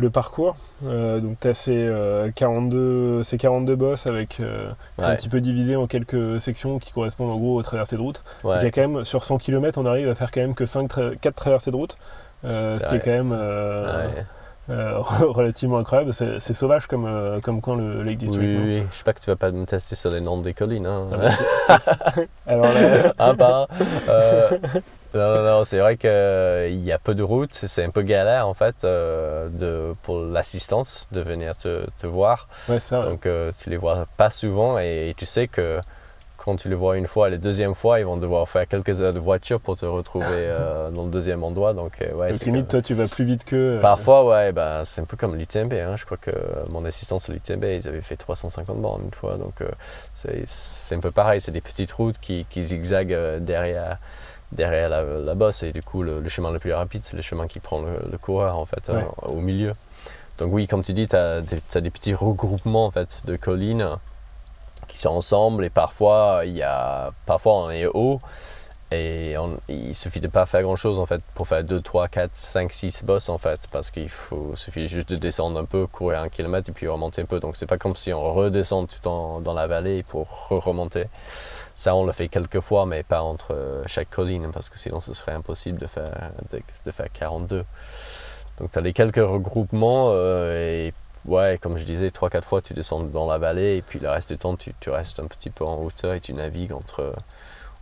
le 0.00 0.10
parcours, 0.10 0.56
euh, 0.86 1.20
donc 1.20 1.38
tu 1.40 1.48
as 1.48 1.54
ces, 1.54 1.72
euh, 1.76 2.30
42, 2.34 3.22
ces 3.22 3.38
42 3.38 3.76
boss 3.76 4.06
avec, 4.06 4.40
euh, 4.40 4.70
un 4.98 5.14
petit 5.16 5.28
peu 5.28 5.40
divisés 5.40 5.76
en 5.76 5.86
quelques 5.86 6.40
sections 6.40 6.78
qui 6.78 6.92
correspondent 6.92 7.30
en 7.30 7.36
gros 7.38 7.56
aux 7.58 7.62
traversées 7.62 7.96
de 7.96 8.00
route. 8.02 8.22
Ouais. 8.44 8.56
Il 8.60 8.64
y 8.64 8.66
a 8.66 8.70
quand 8.70 8.80
même, 8.88 9.04
sur 9.04 9.24
100 9.24 9.38
km, 9.38 9.78
on 9.80 9.86
arrive 9.86 10.08
à 10.08 10.14
faire 10.14 10.30
quand 10.30 10.40
même 10.40 10.54
que 10.54 10.66
5 10.66 10.90
4 11.20 11.34
traversées 11.34 11.70
de 11.70 11.76
route. 11.76 11.96
euh, 12.44 12.78
ce 12.78 12.88
qui 12.88 12.94
est 12.96 13.00
quand 13.00 13.10
même 13.10 13.32
euh, 13.32 14.06
Ouais. 14.08 14.24
euh, 14.70 14.98
relativement 15.20 15.78
incroyable. 15.78 16.12
C'est 16.14 16.54
sauvage 16.54 16.86
comme, 16.86 17.04
euh, 17.06 17.40
comme 17.40 17.60
coin 17.60 17.76
le 17.76 18.02
Lake 18.02 18.16
District. 18.18 18.40
oui, 18.42 18.56
oui. 18.80 18.82
Je 18.90 18.96
sais 18.96 19.04
pas 19.04 19.12
que 19.12 19.20
tu 19.20 19.26
vas 19.28 19.36
pas 19.36 19.50
me 19.50 19.66
tester 19.66 19.94
sur 19.96 20.10
les 20.10 20.20
noms 20.22 20.40
des 20.40 20.54
collines. 20.54 20.86
Hein. 20.86 21.08
Ah 23.18 23.32
bah, 23.34 23.66
non, 25.14 25.34
non, 25.34 25.42
non, 25.42 25.64
c'est 25.64 25.78
vrai 25.78 25.96
qu'il 25.96 26.84
y 26.84 26.92
a 26.92 26.98
peu 26.98 27.14
de 27.14 27.22
routes. 27.22 27.54
C'est 27.54 27.84
un 27.84 27.90
peu 27.90 28.02
galère 28.02 28.46
en 28.46 28.54
fait 28.54 28.84
euh, 28.84 29.48
de, 29.48 29.94
pour 30.02 30.20
l'assistance 30.20 31.08
de 31.12 31.20
venir 31.20 31.56
te, 31.56 31.86
te 31.98 32.06
voir. 32.06 32.48
ouais, 32.68 32.78
ça, 32.78 33.00
ouais. 33.00 33.06
Donc 33.06 33.26
euh, 33.26 33.52
tu 33.58 33.70
les 33.70 33.76
vois 33.76 34.06
pas 34.16 34.30
souvent 34.30 34.78
et 34.78 35.14
tu 35.16 35.26
sais 35.26 35.48
que 35.48 35.80
quand 36.42 36.56
tu 36.56 36.70
les 36.70 36.74
vois 36.74 36.96
une 36.96 37.06
fois, 37.06 37.28
la 37.28 37.36
deuxième 37.36 37.74
fois, 37.74 38.00
ils 38.00 38.06
vont 38.06 38.16
devoir 38.16 38.48
faire 38.48 38.66
quelques 38.66 39.02
heures 39.02 39.12
de 39.12 39.18
voiture 39.18 39.60
pour 39.60 39.76
te 39.76 39.84
retrouver 39.84 40.26
euh, 40.30 40.90
dans 40.90 41.04
le 41.04 41.10
deuxième 41.10 41.44
endroit. 41.44 41.74
Donc, 41.74 41.92
euh, 42.00 42.14
ouais, 42.14 42.32
Donc 42.32 42.40
limite, 42.40 42.68
toi, 42.68 42.80
tu 42.80 42.94
vas 42.94 43.08
plus 43.08 43.24
vite 43.24 43.44
que. 43.44 43.78
Parfois, 43.82 44.26
ouais, 44.26 44.52
bah, 44.52 44.82
c'est 44.84 45.02
un 45.02 45.04
peu 45.04 45.18
comme 45.18 45.36
l'UTMB. 45.36 45.72
Hein. 45.74 45.96
Je 45.96 46.04
crois 46.06 46.16
que 46.16 46.30
mon 46.70 46.84
assistant 46.86 47.18
sur 47.18 47.34
l'UTMB, 47.34 47.64
ils 47.64 47.86
avaient 47.86 48.00
fait 48.00 48.16
350 48.16 48.80
bornes 48.80 49.02
une 49.04 49.12
fois. 49.14 49.36
Donc, 49.36 49.62
c'est 50.14 50.94
un 50.94 51.00
peu 51.00 51.10
pareil. 51.10 51.42
C'est 51.42 51.52
des 51.52 51.60
petites 51.60 51.92
routes 51.92 52.18
qui, 52.20 52.46
qui 52.48 52.62
zigzaguent 52.62 53.38
derrière, 53.40 53.98
derrière 54.52 54.88
la, 54.88 55.02
la 55.02 55.34
bosse. 55.34 55.62
Et 55.62 55.72
du 55.72 55.82
coup, 55.82 56.02
le, 56.02 56.20
le 56.20 56.28
chemin 56.28 56.50
le 56.50 56.58
plus 56.58 56.72
rapide, 56.72 57.02
c'est 57.04 57.16
le 57.16 57.22
chemin 57.22 57.46
qui 57.46 57.60
prend 57.60 57.80
le, 57.80 57.98
le 58.10 58.18
coureur, 58.18 58.58
en 58.58 58.66
fait, 58.66 58.88
Ouais. 58.88 59.02
euh, 59.24 59.28
au 59.28 59.40
milieu. 59.40 59.74
Donc, 60.38 60.52
oui, 60.52 60.66
comme 60.66 60.82
tu 60.82 60.92
dis, 60.92 61.06
tu 61.08 61.16
as, 61.16 61.40
des 61.42 61.90
petits 61.90 62.14
regroupements, 62.14 62.86
en 62.86 62.90
fait, 62.90 63.20
de 63.26 63.36
collines 63.36 63.88
qui 64.88 64.98
sont 64.98 65.10
ensemble. 65.10 65.64
Et 65.64 65.70
parfois, 65.70 66.42
il 66.44 66.52
y 66.56 66.62
a, 66.62 67.12
parfois 67.26 67.54
on 67.54 67.70
est 67.70 67.86
haut. 67.86 68.20
Et 68.92 69.36
on- 69.38 69.60
il 69.68 69.94
suffit 69.94 70.18
de 70.18 70.26
pas 70.26 70.46
faire 70.46 70.62
grand 70.62 70.74
chose 70.74 70.98
en 70.98 71.06
fait 71.06 71.22
pour 71.36 71.46
faire 71.46 71.62
2, 71.62 71.80
3, 71.80 72.08
4, 72.08 72.34
5, 72.34 72.72
6 72.72 73.04
bosses 73.04 73.28
en 73.28 73.38
fait 73.38 73.60
parce 73.70 73.92
qu'il 73.92 74.08
faut 74.08 74.56
suffit 74.56 74.88
juste 74.88 75.08
de 75.10 75.16
descendre 75.16 75.60
un 75.60 75.64
peu, 75.64 75.86
courir 75.86 76.18
un 76.22 76.28
kilomètre 76.28 76.70
et 76.70 76.72
puis 76.72 76.88
remonter 76.88 77.22
un 77.22 77.24
peu. 77.26 77.38
Donc 77.38 77.54
c'est 77.56 77.66
pas 77.66 77.78
comme 77.78 77.94
si 77.94 78.12
on 78.12 78.32
redescend 78.34 78.88
tout 78.88 79.06
en, 79.08 79.40
dans 79.40 79.54
la 79.54 79.68
vallée 79.68 80.02
pour 80.02 80.26
re-remonter. 80.50 81.04
Ça 81.80 81.94
on 81.94 82.04
le 82.04 82.12
fait 82.12 82.28
quelques 82.28 82.60
fois 82.60 82.84
mais 82.84 83.02
pas 83.02 83.22
entre 83.22 83.54
euh, 83.54 83.82
chaque 83.86 84.10
colline 84.10 84.50
parce 84.52 84.68
que 84.68 84.78
sinon 84.78 85.00
ce 85.00 85.14
serait 85.14 85.32
impossible 85.32 85.78
de 85.78 85.86
faire, 85.86 86.30
de, 86.84 86.90
faire 86.90 87.10
42. 87.10 87.64
Donc 88.58 88.70
tu 88.70 88.78
as 88.78 88.82
les 88.82 88.92
quelques 88.92 89.16
regroupements 89.16 90.10
euh, 90.10 90.88
et 90.88 90.92
ouais 91.24 91.56
comme 91.58 91.78
je 91.78 91.84
disais 91.84 92.08
3-4 92.08 92.42
fois 92.42 92.60
tu 92.60 92.74
descends 92.74 93.00
dans 93.04 93.26
la 93.26 93.38
vallée 93.38 93.78
et 93.78 93.82
puis 93.82 93.98
le 93.98 94.10
reste 94.10 94.30
du 94.30 94.36
temps 94.36 94.56
tu, 94.56 94.90
restes 94.90 95.20
un 95.20 95.26
petit 95.26 95.48
peu 95.48 95.64
en 95.64 95.80
hauteur 95.80 96.12
et 96.12 96.20
tu 96.20 96.34
navigues 96.34 96.72
entre 96.72 97.14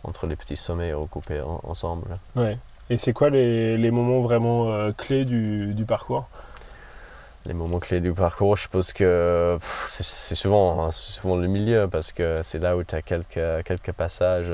entre 0.05 0.27
les 0.27 0.37
petits 0.37 0.55
sommets 0.55 0.93
regroupés 0.93 1.41
en- 1.41 1.59
ensemble. 1.63 2.17
Ouais. 2.37 2.57
Et 2.89 2.97
c'est 2.97 3.11
quoi 3.11 3.29
les, 3.29 3.75
les 3.75 3.91
moments 3.91 4.21
vraiment 4.21 4.71
euh, 4.71 4.93
clés 4.93 5.25
du, 5.25 5.73
du 5.73 5.83
parcours? 5.83 6.29
Les 7.45 7.53
moments 7.53 7.79
clés 7.79 8.01
du 8.01 8.13
parcours, 8.13 8.57
je 8.57 8.67
pense 8.67 8.91
que 8.91 9.57
c'est 9.87 10.35
souvent, 10.35 10.83
hein, 10.85 10.91
souvent 10.91 11.37
le 11.37 11.47
milieu 11.47 11.87
parce 11.87 12.11
que 12.11 12.37
c'est 12.43 12.59
là 12.59 12.75
où 12.75 12.83
tu 12.83 12.95
as 12.95 13.01
quelques, 13.01 13.63
quelques 13.65 13.91
passages 13.93 14.53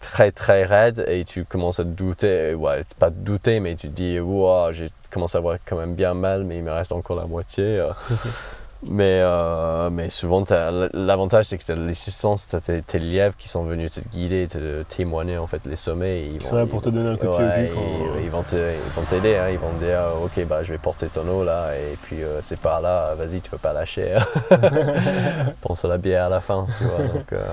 très 0.00 0.30
très 0.32 0.64
raides 0.64 1.04
et 1.08 1.24
tu 1.24 1.44
commences 1.44 1.80
à 1.80 1.84
te 1.84 1.88
douter, 1.88 2.54
ouais, 2.54 2.82
pas 2.98 3.10
te 3.10 3.16
douter, 3.16 3.60
mais 3.60 3.76
tu 3.76 3.88
te 3.88 3.94
dis, 3.94 4.18
wow, 4.20 4.72
j'ai 4.72 4.90
commencé 5.10 5.36
à 5.36 5.38
avoir 5.38 5.58
quand 5.64 5.76
même 5.76 5.94
bien 5.94 6.14
mal, 6.14 6.44
mais 6.44 6.58
il 6.58 6.64
me 6.64 6.72
reste 6.72 6.92
encore 6.92 7.16
la 7.16 7.26
moitié. 7.26 7.88
mais, 8.86 9.20
euh, 9.22 9.90
mais 9.90 10.08
souvent, 10.08 10.42
t'as- 10.44 10.70
l'avantage 10.92 11.46
c'est 11.46 11.58
que 11.58 11.64
tu 11.64 11.72
as 11.72 11.76
l'assistance, 11.76 12.46
tu 12.48 12.54
as 12.56 12.60
tes, 12.60 12.80
tes 12.82 12.98
lièvres 12.98 13.36
qui 13.36 13.48
sont 13.48 13.64
venus 13.64 13.92
te 13.92 14.00
guider, 14.00 14.46
te 14.46 14.82
témoigner 14.84 15.36
en 15.38 15.46
fait 15.46 15.60
les 15.66 15.76
sommets. 15.76 16.18
Et 16.20 16.26
ils 16.26 16.34
Ils 16.36 16.40
vont- 16.42 16.48
sont 16.48 16.56
là 16.56 16.62
ils 16.62 16.68
pour 16.68 16.82
te 16.82 16.90
donner 16.90 17.08
un 17.10 17.16
coup 17.16 17.26
de 17.26 17.30
pied 17.36 17.44
au 17.44 17.48
Ouais, 17.48 17.70
cul 17.72 18.22
ils, 18.24 18.30
vont 18.30 18.42
te- 18.42 18.54
ils 18.56 18.92
vont 18.94 19.02
t'aider, 19.08 19.36
hein, 19.36 19.48
ils 19.50 19.58
vont 19.58 19.70
te 19.72 19.84
dire 19.84 20.00
ok 20.24 20.44
bah 20.46 20.62
je 20.62 20.72
vais 20.72 20.78
porter 20.78 21.08
ton 21.08 21.26
eau 21.28 21.42
là 21.44 21.74
et 21.76 21.96
puis 22.02 22.22
euh, 22.22 22.40
c'est 22.42 22.58
par 22.60 22.80
là, 22.80 23.14
vas-y 23.14 23.40
tu 23.40 23.50
peux 23.50 23.58
pas 23.58 23.72
lâcher. 23.72 24.16
Pense 25.60 25.84
à 25.84 25.88
la 25.88 25.98
bière 25.98 26.26
à 26.26 26.28
la 26.28 26.40
fin. 26.40 26.66
Tu 26.78 26.84
vois, 26.84 26.98
donc, 27.06 27.32
euh, 27.32 27.44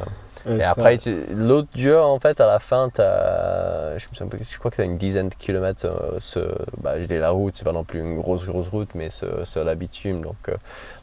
Et 0.47 0.63
après 0.63 0.97
tu- 0.97 1.23
l'autre 1.31 1.69
jeu 1.75 1.99
en 1.99 2.19
fait 2.19 2.39
à 2.39 2.45
la 2.45 2.59
fin 2.59 2.89
t'as, 2.93 3.97
je, 3.97 4.05
me 4.23 4.29
je 4.43 4.57
crois 4.59 4.69
que 4.71 4.75
tu 4.75 4.81
as 4.81 4.85
une 4.85 4.97
dizaine 4.97 5.29
de 5.29 5.35
kilomètres 5.35 5.85
euh, 5.85 6.17
ce, 6.19 6.39
bah, 6.81 6.99
je 7.01 7.05
dis 7.07 7.17
la 7.17 7.31
route, 7.31 7.55
c'est 7.55 7.65
pas 7.65 7.71
non 7.71 7.83
plus 7.83 7.99
une 7.99 8.17
grosse 8.21 8.45
grosse 8.45 8.69
route 8.69 8.89
mais 8.95 9.09
ce- 9.09 9.43
sur 9.45 9.63
la 9.63 9.75
bitume 9.75 10.21
donc 10.21 10.35
euh, 10.49 10.55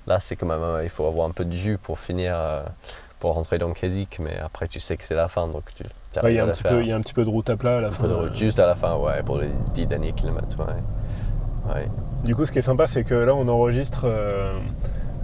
là 0.07 0.21
c'est 0.21 0.37
quand 0.37 0.47
même 0.47 0.63
euh, 0.63 0.85
il 0.85 0.91
faut 0.91 1.07
avoir 1.07 1.27
un 1.29 1.33
peu 1.33 1.45
de 1.45 1.53
jus 1.53 1.79
pour 1.79 1.99
finir 1.99 2.37
pour 3.21 3.35
rentrer 3.35 3.59
dans 3.59 3.73
Keswick 3.73 4.19
mais 4.21 4.37
après 4.39 4.69
tu 4.69 4.79
sais 4.81 4.97
que 4.97 5.05
c'est 5.05 5.15
la 5.15 5.29
fin 5.29 5.47
donc 5.49 5.65
tu 5.75 5.85
Ouais, 6.23 6.35
il 6.35 6.37
y, 6.37 6.41
a 6.41 6.45
un 6.45 6.49
petit 6.49 6.63
peu, 6.63 6.83
il 6.83 6.89
y 6.89 6.93
a 6.93 6.97
un 6.97 7.01
petit 7.01 7.15
peu 7.15 7.25
de 7.25 7.31
route 7.31 7.49
à 7.49 7.57
plat 7.57 7.77
à 7.77 7.81
la 7.81 7.89
Un 7.89 7.91
fin. 7.91 8.03
peu 8.03 8.09
de 8.11 8.13
route, 8.15 8.37
juste 8.37 8.61
à 8.61 8.67
la 8.67 8.75
fin, 8.75 8.97
ouais, 8.99 9.23
pour 9.23 9.39
les 9.39 9.49
10 9.73 9.87
derniers 9.87 10.13
kilomètres. 10.13 10.59
Ouais. 10.59 11.73
Ouais. 11.75 11.89
Du 12.23 12.37
coup, 12.37 12.45
ce 12.45 12.53
qui 12.53 12.59
est 12.59 12.61
sympa, 12.61 12.87
c'est 12.87 13.03
que 13.03 13.15
là, 13.15 13.35
on 13.35 13.49
enregistre 13.49 14.05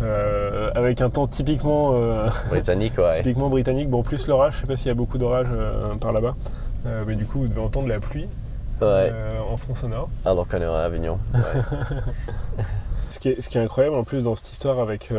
euh, 0.00 0.70
avec 0.74 1.00
un 1.00 1.08
temps 1.08 1.26
typiquement, 1.26 1.92
euh, 1.94 2.28
Britannique, 2.48 2.98
ouais. 2.98 3.16
typiquement 3.16 3.48
britannique. 3.48 3.88
Bon, 3.88 4.02
plus 4.02 4.26
l'orage, 4.26 4.54
je 4.54 4.61
sais 4.61 4.66
pas 4.66 4.76
s'il 4.76 4.88
y 4.88 4.90
a 4.90 4.94
beaucoup 4.94 5.18
d'orage 5.18 5.48
euh, 5.50 5.94
par 5.96 6.12
là-bas. 6.12 6.34
Mais 7.06 7.16
du 7.16 7.26
coup, 7.26 7.40
vous 7.40 7.48
devez 7.48 7.61
entendre 7.61 7.88
la 7.88 8.00
pluie 8.00 8.28
ouais. 8.80 9.12
en 9.50 9.58
fond 9.58 9.74
sonore. 9.74 10.08
Alors 10.24 10.48
qu'on 10.48 10.56
est 10.56 10.64
à 10.64 10.84
Avignon. 10.84 11.18
Ouais. 11.34 11.42
Ce 13.11 13.18
qui, 13.18 13.30
est, 13.30 13.40
ce 13.40 13.48
qui 13.48 13.56
est 13.56 13.62
incroyable 13.62 13.96
en 13.96 14.04
plus 14.04 14.24
dans 14.24 14.37
cette 14.37 14.52
histoire 14.52 14.80
avec 14.80 15.11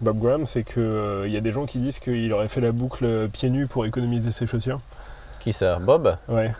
Bob 0.00 0.20
Graham, 0.20 0.46
c'est 0.46 0.62
qu'il 0.62 1.26
y 1.26 1.36
a 1.36 1.40
des 1.40 1.50
gens 1.50 1.66
qui 1.66 1.78
disent 1.78 1.98
qu'il 1.98 2.32
aurait 2.32 2.46
fait 2.46 2.60
la 2.60 2.70
boucle 2.70 3.28
pieds 3.32 3.50
nus 3.50 3.66
pour 3.66 3.84
économiser 3.84 4.30
ses 4.30 4.46
chaussures. 4.46 4.78
Qui 5.40 5.52
ça? 5.52 5.80
Bob? 5.80 6.16
Ouais. 6.28 6.52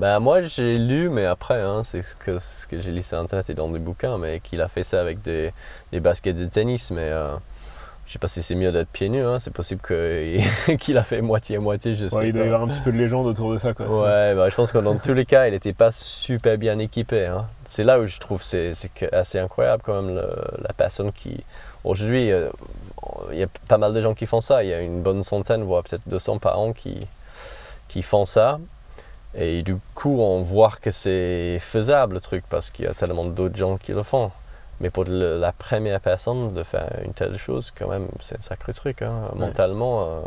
Bah 0.00 0.18
moi 0.18 0.40
j'ai 0.42 0.78
lu, 0.78 1.10
mais 1.10 1.26
après, 1.26 1.60
hein, 1.60 1.82
c'est 1.82 2.00
ce 2.02 2.14
que, 2.14 2.38
ce 2.38 2.66
que 2.66 2.80
j'ai 2.80 2.90
lu 2.90 3.02
sur 3.02 3.18
internet 3.18 3.48
et 3.50 3.54
dans 3.54 3.68
des 3.68 3.78
bouquins, 3.78 4.16
mais 4.18 4.40
qu'il 4.40 4.60
a 4.62 4.68
fait 4.68 4.82
ça 4.82 5.00
avec 5.00 5.20
des, 5.22 5.52
des 5.92 6.00
baskets 6.00 6.36
de 6.36 6.46
tennis, 6.46 6.90
mais 6.90 7.02
euh, 7.10 7.34
je 8.06 8.12
sais 8.14 8.18
pas 8.18 8.26
si 8.28 8.42
c'est 8.42 8.54
mieux 8.54 8.72
d'être 8.72 8.88
pieds 8.88 9.10
nus, 9.10 9.22
hein. 9.22 9.38
c'est 9.38 9.52
possible 9.52 9.82
qu'il 10.80 10.96
a 10.96 11.04
fait 11.04 11.20
moitié-moitié, 11.20 11.94
je 11.96 12.08
sais 12.08 12.16
Ouais, 12.16 12.28
il 12.28 12.32
doit 12.32 12.42
y 12.44 12.46
avoir 12.46 12.62
un 12.62 12.68
petit 12.68 12.80
peu 12.80 12.90
de 12.92 12.96
légende 12.96 13.26
autour 13.26 13.52
de 13.52 13.58
ça. 13.58 13.74
Quoi. 13.74 13.86
Ouais, 13.86 14.34
bah, 14.34 14.48
je 14.48 14.54
pense 14.54 14.72
que 14.72 14.78
dans 14.78 14.96
tous 14.96 15.12
les 15.12 15.26
cas, 15.26 15.46
il 15.48 15.50
n'était 15.52 15.74
pas 15.74 15.90
super 15.92 16.56
bien 16.56 16.78
équipé. 16.78 17.26
hein. 17.26 17.46
C'est 17.66 17.84
là 17.84 18.00
où 18.00 18.06
je 18.06 18.18
trouve 18.18 18.42
c'est 18.42 18.72
assez 19.12 19.38
incroyable 19.38 19.82
quand 19.84 20.00
même 20.02 20.14
le- 20.14 20.34
la 20.62 20.72
personne 20.72 21.12
qui 21.12 21.44
aujourd'hui 21.84 22.32
euh, 22.32 22.48
il 23.32 23.38
y 23.38 23.42
a 23.42 23.48
pas 23.68 23.76
mal 23.78 23.92
de 23.92 24.00
gens 24.00 24.14
qui 24.14 24.24
font 24.26 24.40
ça. 24.40 24.64
Il 24.64 24.70
y 24.70 24.74
a 24.74 24.80
une 24.80 25.02
bonne 25.02 25.22
centaine, 25.22 25.62
voire 25.62 25.82
peut-être 25.84 26.08
200 26.08 26.38
par 26.38 26.58
an 26.58 26.72
qui 26.72 26.98
qui 27.88 28.02
font 28.02 28.24
ça. 28.24 28.58
Et 29.34 29.62
du 29.62 29.76
coup, 29.94 30.20
on 30.20 30.42
voit 30.42 30.72
que 30.80 30.90
c'est 30.90 31.58
faisable 31.60 32.14
le 32.14 32.20
truc 32.20 32.44
parce 32.50 32.70
qu'il 32.70 32.84
y 32.86 32.88
a 32.88 32.94
tellement 32.94 33.24
d'autres 33.24 33.56
gens 33.56 33.76
qui 33.76 33.92
le 33.92 34.02
font. 34.02 34.30
Mais 34.80 34.90
pour 34.90 35.04
le- 35.04 35.38
la 35.38 35.52
première 35.52 36.00
personne 36.00 36.52
de 36.54 36.62
faire 36.62 36.88
une 37.04 37.12
telle 37.12 37.36
chose, 37.38 37.70
quand 37.76 37.88
même, 37.88 38.08
c'est 38.20 38.38
un 38.38 38.42
sacré 38.42 38.72
truc. 38.72 39.02
hein. 39.02 39.28
Ouais. 39.34 39.40
Mentalement, 39.40 40.02
euh, 40.02 40.20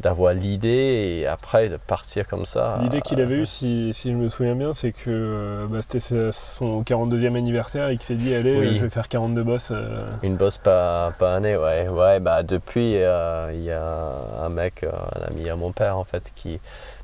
d'avoir 0.00 0.32
l'idée 0.32 1.18
et 1.20 1.26
après 1.26 1.68
de 1.68 1.76
partir 1.76 2.26
comme 2.26 2.46
ça. 2.46 2.78
L'idée 2.82 3.02
qu'il 3.02 3.20
euh, 3.20 3.24
avait 3.24 3.34
eue, 3.36 3.46
si, 3.46 3.92
si 3.92 4.10
je 4.10 4.16
me 4.16 4.30
souviens 4.30 4.54
bien, 4.54 4.72
c'est 4.72 4.92
que 4.92 5.10
euh, 5.10 5.66
bah, 5.68 5.80
c'était 5.82 6.00
son 6.32 6.82
42e 6.82 7.36
anniversaire 7.36 7.90
et 7.90 7.96
qu'il 7.98 8.04
s'est 8.06 8.14
dit 8.14 8.34
allez, 8.34 8.56
Oui. 8.58 8.66
euh, 8.68 8.76
je 8.76 8.82
vais 8.84 8.88
faire 8.90 9.08
42 9.08 9.42
boss. 9.42 9.68
euh. 9.70 10.00
Une 10.22 10.36
bosse 10.36 10.56
par, 10.56 11.12
par 11.14 11.34
année, 11.34 11.54
ouais. 11.56 11.86
Ouais, 11.88 12.18
bah 12.18 12.42
depuis, 12.42 12.94
euh, 12.96 13.50
il 13.52 13.62
y 13.62 13.70
a 13.70 14.10
un 14.42 14.48
mec, 14.48 14.84
euh, 14.84 14.90
un 15.16 15.26
ami 15.28 15.50
à 15.50 15.56
mon 15.56 15.70
père, 15.70 15.98
en 15.98 16.04
fait, 16.04 16.32
qui, 16.34 16.60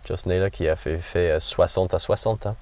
Joss 0.06 0.26
Naylor, 0.26 0.50
qui 0.50 0.68
a 0.68 0.76
fait, 0.76 0.98
fait 0.98 1.32
euh, 1.32 1.40
60 1.40 1.92
à 1.94 1.98
60. 1.98 2.46
hein. 2.46 2.54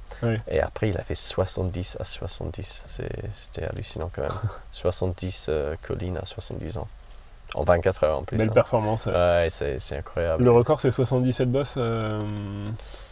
Et 0.49 0.61
après, 0.61 0.89
il 0.89 0.97
a 0.97 1.03
fait 1.03 1.15
70 1.15 1.99
à 2.01 2.05
70. 2.05 2.85
C'est- 2.87 3.09
C'était 3.35 3.67
hallucinant 3.67 4.11
quand 4.15 4.23
même. 4.23 4.31
70 4.73 5.47
euh, 5.51 5.77
collines 5.87 6.17
à 6.17 6.25
70 6.25 6.79
ans. 6.79 6.89
En 7.55 7.63
24 7.63 8.05
heures 8.05 8.19
en 8.19 8.23
plus. 8.25 8.37
Belle 8.39 8.49
hein. 8.49 8.53
performance. 8.53 9.07
ouais. 9.07 9.49
C'est 9.51 9.97
incroyable. 9.99 10.43
Le 10.43 10.51
record, 10.51 10.81
c'est 10.81 10.91
77 10.91 11.53
boss 11.53 11.75
euh, 11.77 12.25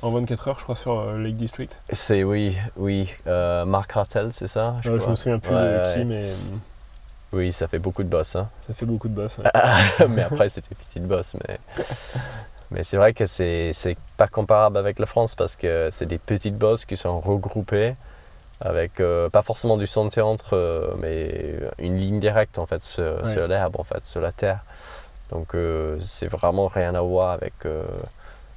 en 0.01 0.11
24 0.11 0.49
heures, 0.49 0.59
je 0.59 0.65
crois, 0.65 0.75
sur 0.75 0.99
euh, 0.99 1.19
Lake 1.19 1.37
District. 1.37 1.79
C'est, 1.93 2.25
oui, 2.25 2.57
oui. 2.77 3.13
Mark 3.27 3.95
Hartel, 3.95 4.33
c'est 4.33 4.49
ça 4.49 4.77
Ouais, 4.85 4.99
je 5.01 5.09
me 5.09 5.15
souviens 5.15 5.39
plus 5.39 5.55
Ouais, 5.55 5.61
de 5.63 5.95
qui, 5.95 6.05
mais 6.07 6.31
Oui, 7.33 7.53
ça 7.53 7.69
fait 7.69 7.79
beaucoup 7.79 8.03
de 8.03 8.09
boss. 8.09 8.35
Hein. 8.35 8.49
ça 8.67 8.73
fait 8.75 8.87
beaucoup 8.87 9.09
de 9.09 9.15
boss. 9.15 9.39
ouais. 9.39 9.51
mais 10.09 10.23
après, 10.31 10.49
c'était 10.49 10.75
petite 10.75 11.07
bosse. 11.07 11.35
Mais, 11.47 11.59
mais 12.73 12.83
c'est 12.83 12.97
vrai 12.97 13.13
que 13.15 13.27
c'est 13.27 13.73
c'est 13.73 13.97
pas 14.17 14.29
comparable 14.29 14.77
avec 14.79 14.99
la 14.99 15.07
France 15.07 15.35
parce 15.35 15.57
que 15.57 15.89
c'est 15.91 16.07
des 16.07 16.19
petites 16.19 16.57
bosses 16.57 16.85
qui 16.85 16.97
sont 16.97 17.21
regroupées 17.21 17.95
avec 18.61 19.01
euh, 19.01 19.29
pas 19.29 19.43
forcément 19.43 19.77
du 19.77 19.87
sentier 19.87 20.23
entre 20.23 20.55
eux, 20.57 20.95
mais 21.01 21.55
une 21.79 21.99
ligne 21.99 22.21
directe 22.21 22.59
en 22.59 22.67
fait 22.67 22.83
sur, 22.83 23.03
Ouais. 23.25 23.33
sur 23.33 23.49
l'herbe, 23.49 23.75
en 23.79 23.83
fait, 23.85 24.07
sur 24.07 24.21
la 24.21 24.31
terre. 24.33 24.61
Donc 25.31 25.55
euh, 25.55 25.99
c'est 26.01 26.29
vraiment 26.29 26.69
rien 26.69 26.95
à 26.95 27.01
voir 27.01 27.31
avec, 27.31 27.55
euh, 27.67 27.85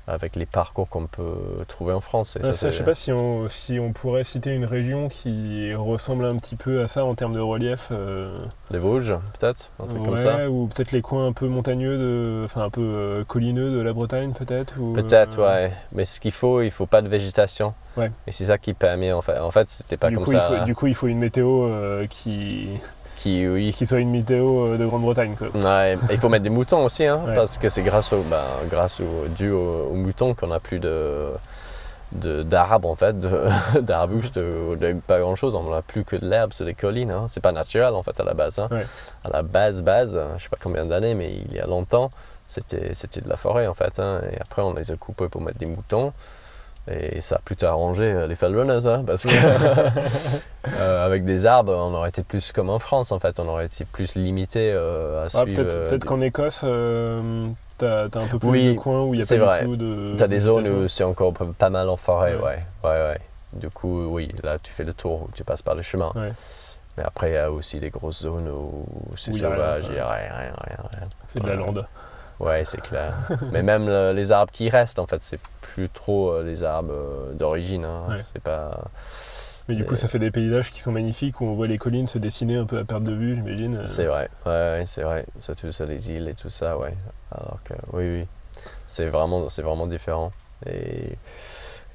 avec 0.07 0.35
les 0.35 0.45
parcours 0.45 0.87
qu'on 0.87 1.07
peut 1.07 1.33
trouver 1.67 1.93
en 1.93 1.99
France. 1.99 2.35
Et 2.35 2.39
Ouais, 2.39 2.45
ça, 2.45 2.53
ça, 2.53 2.67
je 2.69 2.71
c'est- 2.73 2.77
sais 2.79 2.83
pas 2.83 2.93
si 2.93 3.11
on, 3.11 3.49
si 3.49 3.79
on 3.79 3.91
pourrait 3.91 4.23
citer 4.23 4.51
une 4.51 4.65
région 4.65 5.07
qui 5.07 5.73
ressemble 5.73 6.25
un 6.25 6.35
petit 6.37 6.55
peu 6.55 6.81
à 6.83 6.87
ça 6.87 7.05
en 7.05 7.15
termes 7.15 7.33
de 7.33 7.39
relief. 7.39 7.87
euh, 7.91 8.37
Les 8.69 8.77
Vosges, 8.77 9.15
peut-être, 9.39 9.71
un 9.79 9.87
truc 9.87 10.03
comme 10.03 10.13
ouais, 10.13 10.17
ça. 10.21 10.49
Ou 10.49 10.67
peut-être 10.67 10.91
les 10.91 11.01
coins 11.01 11.27
un 11.27 11.33
peu 11.33 11.47
montagneux, 11.47 11.97
de, 11.97 12.43
enfin 12.45 12.61
un 12.63 12.69
peu 12.69 12.81
euh, 12.81 13.23
collineux 13.23 13.71
de 13.71 13.79
la 13.81 13.93
Bretagne, 13.93 14.33
peut-être. 14.33 14.75
Peut-être, 14.93 15.39
euh, 15.39 15.65
ouais. 15.67 15.71
Mais 15.91 16.05
ce 16.05 16.19
qu'il 16.19 16.31
faut, 16.31 16.61
il 16.61 16.71
faut 16.71 16.85
pas 16.85 17.01
de 17.01 17.07
végétation. 17.07 17.73
Ouais. 17.97 18.11
Et 18.27 18.31
c'est 18.31 18.45
ça 18.45 18.57
qui 18.57 18.73
permet, 18.73 19.11
en 19.11 19.21
fait, 19.23 19.39
en 19.39 19.51
fait 19.51 19.69
c'était 19.69 19.97
pas 19.97 20.09
du, 20.09 20.15
comme 20.17 20.25
coup, 20.25 20.31
ça. 20.33 20.41
faut, 20.59 20.65
du 20.65 20.75
coup, 20.75 20.87
il 20.87 20.93
faut 20.95 21.07
une 21.07 21.17
météo 21.19 21.67
qui, 22.09 22.67
Qui, 23.15 23.47
oui, 23.47 23.73
qui 23.73 23.87
soit 23.87 23.99
une 23.99 24.11
météo 24.11 24.67
euh, 24.67 24.77
de 24.77 24.85
Grande-Bretagne. 24.85 25.35
Ouais, 25.55 25.97
il 26.11 26.17
faut 26.17 26.29
mettre 26.29 26.43
des 26.43 26.49
moutons 26.49 26.85
aussi, 26.85 27.05
hein, 27.05 27.21
Ouais. 27.27 27.33
parce 27.35 27.57
que 27.57 27.69
c'est 27.69 27.81
grâce, 27.81 28.11
au, 28.13 28.21
ben, 28.23 28.43
grâce 28.69 28.99
au, 28.99 29.27
dû 29.29 29.49
aux, 29.51 29.89
aux 29.91 29.95
moutons 29.95 30.33
qu'on 30.33 30.51
a 30.51 30.59
plus 30.59 30.79
de, 30.79 31.31
d'arbres 32.43 32.89
en 32.89 32.95
fait, 32.95 33.15
d'arbustes, 33.81 34.39
pas 35.07 35.19
grand 35.19 35.35
chose. 35.35 35.55
On 35.55 35.69
n'a 35.69 35.81
plus 35.81 36.03
que 36.03 36.15
de 36.15 36.25
l'herbe, 36.29 36.51
c'est 36.53 36.65
des 36.65 36.73
collines. 36.73 37.11
Hein. 37.11 37.25
C'est 37.27 37.41
pas 37.41 37.51
naturel 37.51 37.93
en 37.93 38.03
fait 38.03 38.19
à 38.19 38.23
la 38.23 38.33
base. 38.33 38.59
hein. 38.59 38.67
Ouais. 38.71 38.85
À 39.23 39.29
la 39.29 39.41
base, 39.41 39.81
base, 39.81 40.19
je 40.37 40.43
sais 40.43 40.49
pas 40.49 40.57
combien 40.61 40.85
d'années, 40.85 41.15
mais 41.15 41.33
il 41.33 41.53
y 41.53 41.59
a 41.59 41.65
longtemps, 41.67 42.11
c'était 42.47 42.93
c'était 42.93 43.21
de 43.21 43.29
la 43.29 43.37
forêt 43.37 43.67
en 43.67 43.73
fait. 43.73 43.99
hein. 43.99 44.21
Et 44.31 44.39
après, 44.39 44.61
on 44.61 44.73
les 44.73 44.91
a 44.91 44.95
coupés 44.97 45.27
pour 45.29 45.41
mettre 45.41 45.57
des 45.57 45.65
moutons. 45.65 46.13
Et 46.87 47.19
ça 47.21 47.37
a 47.37 47.39
plutôt 47.39 47.65
arrangé 47.65 48.03
euh, 48.03 48.27
les 48.27 48.35
fell 48.35 48.55
runners, 48.55 48.85
hein, 48.87 49.03
parce 49.07 49.23
que 49.23 49.29
euh, 50.77 51.05
avec 51.05 51.25
des 51.25 51.45
arbres, 51.45 51.73
on 51.73 51.93
aurait 51.93 52.09
été 52.09 52.23
plus 52.23 52.51
comme 52.51 52.69
en 52.69 52.79
France 52.79 53.11
en 53.11 53.19
fait. 53.19 53.39
On 53.39 53.47
aurait 53.47 53.65
été 53.65 53.85
plus 53.85 54.15
limité 54.15 54.71
euh, 54.73 55.23
à 55.23 55.25
Ah, 55.25 55.29
suivre. 55.29 55.45
peut-être 55.61 55.75
euh, 55.75 55.87
peut-être 55.87 56.01
des- 56.01 56.07
qu'en 56.07 56.21
Écosse, 56.21 56.61
euh, 56.63 57.43
t'as 57.77 58.03
as 58.03 58.17
un 58.19 58.27
peu 58.27 58.39
plus 58.39 58.49
Oui, 58.49 58.75
de 58.75 58.79
coins 58.79 59.03
où 59.03 59.13
il 59.13 59.17
n'y 59.17 59.23
a 59.23 59.25
c'est 59.25 59.39
pas 59.39 59.45
vrai. 59.45 59.59
du 59.61 59.65
tout 59.65 59.75
de. 59.77 60.13
T'as 60.17 60.27
des 60.27 60.39
zones 60.41 60.67
où 60.67 60.87
c'est 60.87 61.03
encore 61.03 61.33
pas- 61.33 61.69
mal 61.69 61.89
en 61.89 61.97
forêt, 61.97 62.35
Ouais. 62.35 62.41
ouais. 62.43 62.59
ouais, 62.83 62.89
ouais. 62.89 63.19
Du 63.53 63.69
coup, 63.69 64.05
oui, 64.07 64.31
là 64.43 64.57
tu 64.61 64.71
fais 64.71 64.83
le 64.83 64.93
tour, 64.93 65.29
tu 65.33 65.43
passes 65.43 65.61
par 65.61 65.75
le 65.75 65.81
chemin. 65.81 66.11
Ouais. 66.15 66.33
Mais 66.97 67.03
après, 67.03 67.31
il 67.31 67.33
y 67.33 67.37
a 67.37 67.51
aussi 67.51 67.79
des 67.79 67.89
grosses 67.89 68.21
zones 68.21 68.47
où 68.47 68.85
c'est 69.17 69.33
sauvage, 69.33 69.85
il 69.87 69.93
n'y 69.93 69.99
a 69.99 70.07
rien, 70.09 70.29
rien, 70.33 70.53
rien, 70.65 70.77
rien. 70.91 71.03
C'est 71.27 71.41
de 71.41 71.47
la 71.47 71.55
lande. 71.55 71.85
Ouais, 72.39 72.65
c'est 72.65 72.81
clair. 72.81 73.13
Mais 73.51 73.63
même 73.63 73.87
le- 73.87 74.11
les 74.13 74.31
arbres 74.31 74.51
qui 74.51 74.69
restent, 74.69 74.99
en 74.99 75.07
fait, 75.07 75.21
c'est 75.21 75.39
plus 75.61 75.89
trop 75.89 76.31
euh, 76.31 76.43
les 76.43 76.63
arbres 76.63 76.93
euh, 76.93 77.33
d'origine. 77.33 77.85
hein. 77.85 78.07
Ouais. 78.09 78.21
C'est 78.33 78.41
pas. 78.43 78.85
Mais 79.67 79.75
du 79.75 79.83
coup, 79.83 79.95
ça 79.95 80.07
fait 80.07 80.19
des 80.19 80.29
paysages 80.29 80.69
qui 80.69 80.79
sont 80.79 80.91
magnifiques 80.91 81.41
où 81.41 81.45
on 81.45 81.55
voit 81.55 81.65
les 81.65 81.79
collines 81.79 82.07
se 82.07 82.19
dessiner 82.19 82.55
un 82.57 82.65
peu 82.65 82.77
à 82.77 82.83
perte 82.83 83.03
de 83.03 83.13
vue, 83.13 83.35
j'imagine. 83.35 83.77
Euh, 83.77 83.83
C'est 83.85 84.05
vrai, 84.05 84.29
ouais, 84.45 84.83
c'est 84.85 85.01
vrai. 85.01 85.25
Surtout 85.39 85.71
sur 85.71 85.87
les 85.87 86.11
îles 86.11 86.27
et 86.27 86.33
tout 86.35 86.49
ça, 86.51 86.77
ouais. 86.77 86.93
Alors 87.31 87.57
que, 87.63 87.73
oui, 87.93 88.19
oui. 88.19 88.27
C'est 88.85 89.07
vraiment, 89.07 89.49
c'est 89.49 89.63
vraiment 89.63 89.87
différent. 89.87 90.31
Et, 90.67 91.17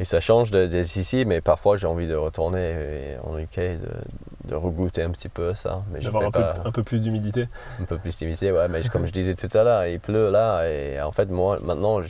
et 0.00 0.04
ça 0.04 0.18
change 0.18 0.50
de- 0.50 0.66
des 0.66 0.98
ici, 0.98 1.24
mais 1.24 1.40
parfois 1.40 1.76
j'ai 1.76 1.86
envie 1.86 2.08
de 2.08 2.16
retourner 2.16 2.70
et- 2.70 3.16
en 3.22 3.38
UK, 3.38 3.56
de, 3.56 4.48
de 4.50 4.54
regoûter 4.56 5.02
un 5.02 5.10
petit 5.10 5.28
peu 5.28 5.54
ça. 5.54 5.82
Mais 5.92 6.00
je 6.00 6.06
D'avoir 6.06 6.22
fais 6.22 6.28
un 6.28 6.30
peu, 6.32 6.40
pas 6.40 6.68
un 6.68 6.72
peu 6.72 6.82
plus 6.82 7.00
d'humidité. 7.00 7.44
un 7.80 7.84
peu 7.84 7.98
plus 7.98 8.18
limité, 8.20 8.50
ouais. 8.50 8.66
Mais 8.68 8.80
comme 8.88 9.06
je 9.06 9.12
disais 9.12 9.34
tout 9.34 9.48
à 9.56 9.62
l'heure, 9.62 9.86
il 9.86 10.00
pleut 10.00 10.30
là. 10.30 10.66
Et 10.68 11.00
en 11.00 11.12
fait, 11.12 11.26
moi, 11.26 11.58
maintenant, 11.62 12.00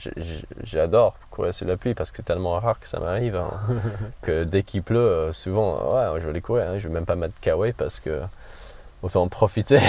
j'adore 0.63 1.17
courir 1.31 1.53
sur 1.53 1.67
la 1.67 1.77
pluie 1.77 1.95
parce 1.95 2.11
que 2.13 2.19
c'est 2.19 2.23
tellement 2.23 2.59
rare 2.59 2.79
que 2.81 2.89
ça 2.89 3.01
m'arrive. 3.01 3.37
hein, 3.37 3.51
que 4.23 4.45
dès 4.45 4.63
qu'il 4.63 4.83
pleut, 4.83 4.99
euh, 4.99 5.33
souvent, 5.33 5.75
ouais, 5.95 6.21
je 6.21 6.25
vais 6.25 6.31
aller 6.31 6.41
courir. 6.41 6.69
hein. 6.69 6.79
je 6.79 6.89
vais 6.89 6.95
même 6.95 7.07
pas 7.07 7.17
mettre 7.17 7.39
kawaii 7.41 7.73
parce 7.73 7.99
que 8.01 8.21
autant 9.03 9.23
en 9.23 9.29
profiter. 9.29 9.81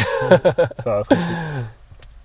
Ça 0.84 0.96
rafraîchit. 0.96 1.22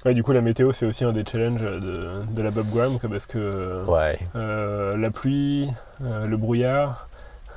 Ouais, 0.07 0.15
du 0.15 0.23
coup, 0.23 0.31
la 0.31 0.41
météo, 0.41 0.71
c'est 0.71 0.87
aussi 0.87 1.05
un 1.05 1.13
des 1.13 1.25
challenges 1.29 1.63
de, 1.63 2.23
de 2.31 2.43
la 2.43 2.53
Bob 2.53 2.67
Graham, 2.73 2.97
parce 3.11 3.27
que 3.27 3.85
Ouais. 3.89 4.17
euh, 4.37 4.97
la 4.97 5.11
pluie, 5.11 5.69
euh, 6.05 6.27
le 6.27 6.37
brouillard. 6.37 7.09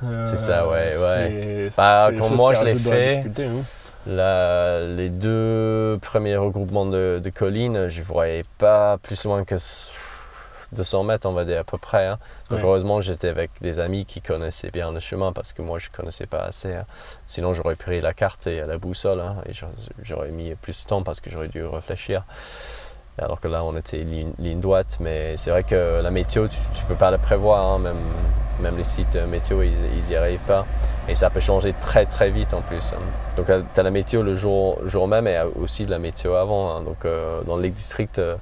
euh, 0.02 0.26
C'est 0.26 0.38
ça, 0.38 0.66
ouais, 0.66 0.88
c'est- 0.90 1.68
Bah, 1.76 2.08
quand 2.18 2.34
moi, 2.34 2.52
je 2.54 2.64
l'ai 2.64 2.72
la 2.74 2.80
fait, 2.80 3.22
hein. 3.38 3.62
La- 4.06 4.80
les 4.80 5.10
deux 5.10 5.98
premiers 6.02 6.36
regroupements 6.36 6.86
de, 6.86 7.20
de 7.22 7.30
collines, 7.30 7.86
je 7.88 8.00
ne 8.00 8.04
voyais 8.04 8.44
pas 8.58 8.98
plus 8.98 9.22
loin 9.24 9.44
que 9.44 9.56
200 10.72 11.02
mètres, 11.04 11.28
on 11.28 11.32
va 11.32 11.44
dire 11.44 11.60
à 11.60 11.64
peu 11.64 11.78
près. 11.78 12.06
hein. 12.06 12.18
Donc 12.50 12.60
Ouais. 12.60 12.64
heureusement, 12.64 13.00
j'étais 13.00 13.28
avec 13.28 13.50
des 13.60 13.80
amis 13.80 14.04
qui 14.06 14.20
connaissaient 14.20 14.70
bien 14.70 14.92
le 14.92 15.00
chemin 15.00 15.32
parce 15.32 15.52
que 15.52 15.62
moi, 15.62 15.78
je 15.78 15.88
ne 15.90 15.96
connaissais 15.96 16.26
pas 16.26 16.40
assez. 16.44 16.72
hein. 16.74 16.84
Sinon, 17.26 17.54
j'aurais 17.54 17.76
pris 17.76 18.00
la 18.00 18.12
carte 18.14 18.46
et 18.46 18.60
la 18.60 18.78
boussole 18.78 19.20
hein, 19.20 19.36
et 19.48 19.52
j'aurais- 20.02 20.28
mis 20.30 20.54
plus 20.54 20.82
de 20.82 20.86
temps 20.88 21.02
parce 21.02 21.20
que 21.20 21.30
j'aurais 21.30 21.48
dû 21.48 21.64
réfléchir. 21.64 22.24
Alors 23.18 23.40
que 23.40 23.48
là, 23.48 23.64
on 23.64 23.76
était 23.76 23.98
ligne, 23.98 24.32
ligne 24.38 24.60
droite. 24.60 24.96
Mais 25.00 25.36
c'est 25.36 25.50
vrai 25.50 25.62
que 25.64 26.00
la 26.02 26.10
météo, 26.10 26.48
tu 26.48 26.56
ne 26.58 26.88
peux 26.88 26.94
pas 26.94 27.10
la 27.10 27.18
prévoir. 27.18 27.78
Même, 27.78 27.98
même 28.60 28.76
les 28.76 28.84
sites 28.84 29.16
euh, 29.16 29.26
météo, 29.26 29.62
ils 29.62 30.04
n'y 30.08 30.16
arrivent 30.16 30.38
pas. 30.46 30.64
Et 31.08 31.14
ça 31.14 31.28
peut 31.28 31.40
changer 31.40 31.74
très 31.82 32.06
très 32.06 32.30
vite 32.30 32.54
en 32.54 32.60
plus. 32.62 32.94
Donc 33.36 33.46
tu 33.46 33.80
as 33.80 33.82
la 33.82 33.90
météo 33.90 34.22
le 34.22 34.36
jour, 34.36 34.78
jour 34.86 35.08
même 35.08 35.26
et 35.26 35.38
aussi 35.60 35.84
de 35.84 35.90
la 35.90 35.98
météo 35.98 36.34
avant. 36.34 36.80
Donc 36.80 37.04
euh, 37.04 37.42
dans 37.42 37.56
le 37.56 37.62
Lake 37.62 37.74
District, 37.74 38.18
euh, 38.18 38.36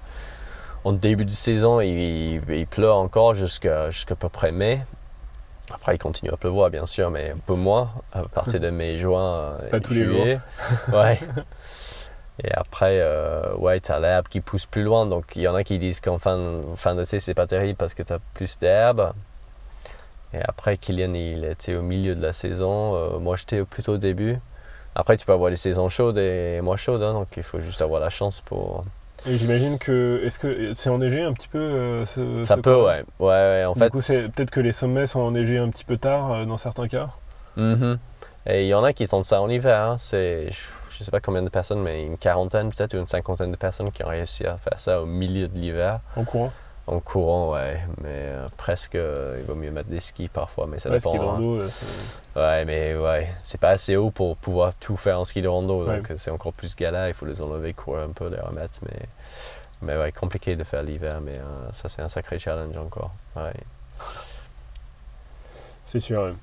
en 0.89 0.93
début 0.93 1.25
de 1.25 1.31
saison, 1.31 1.81
il, 1.81 1.99
il- 1.99 2.51
il 2.51 2.67
pleut 2.67 2.91
encore 2.93 3.35
jusqu'à 3.35 3.91
jusqu'à 3.91 4.15
peu 4.15 4.29
près 4.29 4.53
mai. 4.53 4.81
Après, 5.73 5.95
il 5.95 5.99
continue 5.99 6.31
à 6.33 6.37
pleuvoir, 6.37 6.71
bien 6.71 6.87
sûr, 6.87 7.11
mais 7.11 7.31
un 7.31 7.39
peu 7.47 7.55
moins, 7.55 7.91
à 8.13 8.23
partir 8.23 8.59
de 8.59 8.71
mai, 8.71 8.97
juin, 8.97 9.29
euh, 9.63 9.69
Pas 9.71 9.81
tous 9.81 9.93
les 9.93 10.05
juillet. 10.05 10.39
ouais. 10.93 11.21
Et 12.43 12.51
après, 12.55 12.99
euh, 13.01 13.53
ouais, 13.57 13.81
tu 13.81 13.91
as 13.93 13.99
l'herbe 14.01 14.29
qui 14.29 14.41
pousse 14.41 14.65
plus 14.65 14.83
loin. 14.83 15.05
Donc, 15.07 15.25
il 15.37 15.43
y 15.43 15.49
en 15.49 15.55
a 15.55 15.65
qui 15.65 15.79
disent 15.79 16.01
qu'en 16.01 16.19
fin, 16.19 16.39
fin 16.77 16.95
d'été, 16.95 17.21
c'est 17.21 17.35
pas 17.35 17.47
terrible 17.47 17.77
parce 17.77 17.95
que 17.95 18.03
tu 18.03 18.13
as 18.13 18.19
plus 18.35 18.59
d'herbe. 18.59 19.13
Et 20.33 20.41
après, 20.43 20.77
Kylian, 20.79 21.13
il 21.15 21.45
était 21.45 21.75
au 21.75 21.83
milieu 21.83 22.15
de 22.15 22.23
la 22.23 22.33
saison. 22.33 22.95
Euh, 22.95 23.19
moi, 23.19 23.37
j'étais 23.37 23.63
plutôt 23.65 23.95
au 23.95 23.99
début. 23.99 24.39
Après, 24.95 25.17
tu 25.19 25.27
peux 25.27 25.33
avoir 25.33 25.51
les 25.51 25.57
saisons 25.57 25.89
chaudes 25.91 26.17
et 26.19 26.61
moins 26.63 26.77
chaudes. 26.77 27.03
hein, 27.03 27.13
donc, 27.13 27.29
il 27.37 27.43
faut 27.43 27.61
juste 27.61 27.83
avoir 27.83 28.01
la 28.01 28.11
chance 28.11 28.41
pour. 28.41 28.85
Et 29.27 29.37
j'imagine 29.37 29.79
que. 29.79 30.23
Est-ce 30.25 30.39
que 30.39 30.75
c'est 30.75 30.91
enneigé 30.91 31.23
un 31.23 31.33
petit 31.33 31.49
peu 31.49 31.59
euh, 31.59 32.07
ce, 32.07 32.45
Ça 32.45 32.57
ce 32.57 32.61
peut, 32.61 32.77
ouais. 32.77 33.05
Ouais, 33.19 33.27
ouais. 33.29 33.65
En 33.65 33.73
du 33.73 33.79
fait, 33.81 33.91
coup, 33.91 34.01
c'est 34.01 34.29
peut-être 34.29 34.51
que 34.51 34.61
les 34.61 34.73
sommets 34.73 35.07
sont 35.07 35.21
enneigés 35.21 35.59
un 35.59 35.69
petit 35.71 35.85
peu 35.85 35.97
tard 35.97 36.33
euh, 36.33 36.45
dans 36.45 36.59
certains 36.59 36.89
cas. 36.89 37.11
Mhm. 37.57 37.99
Et 38.47 38.65
il 38.65 38.69
y 38.69 38.75
en 38.75 38.85
a 38.85 38.93
qui 38.93 39.07
tentent 39.09 39.25
ça 39.27 39.43
en 39.43 39.49
hiver. 39.51 39.79
hein. 39.81 39.97
C'est, 39.99 40.51
je 40.53 40.99
ne 41.01 41.05
sais 41.05 41.11
pas 41.11 41.21
combien 41.21 41.43
de 41.43 41.49
personnes, 41.49 41.83
mais 41.83 42.05
une 42.05 42.17
quarantaine 42.17 42.71
peut-être 42.73 42.95
ou 42.95 42.99
une 42.99 43.09
cinquantaine 43.09 43.51
de 43.51 43.57
personnes 43.57 43.91
qui 43.91 44.05
ont 44.05 44.09
réussi 44.09 44.47
à 44.47 44.57
faire 44.57 44.79
ça 44.79 45.03
au 45.03 45.07
milieu 45.07 45.49
de 45.49 45.59
l'hiver. 45.59 46.01
En 46.17 46.25
courant. 46.25 46.53
En 46.91 47.01
courant, 47.01 47.53
ouais. 47.53 47.81
Mais 48.03 48.09
euh, 48.33 48.49
presque, 48.57 48.95
euh, 48.95 49.37
il 49.41 49.45
vaut 49.45 49.55
mieux 49.55 49.71
mettre 49.71 49.91
des 49.91 50.01
skis 50.01 50.29
parfois, 50.29 50.67
mais 50.71 50.79
ça 50.79 50.89
Ouais, 50.89 50.97
dépend. 50.97 51.11
ski 51.11 51.19
de 51.19 51.23
hein. 51.23 51.27
rando, 51.27 51.63
Ouais, 52.35 52.65
mais 52.65 52.97
ouais, 52.97 53.29
c'est 53.43 53.61
pas 53.61 53.71
assez 53.71 53.95
haut 53.97 54.11
pour 54.11 54.37
pouvoir 54.39 54.75
tout 54.75 54.97
faire 54.97 55.21
en 55.21 55.25
ski 55.27 55.43
de 55.43 55.49
rando, 55.49 55.85
Ouais. 55.85 55.99
donc 55.99 56.11
euh, 56.11 56.15
c'est 56.17 56.31
encore 56.31 56.55
plus 56.55 56.75
galère. 56.75 57.07
Il 57.09 57.15
faut 57.15 57.27
les 57.27 57.43
enlever, 57.43 57.75
courir 57.75 58.05
un 58.05 58.13
peu, 58.13 58.29
les 58.29 58.41
remettre, 58.41 58.81
mais, 58.83 59.01
mais 59.83 59.99
ouais, 59.99 60.13
compliqué 60.13 60.57
de 60.57 60.65
faire 60.65 60.83
l'hiver, 60.83 61.21
mais 61.21 61.37
euh, 61.39 61.71
ça 61.75 61.91
c'est 61.91 62.01
un 62.01 62.09
sacré 62.09 62.39
challenge 62.39 62.77
encore. 62.79 63.13
Ouais. 63.37 63.53
C'est 65.85 66.01
sûr. 66.01 66.35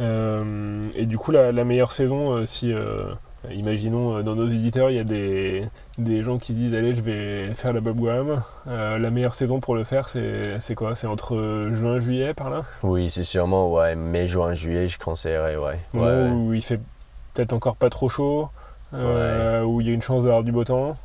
et 0.00 1.06
du 1.06 1.18
coup, 1.18 1.30
la, 1.30 1.52
la 1.52 1.64
meilleure 1.64 1.92
saison, 1.92 2.44
si, 2.46 2.72
euh, 2.72 3.12
imaginons, 3.50 4.16
euh, 4.18 4.22
dans 4.22 4.34
nos 4.34 4.48
éditeurs, 4.48 4.90
il 4.90 4.96
y 4.96 4.98
a 4.98 5.04
des, 5.04 5.64
des 5.98 6.22
gens 6.22 6.38
qui 6.38 6.54
se 6.54 6.58
disent 6.58 6.74
Allez, 6.74 6.94
je 6.94 7.00
vais 7.00 7.54
faire 7.54 7.72
la 7.72 7.80
Bob 7.80 8.00
Graham. 8.00 8.42
Euh, 8.68 8.98
la 8.98 9.10
meilleure 9.10 9.34
saison 9.34 9.60
pour 9.60 9.74
le 9.74 9.84
faire, 9.84 10.08
c'est 10.08 10.74
quoi? 10.74 10.94
C'est 10.94 11.06
entre 11.06 11.68
juin 11.72 11.96
et 11.96 12.00
juillet, 12.00 12.34
par 12.34 12.50
là? 12.50 12.64
Oui, 12.82 13.10
c'est 13.10 13.24
sûrement 13.24 13.72
ouais, 13.72 13.94
mai, 13.94 14.26
juin, 14.26 14.54
juillet, 14.54 14.88
je 14.88 14.98
conseillerais, 14.98 15.56
ouais. 15.56 15.78
Où 15.94 16.52
il 16.52 16.62
fait 16.62 16.80
peut-être 17.34 17.52
encore 17.52 17.76
pas 17.76 17.90
trop 17.90 18.08
chaud, 18.08 18.48
euh, 18.92 19.64
où 19.64 19.80
il 19.80 19.86
y 19.86 19.90
a 19.90 19.94
une 19.94 20.02
chance 20.02 20.24
d'avoir 20.24 20.42
du 20.42 20.52
beau 20.52 20.64
temps. 20.64 20.96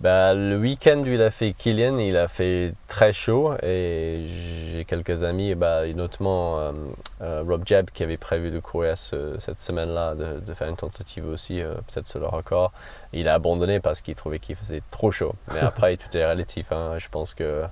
Bah, 0.00 0.34
le 0.34 0.56
week-end 0.58 0.98
où 1.02 1.06
il 1.06 1.22
a 1.22 1.30
fait 1.30 1.52
Kylian, 1.52 1.98
il 1.98 2.16
a 2.16 2.26
fait 2.26 2.74
très 2.88 3.12
chaud 3.12 3.54
et 3.62 4.24
j'ai 4.72 4.84
quelques 4.84 5.22
amis, 5.22 5.54
bah, 5.54 5.86
notamment 5.94 6.58
euh, 6.58 6.72
euh, 7.20 7.44
Rob 7.46 7.62
Jebb 7.64 7.90
qui 7.90 8.02
avait 8.02 8.16
prévu 8.16 8.50
de 8.50 8.58
courir 8.58 8.98
ce- 8.98 9.38
cette 9.38 9.62
semaine-là, 9.62 10.14
de, 10.16 10.40
de 10.40 10.54
faire 10.54 10.68
une 10.68 10.76
tentative 10.76 11.26
aussi, 11.28 11.60
euh, 11.62 11.74
peut-être 11.92 12.08
sur 12.08 12.18
le 12.18 12.26
record. 12.26 12.72
Il 13.12 13.28
a 13.28 13.34
abandonné 13.34 13.78
parce 13.78 14.00
qu'il 14.00 14.16
trouvait 14.16 14.40
qu'il 14.40 14.56
faisait 14.56 14.82
trop 14.90 15.12
chaud. 15.12 15.34
Mais 15.52 15.60
après, 15.62 15.96
tout 15.96 16.16
est 16.16 16.28
relatif. 16.28 16.72
hein. 16.72 16.94
Je 16.98 17.08
pense 17.08 17.34
que 17.34 17.62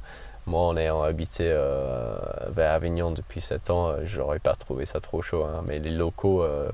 moi, 0.46 0.62
en 0.62 0.76
ayant 0.76 1.02
habité 1.02 1.44
euh, 1.46 2.16
vers 2.48 2.72
Avignon 2.72 3.10
depuis 3.12 3.40
7 3.40 3.70
ans, 3.70 3.88
euh, 3.88 4.00
j'aurais 4.04 4.38
pas 4.38 4.54
trouvé 4.54 4.86
ça 4.86 5.00
trop 5.00 5.22
chaud. 5.22 5.44
hein. 5.44 5.62
Mais 5.68 5.78
les 5.78 5.90
locaux, 5.90 6.42
euh, 6.42 6.68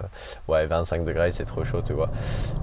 ouais, 0.49 0.67
25 0.67 1.05
degrés, 1.05 1.33
c'est 1.33 1.45
trop 1.45 1.65
chaud, 1.65 1.83
tu 1.85 1.93
vois. 1.93 2.09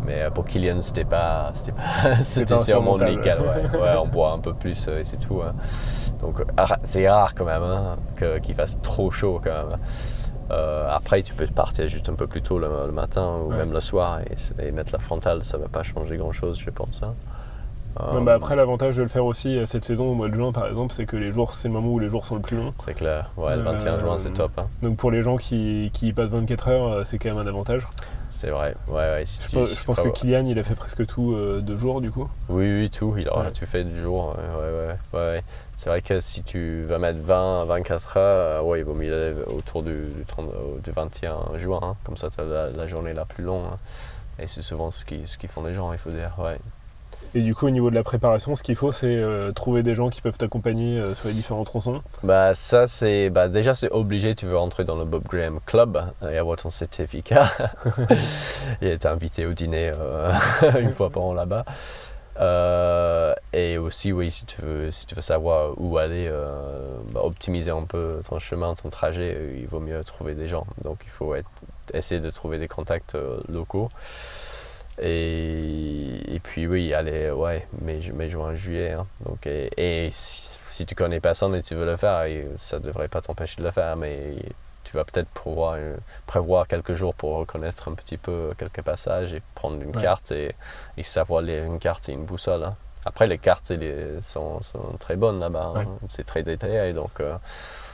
Mais 0.05 0.23
euh, 0.23 0.29
pour 0.31 0.45
Kylian, 0.45 0.81
c'était 0.81 1.03
pas, 1.05 1.51
c'était 1.53 1.73
pas, 1.73 2.23
c'était 2.23 2.57
sûrement 2.59 2.97
légal. 2.97 3.41
Ouais. 3.41 3.79
Ouais, 3.79 3.95
on 3.97 4.07
boit 4.07 4.31
un 4.31 4.39
peu 4.39 4.53
plus 4.53 4.87
euh, 4.87 4.99
et 5.01 5.05
c'est 5.05 5.17
tout. 5.17 5.41
hein. 5.41 5.53
Donc 6.21 6.41
c'est 6.83 7.09
rare 7.09 7.35
quand 7.35 7.45
même 7.45 7.63
hein, 7.63 7.97
que- 8.15 8.39
qu'il 8.39 8.55
fasse 8.55 8.81
trop 8.81 9.11
chaud 9.11 9.41
quand 9.43 9.51
même. 9.51 9.77
Euh, 10.51 10.87
après, 10.89 11.21
tu 11.23 11.33
peux 11.33 11.47
partir 11.47 11.87
juste 11.87 12.09
un 12.09 12.13
peu 12.15 12.27
plus 12.27 12.41
tôt 12.41 12.59
le, 12.59 12.67
le 12.85 12.91
matin 12.91 13.33
ou 13.43 13.49
Ouais. 13.51 13.57
même 13.57 13.71
le 13.73 13.79
soir 13.79 14.19
et, 14.21 14.67
et 14.67 14.71
mettre 14.71 14.93
la 14.93 14.99
frontale, 14.99 15.43
ça 15.43 15.57
va 15.57 15.67
pas 15.67 15.83
changer 15.83 16.17
grand 16.17 16.31
chose, 16.31 16.59
je 16.59 16.69
pense. 16.69 17.01
hein. 17.03 17.13
Non, 17.99 18.17
Euh, 18.17 18.21
bah 18.21 18.33
après, 18.33 18.55
l'avantage 18.55 18.97
de 18.97 19.03
le 19.03 19.07
faire 19.07 19.25
aussi 19.25 19.57
euh, 19.57 19.65
cette 19.65 19.83
saison, 19.85 20.09
au 20.11 20.13
mois 20.15 20.27
de 20.29 20.33
juin, 20.33 20.51
par 20.51 20.67
exemple, 20.67 20.93
c'est 20.93 21.05
que 21.05 21.15
les 21.15 21.31
jours, 21.31 21.53
c'est 21.53 21.67
le 21.67 21.73
moment 21.75 21.89
où 21.89 21.99
les 21.99 22.09
jours 22.09 22.25
sont 22.25 22.35
le 22.35 22.41
plus 22.41 22.57
longs. 22.57 22.73
c'est 22.79 22.95
clair. 22.95 23.29
Ouais, 23.37 23.55
le 23.55 23.61
21 23.61 23.99
juin, 23.99 24.17
c'est 24.19 24.29
Euh, 24.29 24.33
top. 24.33 24.51
hein. 24.57 24.67
Donc 24.81 24.97
pour 24.97 25.11
les 25.11 25.21
gens 25.21 25.35
qui, 25.37 25.91
qui 25.93 26.07
y 26.07 26.13
passent 26.13 26.31
24 26.31 26.67
heures, 26.69 26.87
euh, 26.91 27.03
c'est 27.03 27.19
quand 27.19 27.29
même 27.29 27.37
un 27.37 27.47
avantage. 27.47 27.87
C'est 28.31 28.49
vrai. 28.49 28.73
Ouais, 28.87 28.95
ouais, 28.95 29.23
si 29.27 29.43
Je, 29.43 29.47
tu- 29.47 29.55
pense- 29.57 29.69
si 29.69 29.75
je 29.75 30.01
que 30.01 30.09
Kylian, 30.09 30.45
il 30.47 30.57
a 30.57 30.63
fait 30.63 30.73
presque 30.73 31.05
tout 31.05 31.33
euh, 31.33 31.61
deux 31.61 31.77
jours, 31.77 32.01
du 32.01 32.09
coup. 32.09 32.27
Oui, 32.49 32.65
oui, 32.65 32.89
tout. 32.89 33.13
Il 33.15 33.29
aura 33.29 33.43
Ouais. 33.43 33.51
tout 33.51 33.67
fait 33.67 33.83
du 33.83 33.99
jour. 34.01 34.35
Ouais, 34.35 34.43
ouais, 34.59 34.87
ouais, 35.13 35.19
ouais. 35.35 35.43
C'est 35.75 35.89
vrai 35.91 36.01
que 36.01 36.19
si 36.19 36.41
tu 36.41 36.83
vas 36.85 36.97
mettre 36.97 37.21
20 37.21 37.61
à 37.61 37.65
24 37.65 38.17
heures, 38.17 38.63
euh, 38.63 38.67
ouais, 38.67 38.79
il 38.79 38.85
vaut 38.85 38.95
mieux 38.95 39.13
aller 39.13 39.35
autour 39.55 39.83
du, 39.83 39.91
du, 40.17 40.25
30 40.25 40.47
euh, 40.49 40.79
du 40.83 40.89
21 40.89 41.59
juin. 41.59 41.79
hein. 41.83 41.95
Comme 42.05 42.17
ça, 42.17 42.29
tu 42.31 42.41
as 42.41 42.43
la, 42.43 42.69
la 42.71 42.87
journée 42.87 43.13
la 43.13 43.25
plus 43.25 43.43
longue. 43.43 43.65
hein. 43.71 43.77
Et 44.39 44.47
c'est 44.47 44.63
souvent 44.63 44.89
ce 44.89 45.05
qu'ils 45.05 45.27
ce 45.27 45.37
qu'ils 45.37 45.49
font 45.49 45.63
les 45.63 45.75
gens, 45.75 45.93
il 45.93 45.99
faut 45.99 46.09
dire. 46.09 46.31
Ouais. 46.39 46.57
Et 47.35 47.41
du 47.41 47.55
coup, 47.55 47.65
au 47.65 47.71
niveau 47.71 47.89
de 47.89 47.95
la 47.95 48.03
préparation, 48.03 48.55
ce 48.55 48.61
qu'il 48.61 48.75
faut, 48.75 48.91
c'est 48.91 49.07
euh, 49.07 49.51
trouver 49.51 49.81
des 49.81 49.95
gens 49.95 50.09
qui 50.09 50.21
peuvent 50.21 50.37
t'accompagner 50.37 50.99
euh, 50.99 51.13
sur 51.15 51.27
les 51.29 51.33
différents 51.33 51.63
tronçons. 51.63 52.01
Bah 52.21 52.53
ça 52.53 52.85
c'est 52.85 53.29
bah, 53.31 53.47
déjà 53.47 53.73
c'est 53.73 53.89
obligé 53.91 54.35
tu 54.35 54.45
veux 54.45 54.57
entrer 54.57 54.83
dans 54.83 54.95
le 54.95 55.05
Bob 55.05 55.23
Graham 55.27 55.59
Club 55.65 56.03
et 56.21 56.37
avoir 56.37 56.57
ton 56.57 56.69
certificat 56.69 57.51
et 58.81 58.89
être 58.89 59.05
invité 59.07 59.45
au 59.47 59.53
dîner 59.53 59.91
euh, 59.93 60.31
une 60.79 60.91
fois 60.91 61.09
par 61.09 61.23
an 61.23 61.33
là-bas. 61.33 61.65
Euh, 62.39 63.33
et 63.53 63.77
aussi 63.77 64.11
oui 64.11 64.31
si 64.31 64.45
tu 64.47 64.59
veux 64.63 64.89
si 64.89 65.05
tu 65.05 65.13
veux 65.13 65.21
savoir 65.21 65.73
où 65.77 65.99
aller 65.99 66.27
euh, 66.27 66.97
bah, 67.11 67.21
optimiser 67.23 67.69
un 67.69 67.83
peu 67.83 68.21
ton 68.27 68.39
chemin 68.39 68.73
ton 68.73 68.89
trajet 68.89 69.35
euh, 69.37 69.55
il 69.59 69.67
vaut 69.67 69.79
mieux 69.79 70.03
trouver 70.03 70.33
des 70.33 70.47
gens 70.47 70.65
donc 70.83 70.97
il 71.05 71.11
faut 71.11 71.35
être- 71.35 71.47
essayer 71.93 72.19
de 72.19 72.31
trouver 72.31 72.57
des 72.57 72.67
contacts 72.67 73.13
euh, 73.13 73.37
locaux 73.49 73.89
et, 74.99 76.35
et 76.35 76.39
puis 76.39 76.67
oui 76.67 76.93
aller 76.93 77.31
ouais 77.31 77.67
mai, 77.81 78.01
ju- 78.01 78.13
mai 78.13 78.29
juin 78.29 78.55
juillet 78.55 78.91
hein. 78.93 79.07
donc 79.25 79.45
et, 79.47 79.69
et 80.05 80.09
si, 80.11 80.57
si 80.69 80.85
tu 80.85 80.95
connais 80.95 81.19
personne 81.19 81.55
et 81.55 81.63
tu 81.63 81.75
veux 81.75 81.85
le 81.85 81.95
faire 81.97 82.25
ça 82.57 82.79
devrait 82.79 83.07
pas 83.07 83.21
t'empêcher 83.21 83.57
de 83.61 83.63
le 83.65 83.71
faire 83.71 83.95
mais 83.97 84.35
tu 84.83 84.97
vas 84.97 85.05
peut-être 85.05 85.29
prévoir, 85.29 85.75
une- 85.75 85.97
prévoir 86.27 86.67
quelques 86.67 86.93
jours 86.95 87.15
pour 87.15 87.37
reconnaître 87.37 87.87
un 87.89 87.93
petit 87.95 88.17
peu 88.17 88.49
quelques 88.57 88.81
passages 88.81 89.31
et 89.33 89.41
prendre 89.55 89.81
une 89.81 89.95
Ouais. 89.95 90.01
carte 90.01 90.31
et, 90.33 90.53
et 90.97 91.03
savoir 91.03 91.41
lire 91.41 91.63
une 91.63 91.79
carte 91.79 92.09
et 92.09 92.11
une 92.11 92.25
boussole. 92.25 92.63
hein. 92.65 92.75
Après, 93.05 93.25
les 93.27 93.37
cartes 93.37 93.71
les- 93.71 94.21
sont, 94.21 94.61
sont 94.61 94.97
très 94.99 95.15
bonnes 95.15 95.39
là-bas. 95.39 95.71
hein. 95.75 95.79
Ouais. 95.79 95.87
C'est 96.09 96.25
très 96.25 96.43
détaillé. 96.43 96.91
Donc, 96.93 97.19
euh, 97.21 97.35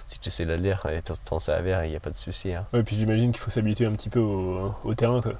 si 0.09 0.19
tu 0.19 0.29
sais 0.31 0.43
le 0.43 0.55
lire 0.55 0.85
et 0.91 1.01
t'en- 1.25 1.39
servir, 1.39 1.85
il 1.85 1.91
n'y 1.91 1.95
a 1.95 1.99
pas 1.99 2.09
de 2.09 2.17
souci. 2.17 2.53
hein. 2.53 2.65
Ouais, 2.73 2.83
puis 2.83 2.95
j'imagine 2.97 3.31
qu'il 3.31 3.39
faut 3.39 3.49
s'habituer 3.51 3.85
un 3.85 3.91
petit 3.91 4.09
peu 4.09 4.19
au, 4.19 4.73
au 4.83 4.93
terrain. 4.95 5.21
Quoi. 5.21 5.33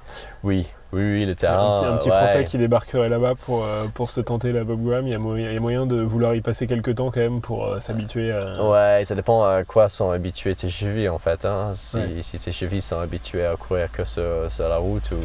Oui, 0.44 0.66
oui, 0.92 1.02
oui, 1.02 1.26
le 1.26 1.34
terrain. 1.34 1.74
un 1.74 1.76
petit, 1.76 1.84
un 1.86 1.96
petit 1.98 2.10
ouais. 2.10 2.16
Français 2.16 2.44
qui 2.46 2.56
débarquerait 2.56 3.08
là-bas 3.08 3.34
pour, 3.44 3.64
euh, 3.64 3.86
pour 3.92 4.10
se 4.10 4.20
tenter 4.20 4.52
la 4.52 4.64
Bob 4.64 4.82
Graham, 4.82 5.06
il 5.06 5.10
y, 5.10 5.14
a 5.14 5.18
moyen, 5.18 5.48
il 5.48 5.54
y 5.54 5.56
a 5.56 5.60
moyen 5.60 5.86
de 5.86 6.00
vouloir 6.00 6.34
y 6.34 6.40
passer 6.40 6.66
quelques 6.66 6.94
temps 6.94 7.10
quand 7.10 7.20
même 7.20 7.40
pour 7.40 7.66
euh, 7.66 7.80
s'habituer 7.80 8.32
à. 8.32 8.64
Ouais, 8.64 9.02
ça 9.04 9.14
dépend 9.14 9.42
à 9.44 9.64
quoi 9.64 9.88
sont 9.88 10.10
habitués 10.10 10.54
tes 10.54 10.68
chevilles 10.70 11.08
en 11.08 11.18
fait. 11.18 11.44
hein. 11.44 11.72
Si, 11.74 11.96
Ouais. 11.98 12.22
si 12.22 12.38
tes 12.38 12.52
chevilles 12.52 12.80
sont 12.82 12.98
habituées 13.00 13.44
à 13.46 13.56
courir 13.56 13.90
que 13.90 14.04
sur, 14.04 14.50
sur 14.50 14.68
la 14.68 14.78
route 14.78 15.10
ou 15.10 15.16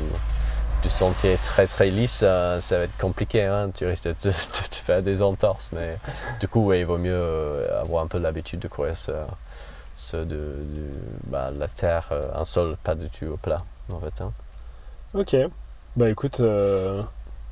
du 0.85 0.91
sentier 0.91 1.35
très 1.43 1.65
très 1.65 1.89
lisse, 1.89 2.21
euh, 2.23 2.59
ça 2.59 2.77
va 2.77 2.83
être 2.83 2.97
compliqué. 2.99 3.41
hein. 3.43 3.71
Tu 3.73 3.87
risques 3.87 4.05
de 4.05 4.13
te, 4.13 4.27
de 4.27 4.31
faire 4.75 5.01
des 5.01 5.23
entorses. 5.23 5.71
Mais 5.73 5.97
du 6.39 6.47
coup, 6.47 6.63
ouais, 6.63 6.81
il 6.81 6.85
vaut 6.85 6.99
mieux 6.99 7.11
euh, 7.11 7.81
avoir 7.81 8.03
un 8.03 8.07
peu 8.07 8.19
l'habitude 8.19 8.59
de 8.59 8.67
courir 8.67 8.95
sur, 8.95 9.15
sur 9.95 10.19
de, 10.19 10.25
de- 10.35 10.55
bah, 11.25 11.49
la 11.57 11.67
terre, 11.67 12.09
euh, 12.11 12.27
un 12.35 12.45
sol 12.45 12.77
pas 12.83 12.93
du 12.93 13.09
tout 13.09 13.25
au 13.25 13.37
plat 13.37 13.63
en 13.91 13.99
fait. 13.99 14.21
hein. 14.21 14.31
Ok. 15.15 15.35
Bah 15.97 16.07
écoute, 16.09 16.39
euh, 16.39 17.01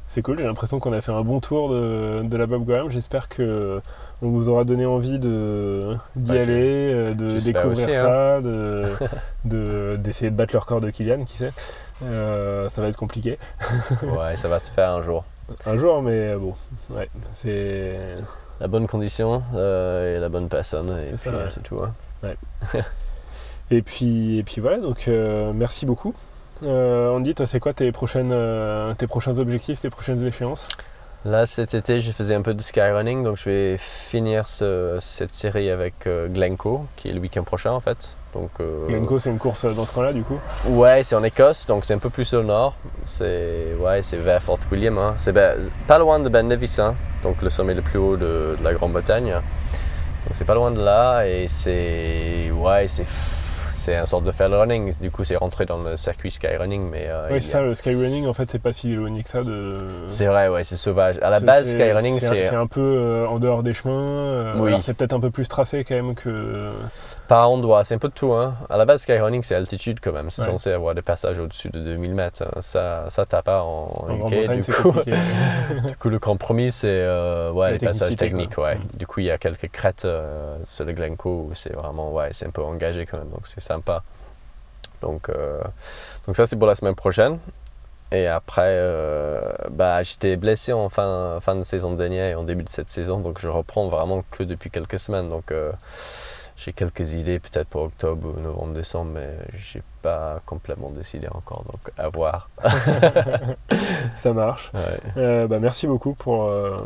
c'est 0.08 0.22
cool. 0.22 0.38
J'ai 0.38 0.44
l'impression 0.46 0.80
qu'on 0.80 0.94
a 0.94 1.02
fait 1.02 1.12
un 1.14 1.22
bon 1.24 1.40
tour 1.40 1.70
de, 1.72 2.22
de 2.24 2.38
la 2.38 2.46
Bob 2.46 2.66
Graham. 2.66 2.92
J'espère 2.92 3.30
que 3.30 3.82
on 4.22 4.30
vous 4.30 4.48
aura 4.50 4.64
donné 4.64 4.86
envie 4.86 5.18
de 5.18 5.98
d'y 6.16 6.32
Bah, 6.34 6.42
aller, 6.42 7.16
de 7.16 7.40
découvrir 7.40 7.72
aussi, 7.72 7.96
hein. 7.96 8.02
ça, 8.02 8.42
de 8.42 8.86
de- 9.46 9.96
d'essayer 9.98 10.30
de 10.30 10.36
battre 10.36 10.54
le 10.54 10.60
record 10.60 10.82
de 10.82 10.90
Kylian, 10.92 11.24
qui 11.26 11.38
sait. 11.38 11.52
Euh, 12.02 12.68
ça 12.70 12.82
va 12.82 12.88
être 12.88 12.98
compliqué 12.98 13.38
Ouais, 14.04 14.36
ça 14.36 14.48
va 14.48 14.60
se 14.60 14.72
faire 14.72 14.90
un 14.92 15.02
jour. 15.02 15.24
un 15.66 15.78
jour, 15.78 16.02
mais 16.02 16.36
bon, 16.36 16.54
ouais, 16.90 17.10
c'est 17.34 17.98
La 18.60 18.68
bonne 18.68 18.88
condition 18.88 19.44
euh, 19.56 20.18
et 20.18 20.20
la 20.20 20.30
bonne 20.30 20.50
personne. 20.50 20.98
Et 21.00 21.06
C'est 21.18 21.30
ouais. 21.30 21.36
euh, 21.36 21.50
tout. 21.64 21.80
hein. 21.80 21.94
Et 23.72 23.82
puis, 23.82 24.38
et 24.40 24.44
puis 24.44 24.62
voilà, 24.62 24.80
donc 24.80 25.08
euh, 25.08 25.52
merci 25.54 25.86
beaucoup. 25.86 26.14
Andy, 26.62 27.34
toi, 27.36 27.48
c'est 27.48 27.60
quoi 27.60 27.74
tes, 27.74 27.92
prochaines, 27.92 28.34
tes 28.98 29.08
prochains 29.08 29.38
objectifs, 29.40 29.80
tes 29.80 29.90
prochaines 29.90 30.24
échéances? 30.26 30.68
Là, 31.26 31.46
cet 31.46 31.74
été, 31.74 32.00
je 32.00 32.12
faisais 32.12 32.36
un 32.36 32.42
peu 32.42 32.54
de 32.54 32.62
skyrunning, 32.62 33.24
donc 33.24 33.38
je 33.38 33.46
vais 33.50 33.78
finir 33.78 34.48
ce- 34.48 34.98
cette 35.02 35.34
série 35.34 35.70
avec 35.70 36.08
Glencoe, 36.08 36.86
qui 36.96 37.10
est 37.10 37.14
le 37.14 37.20
week-end 37.20 37.44
prochain 37.44 37.72
en 37.72 37.80
fait. 37.80 38.16
Donc, 38.34 38.50
euh, 38.60 38.88
Glencoe, 38.88 39.20
c'est 39.20 39.30
une 39.30 39.38
course 39.38 39.64
dans 39.66 39.86
ce 39.86 39.92
coin-là, 39.92 40.12
du 40.12 40.24
coup 40.24 40.40
Ouais, 40.68 41.04
c'est 41.04 41.16
en 41.16 41.24
Écosse, 41.24 41.68
donc 41.68 41.86
c'est 41.86 41.94
un 41.94 42.00
peu 42.00 42.10
plus 42.10 42.34
au 42.34 42.42
nord. 42.44 42.74
C'est 43.04 43.76
ouais, 43.80 44.02
c'est 44.02 44.18
vers 44.18 44.42
Fort 44.42 44.58
William. 44.72 44.98
hein. 44.98 45.14
C'est 45.20 45.34
pas 45.34 46.00
loin 46.00 46.20
de 46.20 46.30
Ben 46.30 46.48
Nevis, 46.48 46.78
hein, 46.80 46.96
donc 47.22 47.42
le 47.42 47.50
sommet 47.50 47.74
le 47.76 47.82
plus 47.84 48.00
haut 48.00 48.18
de, 48.18 48.56
de 48.60 48.64
la 48.64 48.74
Grande-Bretagne. 48.74 49.32
Donc 49.32 50.32
c'est 50.34 50.46
pas 50.46 50.56
loin 50.56 50.72
de 50.72 50.82
là 50.82 51.24
et 51.28 51.48
c'est 51.48 52.50
ouais, 52.52 52.88
c'est 52.88 53.06
c'est 53.84 53.96
un 53.96 54.06
sorte 54.06 54.24
de 54.24 54.32
fell 54.32 54.54
running. 54.54 54.94
Du 55.02 55.12
coup, 55.12 55.24
c'est 55.24 55.36
rentré 55.36 55.66
dans 55.66 55.78
le 55.84 55.98
circuit 55.98 56.32
skyrunning, 56.32 56.90
mais 56.90 57.06
euh, 57.08 57.28
Oui, 57.32 57.42
c'est 57.42 57.50
a- 57.50 57.60
ça, 57.60 57.62
le 57.62 57.76
skyrunning, 57.76 58.28
en 58.28 58.34
fait, 58.34 58.50
c'est 58.50 58.60
pas 58.62 58.72
si 58.72 58.92
éloigné 58.92 59.24
que 59.24 59.30
ça 59.30 59.44
de. 59.44 59.80
c'est 60.08 60.26
vrai, 60.26 60.48
ouais, 60.48 60.64
c'est 60.64 60.76
sauvage. 60.78 61.18
À 61.22 61.30
la 61.30 61.40
base, 61.40 61.72
skyrunning, 61.72 62.20
c'est. 62.20 62.44
c'est 62.44 62.56
un 62.56 62.68
peu 62.68 62.80
euh, 62.82 63.28
en 63.28 63.40
dehors 63.40 63.62
des 63.64 63.74
chemins. 63.74 63.92
euh, 63.94 64.54
Oui. 64.58 64.74
c'est 64.82 64.94
peut-être 64.94 65.14
un 65.14 65.20
peu 65.20 65.30
plus 65.32 65.48
tracé 65.48 65.84
quand 65.84 65.96
même 65.96 66.16
que. 66.16 66.72
Par 67.28 67.50
endroit, 67.50 67.84
c'est 67.84 67.96
un 67.96 68.00
peu 68.00 68.10
de 68.10 68.14
tout. 68.14 68.34
Hein. 68.34 68.56
À 68.70 68.78
la 68.78 68.86
base, 68.86 69.02
skyrunning, 69.02 69.44
c'est 69.44 69.56
altitude 69.56 70.00
quand 70.02 70.12
même. 70.12 70.30
C'est 70.30 70.42
Ouais. 70.44 70.48
censé 70.50 70.72
avoir 70.72 70.94
des 70.96 71.02
passages 71.02 71.40
au-dessus 71.40 71.70
de 71.70 71.80
2000 71.80 72.14
mètres. 72.14 72.44
hein. 72.44 72.60
Ça, 72.62 73.06
ça 73.10 73.26
t'as 73.26 73.42
pas 73.42 73.64
en, 73.64 73.92
En 74.10 74.30
UK. 74.30 74.60
Du 74.66 74.72
coup, 74.74 74.92
du 75.88 75.96
coup, 75.98 76.10
le 76.10 76.20
compromis, 76.20 76.72
c'est 76.72 76.88
euh, 76.90 77.52
ouais, 77.52 77.74
les 77.74 77.80
passages 77.86 78.16
techniques. 78.16 78.58
Ouais. 78.58 78.76
Mm. 78.76 78.98
Du 78.98 79.08
coup, 79.08 79.20
il 79.22 79.26
y 79.28 79.32
a 79.32 79.38
quelques 79.38 79.70
crêtes 79.72 80.08
sur 80.66 80.86
le 80.86 80.92
Glencoe 80.94 81.26
où 81.50 81.52
c'est 81.54 81.74
vraiment, 81.74 82.12
ouais, 82.14 82.30
c'est 82.32 82.46
un 82.48 82.52
peu 82.52 82.62
engagé 82.62 83.06
quand 83.06 83.18
même. 83.18 83.30
Donc, 83.30 83.42
c'est 83.46 83.62
sympa. 83.74 84.04
Donc, 85.02 85.30
euh, 85.30 85.62
donc 86.26 86.36
ça, 86.36 86.46
c'est 86.46 86.56
pour 86.56 86.68
la 86.68 86.76
semaine 86.76 86.96
prochaine. 86.96 87.40
Et 88.12 88.28
après, 88.28 88.76
euh, 88.78 89.42
bah, 89.72 90.04
j'étais 90.04 90.36
blessé 90.36 90.72
en 90.72 90.88
fin, 90.90 91.40
fin 91.42 91.56
de 91.56 91.64
saison 91.64 91.94
dernière 91.94 92.28
et 92.30 92.36
en 92.36 92.44
début 92.44 92.64
de 92.64 92.70
cette 92.70 92.92
saison. 92.92 93.20
Donc, 93.20 93.40
je 93.40 93.48
reprends 93.48 93.88
vraiment 93.88 94.24
que 94.30 94.44
depuis 94.44 94.70
quelques 94.70 95.00
semaines. 95.00 95.30
Donc, 95.30 95.52
euh, 95.52 95.72
j'ai 96.56 96.74
quelques 96.74 97.14
idées 97.14 97.40
peut-être 97.40 97.68
pour 97.68 97.82
octobre 97.82 98.40
novembre, 98.40 98.74
décembre, 98.74 99.12
mais 99.16 99.36
j'ai 99.56 99.82
pas 100.04 100.42
complètement 100.46 100.92
décidé 100.92 101.28
encore. 101.32 101.64
Donc, 101.64 101.92
à 101.98 102.10
voir. 102.10 102.50
ça 104.16 104.32
marche. 104.32 104.72
Ouais. 104.76 105.00
Euh, 105.18 105.48
bah, 105.48 105.58
merci 105.60 105.88
beaucoup 105.88 106.14
pour 106.14 106.44
euh, 106.44 106.78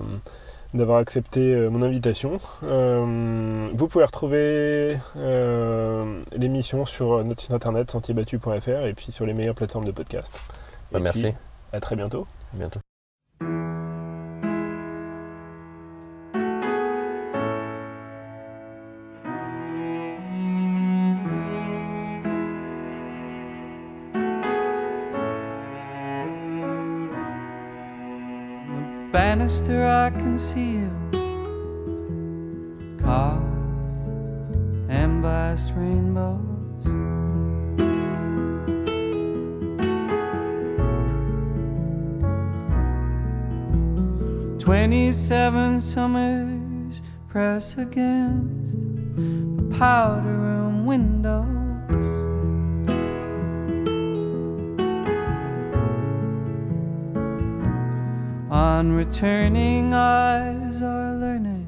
d'avoir 0.73 0.99
accepté 0.99 1.39
euh, 1.39 1.69
mon 1.69 1.81
invitation. 1.81 2.37
Euh, 2.63 3.69
vous 3.73 3.87
pouvez 3.87 4.05
retrouver 4.05 4.97
euh, 5.15 6.21
l'émission 6.35 6.85
sur 6.85 7.23
notre 7.23 7.41
site 7.41 7.53
internet 7.53 7.91
sentierbattu.fr 7.91 8.85
et 8.85 8.93
puis 8.93 9.11
sur 9.11 9.25
les 9.25 9.33
meilleures 9.33 9.55
plateformes 9.55 9.85
de 9.85 9.91
podcast. 9.91 10.39
Bah, 10.91 10.99
merci. 10.99 11.27
puis, 11.27 11.35
à 11.73 11.79
très 11.79 11.95
bientôt. 11.95 12.27
À 12.53 12.57
bientôt. 12.57 12.79
Banister 29.11 29.85
I 29.85 30.09
conceal, 30.09 30.91
carved 32.99 33.45
embossed 34.89 35.73
rainbows. 35.75 36.43
Twenty-seven 44.61 45.81
summers 45.81 47.01
press 47.29 47.77
against 47.77 48.73
the 49.15 49.77
powder 49.77 50.21
room 50.21 50.85
windows. 50.85 51.56
On 58.77 58.91
returning 58.91 59.91
eyes 59.91 60.83
are 60.83 61.15
learning 61.15 61.65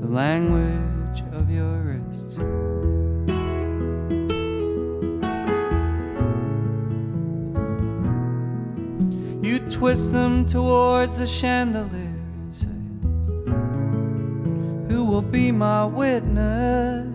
the 0.00 0.08
language 0.08 1.22
of 1.30 1.48
your 1.48 1.78
wrists. 1.86 2.34
You 9.40 9.60
twist 9.70 10.10
them 10.10 10.44
towards 10.46 11.18
the 11.18 11.28
chandelier 11.28 12.18
and 12.40 12.52
say, 12.52 12.66
Who 14.92 15.04
will 15.04 15.22
be 15.22 15.52
my 15.52 15.84
witness? 15.84 17.13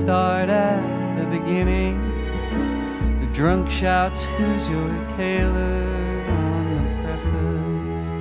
Start 0.00 0.48
at 0.48 0.80
the 1.18 1.26
beginning. 1.26 2.00
The 3.20 3.26
drunk 3.34 3.70
shouts, 3.70 4.24
Who's 4.24 4.66
your 4.70 4.88
tailor? 5.10 6.24
on 6.30 6.64
the 6.74 6.84
preface 7.02 8.20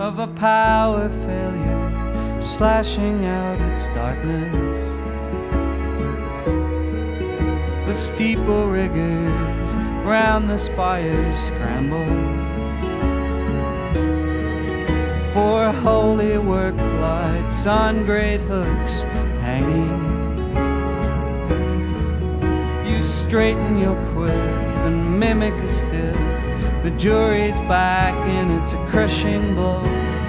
of 0.00 0.20
a 0.20 0.28
power 0.38 1.08
failure 1.08 2.40
slashing 2.40 3.26
out 3.26 3.58
its 3.72 3.88
darkness. 3.88 4.78
The 7.88 7.94
steeple 7.94 8.68
riggers 8.68 9.74
round 10.06 10.48
the 10.48 10.58
spires 10.58 11.38
scramble 11.40 12.06
for 15.34 15.72
holy 15.72 16.38
work 16.38 16.76
lights 16.76 17.66
on 17.66 18.04
great 18.04 18.40
hooks 18.42 19.04
hanging. 19.50 20.00
You 22.88 23.02
straighten 23.02 23.78
your 23.78 23.96
quiff 24.12 24.76
and 24.86 25.18
mimic 25.18 25.54
a 25.54 25.68
stiff. 25.68 26.16
The 26.84 26.92
jury's 26.96 27.60
back 27.60 28.14
and 28.36 28.52
it's 28.58 28.72
a 28.72 28.86
crushing 28.90 29.54
blow 29.54 29.80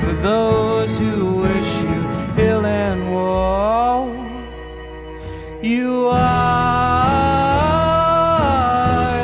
for 0.01 0.13
those 0.13 0.99
who 0.99 1.36
wish 1.36 1.72
you 1.82 1.99
ill 2.49 2.65
and 2.65 3.13
woe. 3.13 4.09
You 5.61 6.07
are 6.07 6.28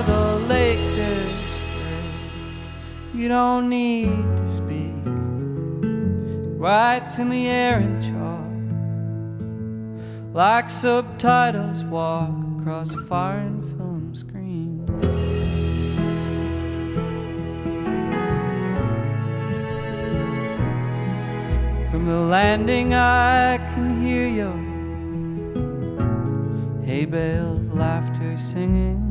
the 0.04 0.26
Lake 0.54 0.86
District. 0.95 2.14
You 3.16 3.28
don't 3.28 3.68
need 3.70 4.38
to 4.41 4.48
speak. 4.50 4.93
Writes 6.62 7.18
in 7.20 7.30
the 7.30 7.48
air 7.48 7.78
and. 7.80 8.16
Like 10.38 10.70
subtitles 10.70 11.84
walk 11.86 12.30
across 12.60 12.94
a 12.94 13.02
foreign 13.06 13.60
film 13.60 14.14
screen. 14.14 14.86
From 21.90 22.06
the 22.06 22.20
landing, 22.20 22.94
I 22.94 23.58
can 23.74 24.00
hear 24.00 24.28
your 24.28 24.54
hay 26.86 27.06
bale 27.06 27.60
laughter 27.74 28.38
singing. 28.38 29.02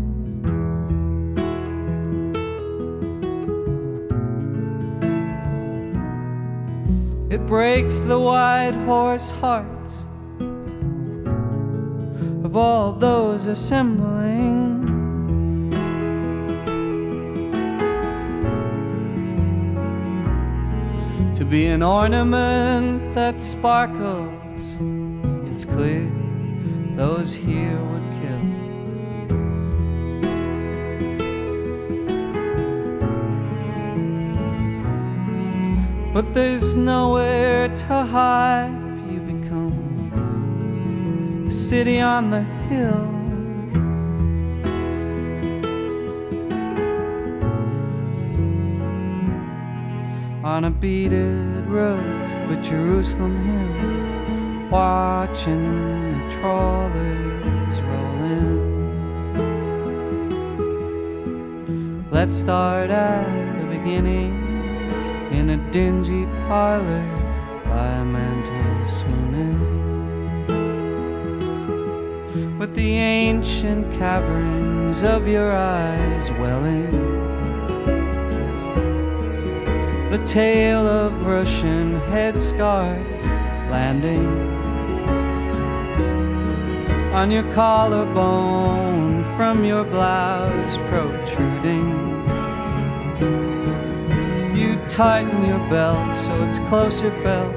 It 7.29 7.45
breaks 7.47 7.99
the 7.99 8.21
white 8.21 8.77
horse 8.87 9.31
hearts 9.31 10.06
of 12.57 12.63
all 12.63 12.93
those 12.93 13.49
assembling. 13.49 14.89
To 21.35 21.45
be 21.45 21.67
an 21.67 21.83
ornament 21.83 23.13
that 23.13 23.43
sparkles, 23.43 24.65
it's 25.51 25.67
clear 25.67 26.11
those 26.97 27.35
here 27.35 27.79
would 27.91 28.09
kill. 28.23 28.45
But 36.15 36.33
there's 36.33 36.75
nowhere 36.75 37.69
to 37.69 37.85
hide 37.85 38.86
city 41.57 41.99
on 42.01 42.31
the 42.31 42.43
hill. 42.69 43.15
On 50.45 50.65
a 50.65 50.71
beaded 50.71 51.67
road 51.67 52.49
with 52.49 52.63
Jerusalem 52.63 53.43
Hill, 53.47 54.71
watching 54.71 56.13
the 56.13 56.21
trawlers 56.37 57.81
roll 57.81 58.23
in. 58.23 58.77
Let's 62.11 62.37
start 62.37 62.91
at 62.91 63.25
the 63.61 63.67
beginning 63.79 64.35
in 65.33 65.51
a 65.51 65.57
dingy 65.73 66.27
parlor 66.47 67.05
by 67.65 67.89
a 67.89 68.05
mantle 68.05 68.87
swooning 68.87 69.66
with 72.59 72.75
the 72.75 72.97
ancient 72.97 73.85
caverns 73.99 75.05
of 75.05 75.29
your 75.29 75.53
eyes 75.55 76.31
welling. 76.33 76.91
The 80.11 80.25
tale 80.25 80.87
of 80.87 81.27
Russian 81.27 82.01
headscarf 82.13 83.05
landing 83.71 84.27
on 87.13 87.31
your 87.31 87.45
collarbone 87.53 89.25
from 89.37 89.63
your 89.63 89.85
blouse 89.85 90.79
protruding. 90.89 91.91
You 94.57 94.79
tighten 94.89 95.47
your 95.47 95.59
belt 95.69 96.19
so 96.19 96.43
it's 96.45 96.59
closer 96.71 97.11
felt. 97.23 97.55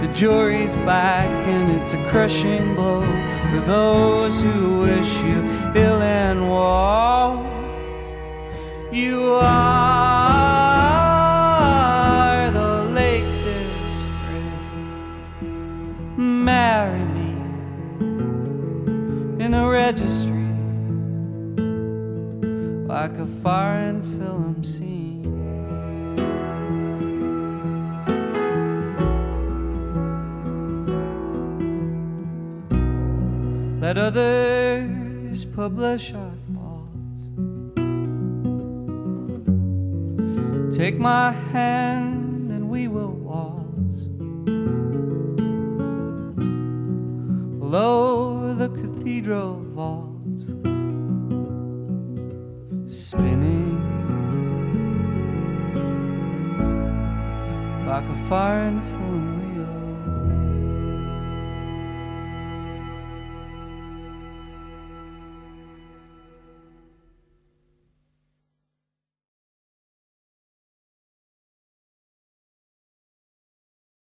The 0.00 0.10
jury's 0.14 0.74
back 0.76 1.28
and 1.46 1.80
it's 1.80 1.92
a 1.92 2.10
crushing 2.10 2.74
blow 2.74 3.04
for 3.50 3.60
those 3.60 4.42
who 4.42 4.80
wish 4.80 5.22
you 5.22 5.42
ill 5.74 6.02
and 6.02 6.48
woe. 6.48 7.44
You 8.92 9.38
are 9.42 10.10
the 12.50 12.84
Lake 12.92 13.24
District. 13.44 14.62
Marry 16.18 17.04
me 17.16 17.30
in 19.44 19.54
a 19.54 19.68
registry 19.68 20.50
like 22.88 23.18
a 23.18 23.26
foreign 23.26 24.02
Let 33.86 33.98
others 33.98 35.44
publish 35.44 36.12
our 36.12 36.32
faults. 36.52 37.22
Take 40.76 40.98
my 40.98 41.30
hand 41.30 42.50
and 42.50 42.68
we 42.68 42.88
will 42.88 43.12
waltz. 43.12 43.96
Below 47.60 48.54
the 48.54 48.70
cathedral 48.70 49.62
vaults, 49.76 50.46
spinning. 52.92 53.78
Like 57.86 58.02
a 58.02 58.18
foreign 58.28 58.80
film 58.90 59.25